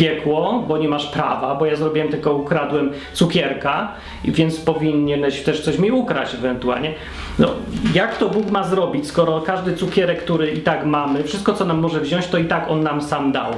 piekło, 0.02 0.64
bo 0.68 0.78
nie 0.78 0.88
masz 0.88 1.08
prawa, 1.08 1.56
bo 1.56 1.66
ja 1.66 1.76
zrobiłem 1.76 2.10
tylko 2.10 2.34
ukradłem 2.34 2.92
cukierka, 3.14 3.92
więc 4.24 4.60
powinieneś 4.60 5.42
też 5.42 5.62
coś 5.62 5.78
mi 5.78 5.92
ukraść 5.92 6.34
ewentualnie. 6.34 6.94
No, 7.40 7.48
jak 7.94 8.18
to 8.18 8.30
Bóg 8.30 8.52
ma 8.52 8.64
zrobić, 8.64 9.08
skoro 9.08 9.42
każdy 9.42 9.78
cukierek, 9.78 10.24
który 10.24 10.52
i 10.52 10.62
tak 10.62 10.86
mamy, 10.86 11.24
wszystko 11.24 11.54
co 11.54 11.66
nam 11.66 11.80
może 11.80 12.00
wziąć, 12.00 12.28
to 12.28 12.38
i 12.38 12.46
tak 12.46 12.70
On 12.70 12.84
nam 12.84 13.02
sam 13.02 13.32
dał. 13.32 13.52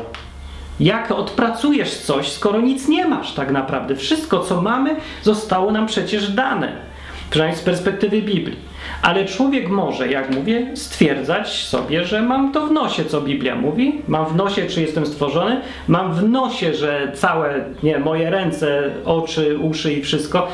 Jak 0.80 1.12
odpracujesz 1.12 1.98
coś, 1.98 2.32
skoro 2.32 2.62
nic 2.62 2.88
nie 2.88 3.06
masz 3.06 3.34
tak 3.34 3.52
naprawdę? 3.52 3.96
Wszystko, 3.96 4.40
co 4.40 4.62
mamy, 4.62 4.96
zostało 5.22 5.72
nam 5.72 5.88
przecież 5.88 6.32
dane. 6.32 6.72
Przynajmniej 7.30 7.60
z 7.60 7.64
perspektywy 7.64 8.22
Biblii. 8.22 8.73
Ale 9.02 9.26
człowiek 9.26 9.70
może, 9.70 10.08
jak 10.08 10.36
mówię, 10.36 10.68
stwierdzać 10.76 11.64
sobie, 11.64 12.06
że 12.06 12.22
mam 12.22 12.52
to 12.52 12.68
w 12.68 12.72
nosie, 12.72 13.06
co 13.06 13.22
Biblia 13.22 13.56
mówi. 13.56 14.02
Mam 14.08 14.26
w 14.26 14.36
nosie, 14.36 14.66
czy 14.66 14.82
jestem 14.82 15.06
stworzony. 15.06 15.62
Mam 15.88 16.14
w 16.14 16.30
nosie, 16.30 16.74
że 16.74 17.12
całe 17.16 17.66
nie, 17.84 18.00
moje 18.00 18.30
ręce, 18.30 18.90
oczy, 19.06 19.58
uszy 19.58 19.94
i 19.94 20.02
wszystko 20.02 20.48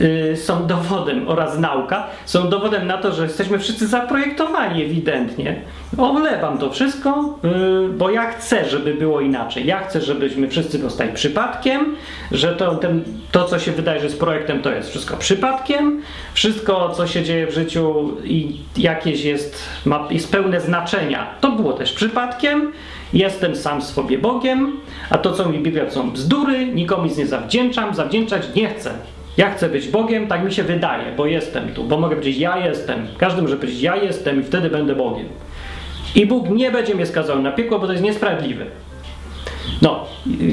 Y, 0.00 0.36
są 0.36 0.66
dowodem 0.66 1.28
oraz 1.28 1.58
nauka 1.58 2.06
są 2.24 2.48
dowodem 2.48 2.86
na 2.86 2.98
to, 2.98 3.12
że 3.12 3.22
jesteśmy 3.22 3.58
wszyscy 3.58 3.86
zaprojektowani 3.86 4.82
ewidentnie. 4.84 5.56
Olewam 5.98 6.58
to 6.58 6.70
wszystko, 6.70 7.38
y, 7.84 7.88
bo 7.88 8.10
ja 8.10 8.30
chcę, 8.30 8.68
żeby 8.68 8.94
było 8.94 9.20
inaczej. 9.20 9.66
Ja 9.66 9.80
chcę, 9.80 10.00
żebyśmy 10.00 10.48
wszyscy 10.48 10.78
dostali 10.78 11.12
przypadkiem, 11.12 11.96
że 12.32 12.56
to, 12.56 12.74
ten, 12.74 13.04
to 13.32 13.44
co 13.44 13.58
się 13.58 13.72
wydaje, 13.72 14.00
że 14.00 14.06
jest 14.06 14.20
projektem, 14.20 14.62
to 14.62 14.70
jest 14.70 14.90
wszystko 14.90 15.16
przypadkiem. 15.16 16.02
Wszystko, 16.34 16.92
co 16.96 17.06
się 17.06 17.22
dzieje 17.22 17.46
w 17.46 17.54
życiu 17.54 18.10
i 18.24 18.60
jakieś 18.76 19.24
jest, 19.24 19.62
ma, 19.84 20.08
jest 20.10 20.32
pełne 20.32 20.60
znaczenia, 20.60 21.26
to 21.40 21.52
było 21.52 21.72
też 21.72 21.92
przypadkiem. 21.92 22.72
Jestem 23.12 23.56
sam 23.56 23.82
sobie 23.82 24.18
Bogiem, 24.18 24.80
a 25.10 25.18
to, 25.18 25.32
co 25.32 25.48
mi 25.48 25.58
Biblia, 25.58 25.84
to 25.84 25.90
są 25.90 26.10
bzdury, 26.10 26.66
nikomu 26.66 27.04
nic 27.04 27.16
nie 27.16 27.26
zawdzięczam, 27.26 27.94
zawdzięczać 27.94 28.42
nie 28.54 28.68
chcę. 28.68 28.90
Ja 29.36 29.54
chcę 29.54 29.68
być 29.68 29.88
Bogiem, 29.88 30.26
tak 30.26 30.44
mi 30.44 30.52
się 30.52 30.62
wydaje, 30.62 31.04
bo 31.16 31.26
jestem 31.26 31.68
tu, 31.74 31.84
bo 31.84 32.00
mogę 32.00 32.16
powiedzieć 32.16 32.38
ja 32.38 32.66
jestem. 32.66 33.06
Każdy 33.18 33.42
może 33.42 33.56
powiedzieć 33.56 33.82
ja 33.82 33.96
jestem 33.96 34.40
i 34.40 34.44
wtedy 34.44 34.70
będę 34.70 34.94
Bogiem. 34.94 35.26
I 36.14 36.26
Bóg 36.26 36.50
nie 36.50 36.70
będzie 36.70 36.94
mnie 36.94 37.06
skazał 37.06 37.42
na 37.42 37.52
piekło, 37.52 37.78
bo 37.78 37.86
to 37.86 37.92
jest 37.92 38.04
niesprawiedliwe. 38.04 38.64
No, 39.82 40.04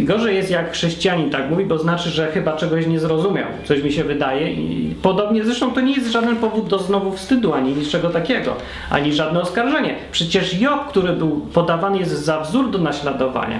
gorzej 0.04 0.36
jest 0.36 0.52
jak 0.52 0.72
chrześcijanin 0.72 1.30
tak 1.30 1.50
mówi, 1.50 1.66
bo 1.66 1.78
znaczy, 1.78 2.10
że 2.10 2.32
chyba 2.32 2.58
czegoś 2.58 2.88
nie 2.88 3.00
zrozumiał. 3.00 3.48
Coś 3.64 3.84
mi 3.84 3.92
się 3.92 4.04
wydaje 4.04 4.54
i 4.54 4.96
podobnie, 5.02 5.44
zresztą 5.44 5.72
to 5.72 5.82
nie 5.82 5.94
jest 5.94 6.12
żaden 6.12 6.36
powód 6.36 6.68
do 6.68 6.80
znowu 6.80 7.12
wstydu, 7.12 7.54
ani 7.54 7.74
niczego 7.74 8.10
takiego, 8.10 8.56
ani 8.90 9.14
żadne 9.14 9.42
oskarżenie. 9.42 9.96
Przecież 10.12 10.62
Job, 10.62 10.88
który 10.88 11.14
był 11.14 11.48
podawany 11.54 12.00
jest 12.00 12.12
za 12.12 12.40
wzór 12.40 12.72
do 12.72 12.78
naśladowania. 12.78 13.60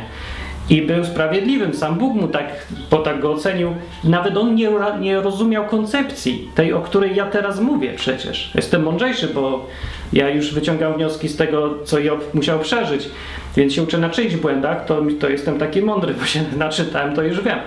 I 0.70 0.82
był 0.82 1.06
sprawiedliwym. 1.06 1.74
Sam 1.74 1.96
Bóg 1.96 2.16
mu 2.16 2.28
tak, 2.28 2.68
bo 2.92 2.98
tak 2.98 3.20
go 3.20 3.32
ocenił. 3.32 3.76
Nawet 4.04 4.38
on 4.38 4.56
nie, 4.56 4.70
nie 5.00 5.22
rozumiał 5.22 5.66
koncepcji, 5.66 6.50
tej, 6.56 6.74
o 6.74 6.82
której 6.82 7.16
ja 7.16 7.26
teraz 7.26 7.60
mówię 7.60 7.94
przecież. 7.96 8.52
Jestem 8.56 8.84
mądrzejszy, 8.84 9.28
bo 9.28 9.66
ja 10.14 10.30
już 10.30 10.54
wyciągam 10.54 10.94
wnioski 10.94 11.30
z 11.30 11.38
tego, 11.38 11.84
co 11.84 12.00
Job 12.00 12.34
musiał 12.34 12.60
przeżyć. 12.60 13.10
Więc 13.56 13.74
się 13.74 13.84
uczę 13.84 13.98
na 13.98 14.10
czyichś 14.10 14.36
błędach, 14.36 14.86
to, 14.86 15.02
to 15.20 15.30
jestem 15.30 15.60
taki 15.60 15.82
mądry, 15.82 16.14
bo 16.14 16.26
się 16.26 16.44
naczytałem, 16.58 17.16
to 17.16 17.22
już 17.22 17.42
wiem. 17.42 17.60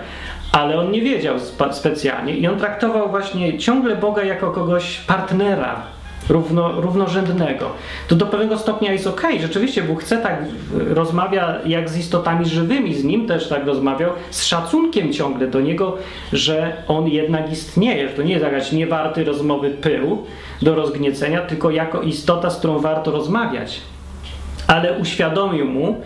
Ale 0.53 0.79
on 0.79 0.91
nie 0.91 1.03
wiedział 1.03 1.37
specjalnie 1.73 2.37
i 2.37 2.47
on 2.47 2.59
traktował 2.59 3.11
właśnie 3.11 3.59
ciągle 3.59 3.97
Boga 3.97 4.25
jako 4.25 4.51
kogoś 4.51 4.99
partnera, 4.99 5.83
równo, 6.29 6.81
równorzędnego, 6.81 7.71
to 8.09 8.17
do 8.17 8.27
pewnego 8.27 8.59
stopnia 8.59 8.93
jest 8.93 9.07
ok. 9.07 9.23
Rzeczywiście 9.41 9.83
Bóg 9.83 10.03
chce 10.03 10.19
tak, 10.19 10.45
rozmawia 10.89 11.59
jak 11.67 11.91
z 11.91 11.99
istotami 11.99 12.47
żywymi, 12.47 12.95
z 12.95 13.05
Nim 13.05 13.27
też 13.27 13.49
tak 13.49 13.67
rozmawiał, 13.67 14.11
z 14.31 14.45
szacunkiem 14.45 15.13
ciągle 15.13 15.47
do 15.47 15.61
Niego, 15.61 15.97
że 16.33 16.77
On 16.89 17.09
jednak 17.09 17.53
istnieje, 17.53 18.09
że 18.09 18.15
to 18.15 18.23
nie 18.23 18.33
jest 18.33 18.45
jakaś 18.45 18.73
niewarty 18.73 19.25
rozmowy 19.25 19.71
pył 19.71 20.27
do 20.63 20.75
rozgniecenia, 20.75 21.41
tylko 21.41 21.71
jako 21.71 22.03
istota, 22.03 22.51
z 22.51 22.59
którą 22.59 22.79
warto 22.79 23.11
rozmawiać. 23.11 23.81
Ale 24.67 24.99
uświadomił 24.99 25.67
mu, 25.67 26.03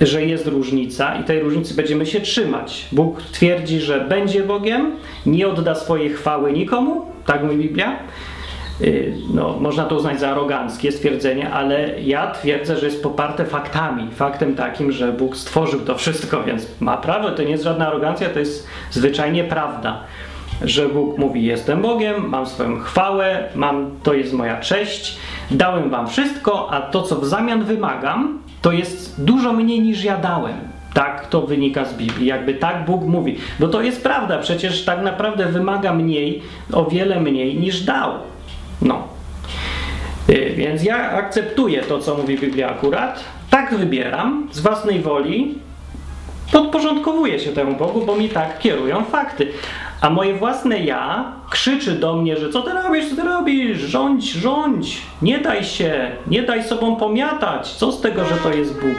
że 0.00 0.24
jest 0.24 0.46
różnica 0.46 1.14
i 1.14 1.24
tej 1.24 1.40
różnicy 1.40 1.74
będziemy 1.74 2.06
się 2.06 2.20
trzymać. 2.20 2.86
Bóg 2.92 3.22
twierdzi, 3.22 3.80
że 3.80 4.00
będzie 4.00 4.42
Bogiem, 4.42 4.92
nie 5.26 5.48
odda 5.48 5.74
swojej 5.74 6.10
chwały 6.10 6.52
nikomu, 6.52 7.06
tak 7.26 7.42
mówi 7.42 7.56
Biblia, 7.56 7.96
no, 9.34 9.56
można 9.60 9.84
to 9.84 9.96
uznać 9.96 10.20
za 10.20 10.30
aroganckie 10.30 10.92
stwierdzenie, 10.92 11.50
ale 11.50 12.00
ja 12.00 12.30
twierdzę, 12.30 12.76
że 12.76 12.86
jest 12.86 13.02
poparte 13.02 13.44
faktami. 13.44 14.10
Faktem 14.10 14.54
takim, 14.54 14.92
że 14.92 15.12
Bóg 15.12 15.36
stworzył 15.36 15.80
to 15.80 15.94
wszystko, 15.94 16.42
więc 16.42 16.80
ma 16.80 16.96
prawo, 16.96 17.30
to 17.30 17.42
nie 17.42 17.50
jest 17.50 17.64
żadna 17.64 17.86
arogancja, 17.86 18.28
to 18.28 18.38
jest 18.38 18.66
zwyczajnie 18.90 19.44
prawda. 19.44 20.00
Że 20.62 20.88
Bóg 20.88 21.18
mówi: 21.18 21.44
Jestem 21.44 21.82
Bogiem, 21.82 22.28
mam 22.28 22.46
swoją 22.46 22.80
chwałę, 22.80 23.48
mam, 23.54 23.90
to 24.02 24.14
jest 24.14 24.32
moja 24.32 24.60
cześć, 24.60 25.18
dałem 25.50 25.90
wam 25.90 26.08
wszystko, 26.08 26.70
a 26.70 26.80
to, 26.80 27.02
co 27.02 27.16
w 27.16 27.26
zamian 27.26 27.64
wymagam, 27.64 28.38
to 28.62 28.72
jest 28.72 29.24
dużo 29.24 29.52
mniej 29.52 29.80
niż 29.80 30.04
ja 30.04 30.16
dałem. 30.16 30.56
Tak 30.94 31.26
to 31.26 31.42
wynika 31.42 31.84
z 31.84 31.94
Biblii, 31.94 32.26
jakby 32.26 32.54
tak 32.54 32.84
Bóg 32.84 33.02
mówi. 33.02 33.36
Bo 33.60 33.68
to 33.68 33.82
jest 33.82 34.02
prawda, 34.02 34.38
przecież 34.38 34.84
tak 34.84 35.02
naprawdę 35.02 35.46
wymaga 35.46 35.92
mniej, 35.92 36.42
o 36.72 36.84
wiele 36.84 37.20
mniej 37.20 37.58
niż 37.58 37.80
dał. 37.80 38.12
No. 38.82 39.02
Y, 40.30 40.54
więc 40.56 40.82
ja 40.82 41.10
akceptuję 41.10 41.82
to, 41.82 41.98
co 41.98 42.16
mówi 42.16 42.38
Biblia 42.38 42.70
akurat, 42.70 43.24
tak 43.50 43.74
wybieram 43.74 44.48
z 44.52 44.60
własnej 44.60 45.00
woli, 45.00 45.58
podporządkowuję 46.52 47.38
się 47.38 47.52
temu 47.52 47.76
Bogu, 47.76 48.06
bo 48.06 48.16
mi 48.16 48.28
tak 48.28 48.58
kierują 48.58 49.04
fakty. 49.04 49.48
A 50.00 50.10
moje 50.10 50.34
własne 50.34 50.78
ja 50.78 51.32
krzyczy 51.50 51.92
do 51.92 52.16
mnie, 52.16 52.36
że 52.36 52.50
co 52.50 52.62
ty 52.62 52.72
robisz, 52.72 53.10
co 53.10 53.16
ty 53.16 53.22
robisz, 53.22 53.78
rządź, 53.78 54.32
rządź, 54.32 55.02
nie 55.22 55.38
daj 55.38 55.64
się, 55.64 56.10
nie 56.26 56.42
daj 56.42 56.64
sobą 56.64 56.96
pomiatać, 56.96 57.72
co 57.72 57.92
z 57.92 58.00
tego, 58.00 58.24
że 58.24 58.34
to 58.34 58.50
jest 58.52 58.74
Bóg. 58.74 58.96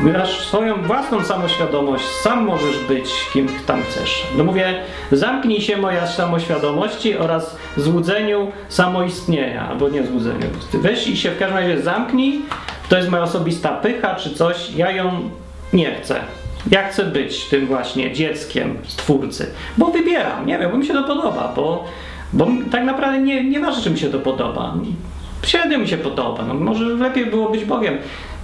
Masz 0.00 0.40
swoją 0.40 0.82
własną 0.82 1.24
samoświadomość, 1.24 2.04
sam 2.04 2.44
możesz 2.44 2.78
być 2.78 3.10
kim 3.32 3.48
tam 3.66 3.82
chcesz. 3.82 4.26
No 4.36 4.44
mówię, 4.44 4.74
zamknij 5.12 5.60
się 5.60 5.76
moja 5.76 6.06
samoświadomości 6.06 7.16
oraz 7.16 7.56
złudzeniu 7.76 8.52
samoistnienia, 8.68 9.68
albo 9.68 9.88
nie 9.88 10.06
złudzeniu. 10.06 10.46
Weź 10.74 11.08
i 11.08 11.16
się 11.16 11.30
w 11.30 11.38
każdym 11.38 11.58
razie 11.58 11.82
zamknij, 11.82 12.42
to 12.88 12.96
jest 12.96 13.08
moja 13.08 13.22
osobista 13.22 13.68
pycha 13.68 14.14
czy 14.14 14.34
coś, 14.34 14.70
ja 14.76 14.90
ją 14.90 15.30
nie 15.72 15.94
chcę. 15.94 16.20
Ja 16.70 16.88
chcę 16.88 17.04
być 17.04 17.44
tym 17.44 17.66
właśnie 17.66 18.12
dzieckiem 18.12 18.78
stwórcy, 18.86 19.50
bo 19.78 19.86
wybieram, 19.86 20.46
nie 20.46 20.58
wiem, 20.58 20.70
bo 20.70 20.76
mi 20.76 20.86
się 20.86 20.94
to 20.94 21.04
podoba, 21.04 21.52
bo, 21.56 21.84
bo 22.32 22.46
tak 22.70 22.84
naprawdę 22.84 23.18
nie, 23.18 23.44
nie 23.44 23.60
ważne, 23.60 23.82
czy 23.82 23.90
mi 23.90 23.98
się 23.98 24.10
to 24.10 24.18
podoba. 24.18 24.74
średnio 25.46 25.78
mi 25.78 25.88
się 25.88 25.96
podoba. 25.96 26.44
No, 26.44 26.54
może 26.54 26.84
lepiej 26.84 27.26
było 27.26 27.50
być 27.50 27.64
Bogiem. 27.64 27.98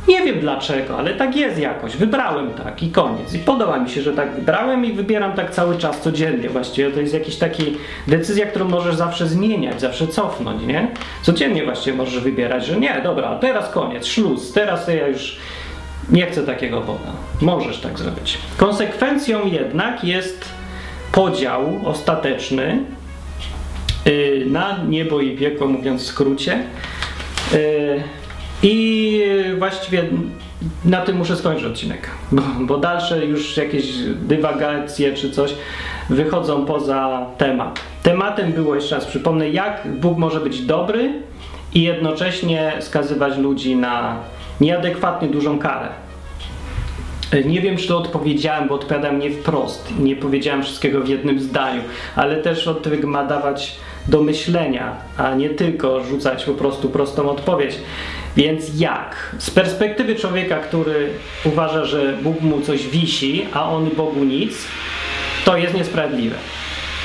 Nie 0.08 0.24
wiem 0.24 0.40
dlaczego, 0.40 0.98
ale 0.98 1.14
tak 1.14 1.36
jest 1.36 1.58
jakoś. 1.58 1.96
Wybrałem 1.96 2.50
tak 2.50 2.82
i 2.82 2.90
koniec. 2.90 3.34
I 3.34 3.38
podoba 3.38 3.78
mi 3.78 3.90
się, 3.90 4.02
że 4.02 4.12
tak 4.12 4.34
wybrałem 4.34 4.84
i 4.84 4.92
wybieram 4.92 5.32
tak 5.32 5.50
cały 5.50 5.78
czas, 5.78 6.00
codziennie 6.00 6.48
właściwie. 6.48 6.90
To 6.90 7.00
jest 7.00 7.14
jakiś 7.14 7.36
taki 7.36 7.76
decyzja, 8.06 8.46
którą 8.46 8.68
możesz 8.68 8.96
zawsze 8.96 9.26
zmieniać, 9.26 9.80
zawsze 9.80 10.06
cofnąć, 10.06 10.62
nie? 10.62 10.88
Codziennie 11.22 11.64
właściwie 11.64 11.96
możesz 11.96 12.20
wybierać, 12.20 12.66
że 12.66 12.76
nie, 12.76 13.00
dobra, 13.04 13.38
teraz 13.38 13.70
koniec, 13.70 14.06
szluz, 14.06 14.52
teraz 14.52 14.88
ja 14.88 15.06
już 15.06 15.38
nie 16.10 16.26
chcę 16.26 16.42
takiego 16.42 16.80
Boga. 16.80 17.12
Możesz 17.40 17.78
tak 17.78 17.98
zrobić. 17.98 18.38
Konsekwencją 18.56 19.46
jednak 19.46 20.04
jest 20.04 20.44
podział 21.12 21.80
ostateczny 21.84 22.78
yy, 24.06 24.46
na 24.46 24.78
niebo 24.88 25.20
i 25.20 25.36
piekło, 25.36 25.66
mówiąc 25.66 26.02
w 26.02 26.06
skrócie. 26.06 26.62
I 28.62 29.22
właściwie 29.58 30.04
na 30.84 31.00
tym 31.00 31.16
muszę 31.16 31.36
skończyć 31.36 31.64
odcinek, 31.64 32.10
bo, 32.32 32.42
bo 32.60 32.78
dalsze 32.78 33.26
już 33.26 33.56
jakieś 33.56 33.92
dywagacje 34.14 35.14
czy 35.14 35.30
coś 35.30 35.54
wychodzą 36.10 36.66
poza 36.66 37.26
temat. 37.38 37.80
Tematem 38.02 38.52
było, 38.52 38.74
jeszcze 38.74 38.94
raz 38.94 39.04
przypomnę, 39.04 39.50
jak 39.50 39.82
Bóg 40.00 40.18
może 40.18 40.40
być 40.40 40.60
dobry 40.60 41.12
i 41.74 41.82
jednocześnie 41.82 42.72
skazywać 42.80 43.36
ludzi 43.36 43.76
na 43.76 44.16
nieadekwatnie 44.60 45.28
dużą 45.28 45.58
karę. 45.58 45.88
Nie 47.44 47.60
wiem, 47.60 47.76
czy 47.76 47.88
to 47.88 47.98
odpowiedziałem, 47.98 48.68
bo 48.68 48.74
odpowiadam 48.74 49.18
nie 49.18 49.30
wprost. 49.30 49.94
Nie 49.98 50.16
powiedziałem 50.16 50.62
wszystkiego 50.62 51.00
w 51.00 51.08
jednym 51.08 51.40
zdaniu, 51.40 51.82
ale 52.16 52.36
też 52.36 52.68
odpowiedź 52.68 53.04
ma 53.04 53.24
dawać 53.24 53.76
do 54.06 54.22
myślenia, 54.22 54.96
a 55.16 55.34
nie 55.34 55.50
tylko 55.50 56.04
rzucać 56.04 56.44
po 56.44 56.52
prostu 56.52 56.88
prostą 56.88 57.30
odpowiedź. 57.30 57.78
Więc 58.38 58.80
jak? 58.80 59.36
Z 59.38 59.50
perspektywy 59.50 60.14
człowieka, 60.14 60.56
który 60.56 61.10
uważa, 61.44 61.84
że 61.84 62.12
Bóg 62.22 62.40
mu 62.40 62.60
coś 62.60 62.86
wisi, 62.86 63.46
a 63.54 63.70
on 63.70 63.90
Bogu 63.96 64.24
nic, 64.24 64.66
to 65.44 65.56
jest 65.56 65.74
niesprawiedliwe. 65.74 66.36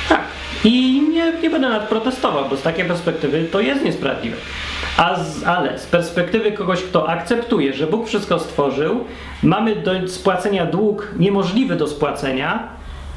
Tak. 0.09 0.21
I 0.63 1.01
nie, 1.01 1.31
nie 1.41 1.49
będę 1.49 1.69
nad 1.69 1.89
protestował, 1.89 2.49
bo 2.49 2.57
z 2.57 2.61
takiej 2.61 2.85
perspektywy 2.85 3.43
to 3.51 3.59
jest 3.59 3.85
niesprawiedliwe. 3.85 4.37
Z, 5.23 5.43
ale 5.43 5.79
z 5.79 5.85
perspektywy 5.85 6.51
kogoś, 6.51 6.83
kto 6.83 7.09
akceptuje, 7.09 7.73
że 7.73 7.87
Bóg 7.87 8.07
wszystko 8.07 8.39
stworzył, 8.39 9.05
mamy 9.43 9.75
do 9.75 10.07
spłacenia 10.07 10.65
dług 10.65 11.07
niemożliwy 11.19 11.75
do 11.75 11.87
spłacenia, 11.87 12.67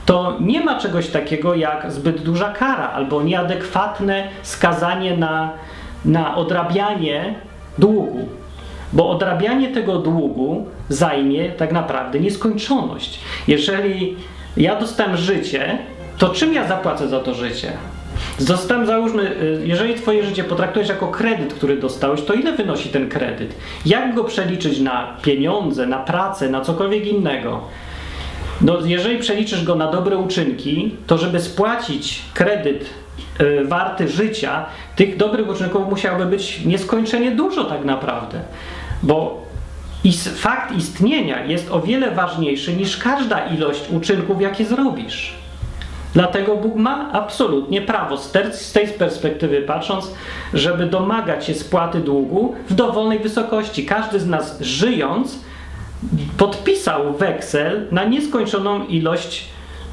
to 0.07 0.37
nie 0.41 0.61
ma 0.61 0.81
czegoś 0.81 1.09
takiego 1.09 1.55
jak 1.55 1.93
zbyt 1.93 2.23
duża 2.23 2.53
kara 2.53 2.91
albo 2.91 3.23
nieadekwatne 3.23 4.29
skazanie 4.43 5.17
na, 5.17 5.53
na 6.05 6.37
odrabianie 6.37 7.35
długu. 7.79 8.29
Bo 8.93 9.11
odrabianie 9.11 9.68
tego 9.68 9.99
długu 9.99 10.66
zajmie 10.89 11.51
tak 11.51 11.72
naprawdę 11.72 12.20
nieskończoność. 12.20 13.20
Jeżeli 13.49 14.16
ja 14.57 14.81
dostałem 14.81 15.16
życie, 15.16 15.79
to 16.18 16.29
czym 16.29 16.55
ja 16.55 16.68
zapłacę 16.68 17.09
za 17.09 17.20
to 17.20 17.35
życie? 17.35 17.72
Zostałem, 18.39 18.87
załóżmy, 18.87 19.22
y, 19.43 19.62
jeżeli 19.64 19.95
twoje 19.95 20.24
życie 20.24 20.45
potraktujesz 20.45 20.89
jako 20.89 21.09
kredyt, 21.09 21.55
który 21.55 21.77
dostałeś, 21.77 22.22
to 22.22 22.35
ile 22.35 22.53
wynosi 22.53 22.89
ten 22.89 23.09
kredyt? 23.09 23.55
Jak 23.87 24.14
go 24.14 24.24
przeliczyć 24.24 24.81
na 24.81 25.16
pieniądze, 25.22 25.87
na 25.87 25.99
pracę, 25.99 26.49
na 26.49 26.61
cokolwiek 26.61 27.07
innego? 27.07 27.61
No, 28.61 28.79
jeżeli 28.85 29.18
przeliczysz 29.18 29.64
go 29.64 29.74
na 29.74 29.91
dobre 29.91 30.16
uczynki, 30.16 30.95
to 31.07 31.18
żeby 31.18 31.41
spłacić 31.41 32.22
kredyt 32.35 32.91
y, 33.41 33.64
warty 33.64 34.09
życia, 34.09 34.66
tych 34.97 35.16
dobrych 35.16 35.49
uczynków 35.49 35.88
musiałoby 35.88 36.26
być 36.26 36.64
nieskończenie 36.64 37.30
dużo 37.30 37.64
tak 37.64 37.84
naprawdę. 37.84 38.40
Bo 39.03 39.47
fakt 40.34 40.76
istnienia 40.76 41.44
jest 41.44 41.70
o 41.70 41.80
wiele 41.80 42.11
ważniejszy 42.11 42.76
niż 42.76 42.97
każda 42.97 43.47
ilość 43.47 43.90
uczynków, 43.90 44.40
jakie 44.40 44.64
zrobisz. 44.64 45.34
Dlatego 46.14 46.57
Bóg 46.57 46.76
ma 46.76 47.12
absolutnie 47.12 47.82
prawo, 47.82 48.16
z 48.53 48.72
tej 48.72 48.88
perspektywy 48.88 49.62
patrząc, 49.62 50.11
żeby 50.55 50.86
domagać 50.86 51.47
się 51.47 51.55
spłaty 51.55 52.01
długu 52.01 52.55
w 52.68 52.74
dowolnej 52.74 53.18
wysokości. 53.18 53.86
Każdy 53.86 54.20
z 54.20 54.26
nas 54.26 54.61
żyjąc 54.61 55.38
podpisał 56.38 57.12
weksel 57.12 57.86
na 57.90 58.05
nieskończoną 58.05 58.86
ilość 58.86 59.49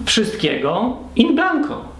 wszystkiego 0.06 0.98
in 1.16 1.36
blanco. 1.36 1.93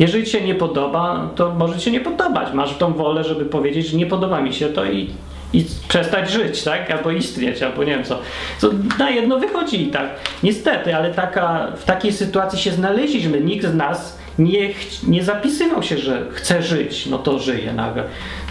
Jeżeli 0.00 0.24
ci 0.24 0.30
się 0.30 0.40
nie 0.40 0.54
podoba, 0.54 1.30
to 1.36 1.54
może 1.54 1.78
ci 1.78 1.84
się 1.84 1.90
nie 1.90 2.00
podobać. 2.00 2.52
Masz 2.54 2.76
tą 2.76 2.92
wolę, 2.92 3.24
żeby 3.24 3.44
powiedzieć, 3.44 3.86
że 3.86 3.96
nie 3.96 4.06
podoba 4.06 4.40
mi 4.40 4.54
się 4.54 4.66
to 4.66 4.84
i 4.84 5.10
i 5.52 5.64
przestać 5.88 6.30
żyć, 6.30 6.62
tak? 6.62 6.90
Albo 6.90 7.10
istnieć, 7.10 7.62
albo 7.62 7.84
nie 7.84 7.92
wiem 7.92 8.04
co. 8.04 8.18
co 8.58 8.70
na 8.98 9.10
jedno 9.10 9.38
wychodzi 9.38 9.82
i 9.82 9.86
tak. 9.86 10.10
Niestety, 10.42 10.96
ale 10.96 11.14
taka, 11.14 11.72
w 11.76 11.84
takiej 11.84 12.12
sytuacji 12.12 12.58
się 12.58 12.70
znaleźliśmy. 12.70 13.40
Nikt 13.40 13.66
z 13.66 13.74
nas 13.74 14.18
nie, 14.38 14.68
nie 15.06 15.24
zapisywał 15.24 15.82
się, 15.82 15.98
że 15.98 16.26
chce 16.30 16.62
żyć, 16.62 17.06
no 17.06 17.18
to 17.18 17.38
żyje 17.38 17.72
nagle. 17.72 18.04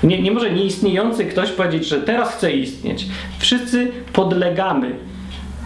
Nie, 0.03 0.21
nie 0.21 0.31
może 0.31 0.51
nieistniejący 0.51 1.25
ktoś 1.25 1.51
powiedzieć, 1.51 1.87
że 1.87 2.01
teraz 2.01 2.35
chce 2.35 2.51
istnieć. 2.51 3.05
Wszyscy 3.39 3.91
podlegamy 4.13 4.95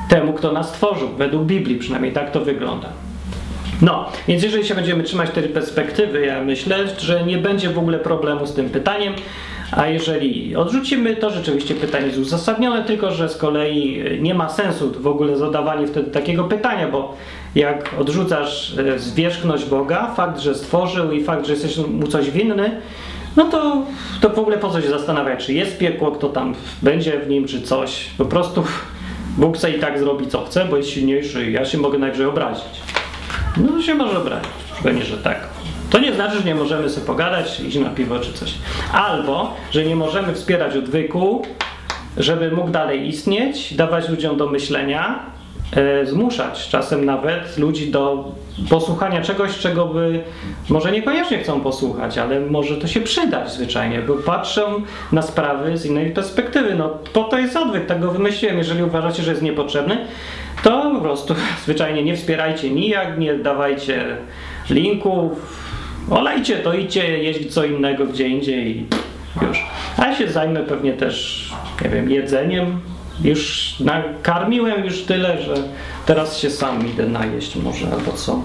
temu, 0.09 0.33
kto 0.33 0.51
nas 0.51 0.69
stworzył, 0.69 1.09
według 1.09 1.43
Biblii 1.43 1.75
przynajmniej 1.75 2.13
tak 2.13 2.31
to 2.31 2.39
wygląda. 2.39 2.89
No, 3.83 4.09
więc 4.27 4.43
jeżeli 4.43 4.65
się 4.65 4.75
będziemy 4.75 5.03
trzymać 5.03 5.29
tej 5.29 5.43
perspektywy, 5.43 6.25
ja 6.25 6.43
myślę, 6.43 6.77
że 6.97 7.23
nie 7.23 7.37
będzie 7.37 7.69
w 7.69 7.77
ogóle 7.77 7.99
problemu 7.99 8.47
z 8.47 8.53
tym 8.53 8.69
pytaniem. 8.69 9.13
A 9.71 9.87
jeżeli 9.87 10.55
odrzucimy, 10.55 11.15
to 11.15 11.29
rzeczywiście 11.29 11.75
pytanie 11.75 12.05
jest 12.05 12.17
uzasadnione, 12.17 12.83
tylko 12.83 13.11
że 13.11 13.29
z 13.29 13.37
kolei 13.37 14.03
nie 14.21 14.33
ma 14.33 14.49
sensu 14.49 14.91
w 14.99 15.07
ogóle 15.07 15.37
zadawanie 15.37 15.87
wtedy 15.87 16.11
takiego 16.11 16.43
pytania, 16.43 16.87
bo 16.87 17.15
jak 17.55 17.95
odrzucasz 17.99 18.77
e, 18.77 18.99
zwierzchność 18.99 19.65
Boga, 19.65 20.13
fakt, 20.15 20.39
że 20.39 20.55
stworzył 20.55 21.11
i 21.11 21.23
fakt, 21.23 21.45
że 21.45 21.53
jesteś 21.53 21.77
mu 21.77 22.07
coś 22.07 22.31
winny, 22.31 22.81
no 23.35 23.43
to, 23.43 23.83
to 24.21 24.29
w 24.29 24.39
ogóle 24.39 24.57
po 24.57 24.69
co 24.69 24.81
się 24.81 24.89
zastanawiać, 24.89 25.45
czy 25.45 25.53
jest 25.53 25.77
piekło, 25.77 26.11
kto 26.11 26.29
tam 26.29 26.55
będzie 26.81 27.19
w 27.19 27.29
nim, 27.29 27.47
czy 27.47 27.61
coś. 27.61 28.09
Po 28.17 28.25
prostu 28.25 28.63
Bóg 29.37 29.57
chce 29.57 29.71
i 29.71 29.79
tak 29.79 29.99
zrobi 29.99 30.27
co 30.27 30.45
chce, 30.45 30.65
bo 30.65 30.77
jest 30.77 30.89
silniejszy 30.89 31.49
i 31.49 31.53
ja 31.53 31.65
się 31.65 31.77
mogę 31.77 31.97
najwyżej 31.97 32.25
obrazić. 32.25 33.02
No 33.57 33.81
się 33.81 33.95
może 33.95 34.17
obrazić, 34.17 34.49
pewnie, 34.83 35.03
że 35.03 35.17
tak. 35.17 35.47
To 35.89 35.99
nie 35.99 36.13
znaczy, 36.13 36.37
że 36.37 36.43
nie 36.43 36.55
możemy 36.55 36.89
sobie 36.89 37.07
pogadać, 37.07 37.59
iść 37.59 37.77
na 37.77 37.89
piwo 37.89 38.19
czy 38.19 38.33
coś. 38.33 38.53
Albo, 38.93 39.53
że 39.71 39.85
nie 39.85 39.95
możemy 39.95 40.33
wspierać 40.33 40.75
odwyku, 40.75 41.45
żeby 42.17 42.51
mógł 42.51 42.69
dalej 42.69 43.07
istnieć, 43.07 43.73
dawać 43.73 44.09
ludziom 44.09 44.37
do 44.37 44.47
myślenia, 44.47 45.19
e, 45.75 46.05
zmuszać 46.05 46.69
czasem 46.69 47.05
nawet 47.05 47.57
ludzi 47.57 47.91
do 47.91 48.31
posłuchania 48.69 49.21
czegoś, 49.21 49.57
czego 49.57 49.85
by 49.85 50.23
może 50.69 50.91
niekoniecznie 50.91 51.37
chcą 51.37 51.61
posłuchać, 51.61 52.17
ale 52.17 52.39
może 52.39 52.77
to 52.77 52.87
się 52.87 53.01
przydać 53.01 53.51
zwyczajnie, 53.51 53.99
bo 53.99 54.13
patrzą 54.13 54.61
na 55.11 55.21
sprawy 55.21 55.77
z 55.77 55.85
innej 55.85 56.11
perspektywy. 56.11 56.75
No 56.75 56.89
po 57.13 57.23
to 57.23 57.39
jest 57.39 57.57
odwyk, 57.57 57.85
tak 57.85 57.99
go 58.01 58.11
wymyśliłem. 58.11 58.57
Jeżeli 58.57 58.83
uważacie, 58.83 59.23
że 59.23 59.31
jest 59.31 59.43
niepotrzebny, 59.43 59.97
to 60.63 60.91
po 60.91 61.01
prostu 61.01 61.35
zwyczajnie 61.63 62.03
nie 62.03 62.15
wspierajcie 62.15 62.69
nijak, 62.69 63.17
nie 63.17 63.33
dawajcie 63.33 64.17
linków, 64.69 65.59
olejcie 66.09 66.55
to, 66.55 66.73
idźcie 66.73 67.23
jeździć 67.23 67.53
co 67.53 67.65
innego 67.65 68.05
gdzie 68.05 68.27
indziej 68.27 68.77
i 68.77 68.85
już. 69.41 69.65
A 69.97 70.07
ja 70.07 70.15
się 70.15 70.31
zajmę 70.31 70.59
pewnie 70.59 70.93
też, 70.93 71.49
nie 71.83 71.89
wiem, 71.89 72.11
jedzeniem. 72.11 72.79
Już 73.23 73.75
nakarmiłem 73.79 74.85
już 74.85 75.01
tyle, 75.01 75.41
że 75.41 75.53
teraz 76.05 76.37
się 76.37 76.49
sam 76.49 76.87
idę 76.87 77.05
najeść 77.05 77.55
może 77.55 77.87
albo 77.91 78.11
co. 78.11 78.43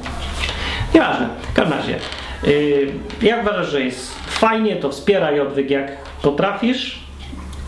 Nieważne. 0.94 1.28
W 1.52 1.54
każdym 1.54 1.78
razie, 1.78 1.98
yy, 2.42 2.92
jak 3.22 3.42
uważasz, 3.42 3.70
że 3.70 3.80
jest 3.80 4.14
fajnie, 4.26 4.76
to 4.76 4.90
wspieraj 4.90 5.40
odwyk 5.40 5.70
jak 5.70 5.96
potrafisz. 6.22 7.00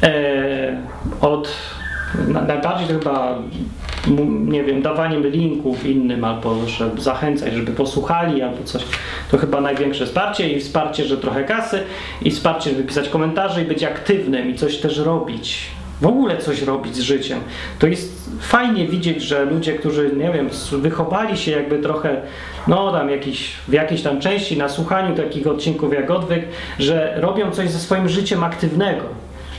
Yy, 0.03 0.09
od 1.21 1.53
najbardziej 2.29 2.87
chyba 2.87 3.39
nie 4.47 4.65
wiem, 4.65 4.83
dawaniem 4.83 5.27
linków 5.27 5.87
innym 5.87 6.25
albo 6.25 6.67
żeby 6.67 7.01
zachęcać, 7.01 7.55
żeby 7.55 7.73
posłuchali 7.73 8.43
albo 8.43 8.65
coś, 8.65 8.85
to 9.31 9.39
chyba 9.39 9.61
największe 9.61 10.07
wsparcie 10.07 10.53
i 10.53 10.61
wsparcie, 10.61 11.05
że 11.05 11.17
trochę 11.17 11.45
kasy 11.45 11.83
i 12.23 12.31
wsparcie, 12.31 12.71
żeby 12.71 12.85
pisać 12.85 13.09
komentarze 13.09 13.63
i 13.63 13.65
być 13.65 13.85
aktywnym 13.85 14.51
i 14.51 14.55
coś 14.55 14.77
też 14.77 14.99
robić. 14.99 15.71
W 16.01 16.07
ogóle 16.07 16.37
coś 16.37 16.63
robić 16.63 16.97
z 16.97 17.01
życiem. 17.01 17.41
To 17.79 17.87
jest 17.87 18.31
fajnie 18.41 18.87
widzieć, 18.89 19.23
że 19.23 19.45
ludzie, 19.45 19.73
którzy, 19.73 20.11
nie 20.17 20.33
wiem, 20.33 20.49
wychowali 20.73 21.37
się 21.37 21.51
jakby 21.51 21.79
trochę, 21.79 22.21
no 22.69 22.93
tam 22.93 23.11
jakiś, 23.11 23.53
w 23.69 23.73
jakiejś 23.73 24.03
tam 24.03 24.21
części 24.21 24.57
na 24.59 24.69
słuchaniu 24.69 25.17
takich 25.17 25.47
odcinków 25.47 25.93
jak 25.93 26.11
odwyk, 26.11 26.45
że 26.79 27.15
robią 27.17 27.51
coś 27.51 27.71
ze 27.71 27.79
swoim 27.79 28.09
życiem 28.09 28.45
aktywnego, 28.45 29.05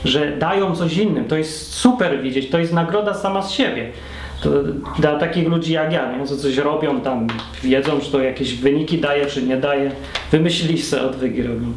że 0.04 0.36
dają 0.36 0.76
coś 0.76 0.96
innym. 0.96 1.24
To 1.24 1.36
jest 1.36 1.72
super 1.72 2.22
widzieć, 2.22 2.50
to 2.50 2.58
jest 2.58 2.72
nagroda 2.72 3.14
sama 3.14 3.42
z 3.42 3.50
siebie 3.50 3.92
To 4.42 4.50
dla 4.98 5.18
takich 5.18 5.48
ludzi 5.48 5.72
jak 5.72 5.92
ja, 5.92 6.16
nie? 6.16 6.26
co 6.26 6.36
coś 6.36 6.56
robią 6.56 7.00
tam, 7.00 7.26
wiedzą, 7.62 8.00
czy 8.00 8.12
to 8.12 8.20
jakieś 8.20 8.54
wyniki 8.54 8.98
daje, 8.98 9.26
czy 9.26 9.42
nie 9.42 9.56
daje, 9.56 9.90
wymyślili 10.30 10.82
sobie 10.82 11.02
odwyki 11.02 11.42
robią. 11.42 11.72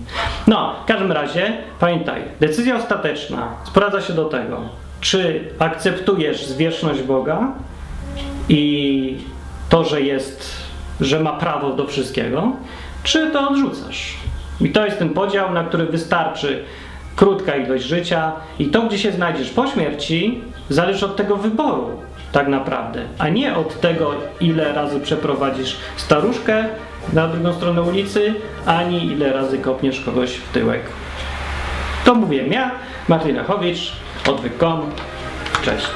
No, 0.48 0.76
w 0.84 0.88
każdym 0.88 1.12
razie 1.12 1.58
pamiętaj, 1.80 2.22
decyzja 2.40 2.76
ostateczna 2.78 3.48
sprowadza 3.64 4.02
się 4.02 4.14
do 4.14 4.26
tego, 4.26 4.62
czy 5.02 5.50
akceptujesz 5.60 6.46
zwierzchność 6.46 7.02
Boga 7.02 7.52
i 8.50 9.18
to, 9.70 9.84
że 9.84 10.02
jest, 10.02 10.52
że 11.02 11.20
ma 11.20 11.34
prawo 11.34 11.74
do 11.74 11.88
wszystkiego, 11.88 12.52
czy 13.04 13.32
to 13.32 13.50
odrzucasz. 13.50 14.14
I 14.62 14.70
to 14.70 14.86
jest 14.86 15.00
ten 15.00 15.10
podział, 15.10 15.54
na 15.54 15.64
który 15.64 15.86
wystarczy 15.86 16.64
krótka 17.16 17.56
ilość 17.56 17.84
życia 17.84 18.32
i 18.60 18.66
to, 18.66 18.82
gdzie 18.82 18.98
się 18.98 19.12
znajdziesz 19.12 19.50
po 19.50 19.68
śmierci, 19.68 20.42
zależy 20.70 21.06
od 21.06 21.16
tego 21.16 21.38
wyboru 21.38 21.90
tak 22.36 22.48
naprawdę, 22.48 23.02
a 23.18 23.30
nie 23.30 23.56
od 23.56 23.82
tego, 23.82 24.14
ile 24.40 24.74
razy 24.74 25.00
przeprowadzisz 25.00 25.78
staruszkę 25.98 26.66
na 27.14 27.28
drugą 27.28 27.54
stronę 27.54 27.82
ulicy, 27.82 28.34
ani 28.66 29.06
ile 29.06 29.34
razy 29.34 29.58
kopniesz 29.58 30.02
kogoś 30.02 30.32
w 30.32 30.52
tyłek. 30.52 30.82
To 32.06 32.16
mówiłem 32.16 32.52
ja, 32.52 32.72
Martin 33.08 33.36
Lechowicz, 33.36 33.92
odwyk.com. 34.28 34.82
Cześć. 35.66 35.88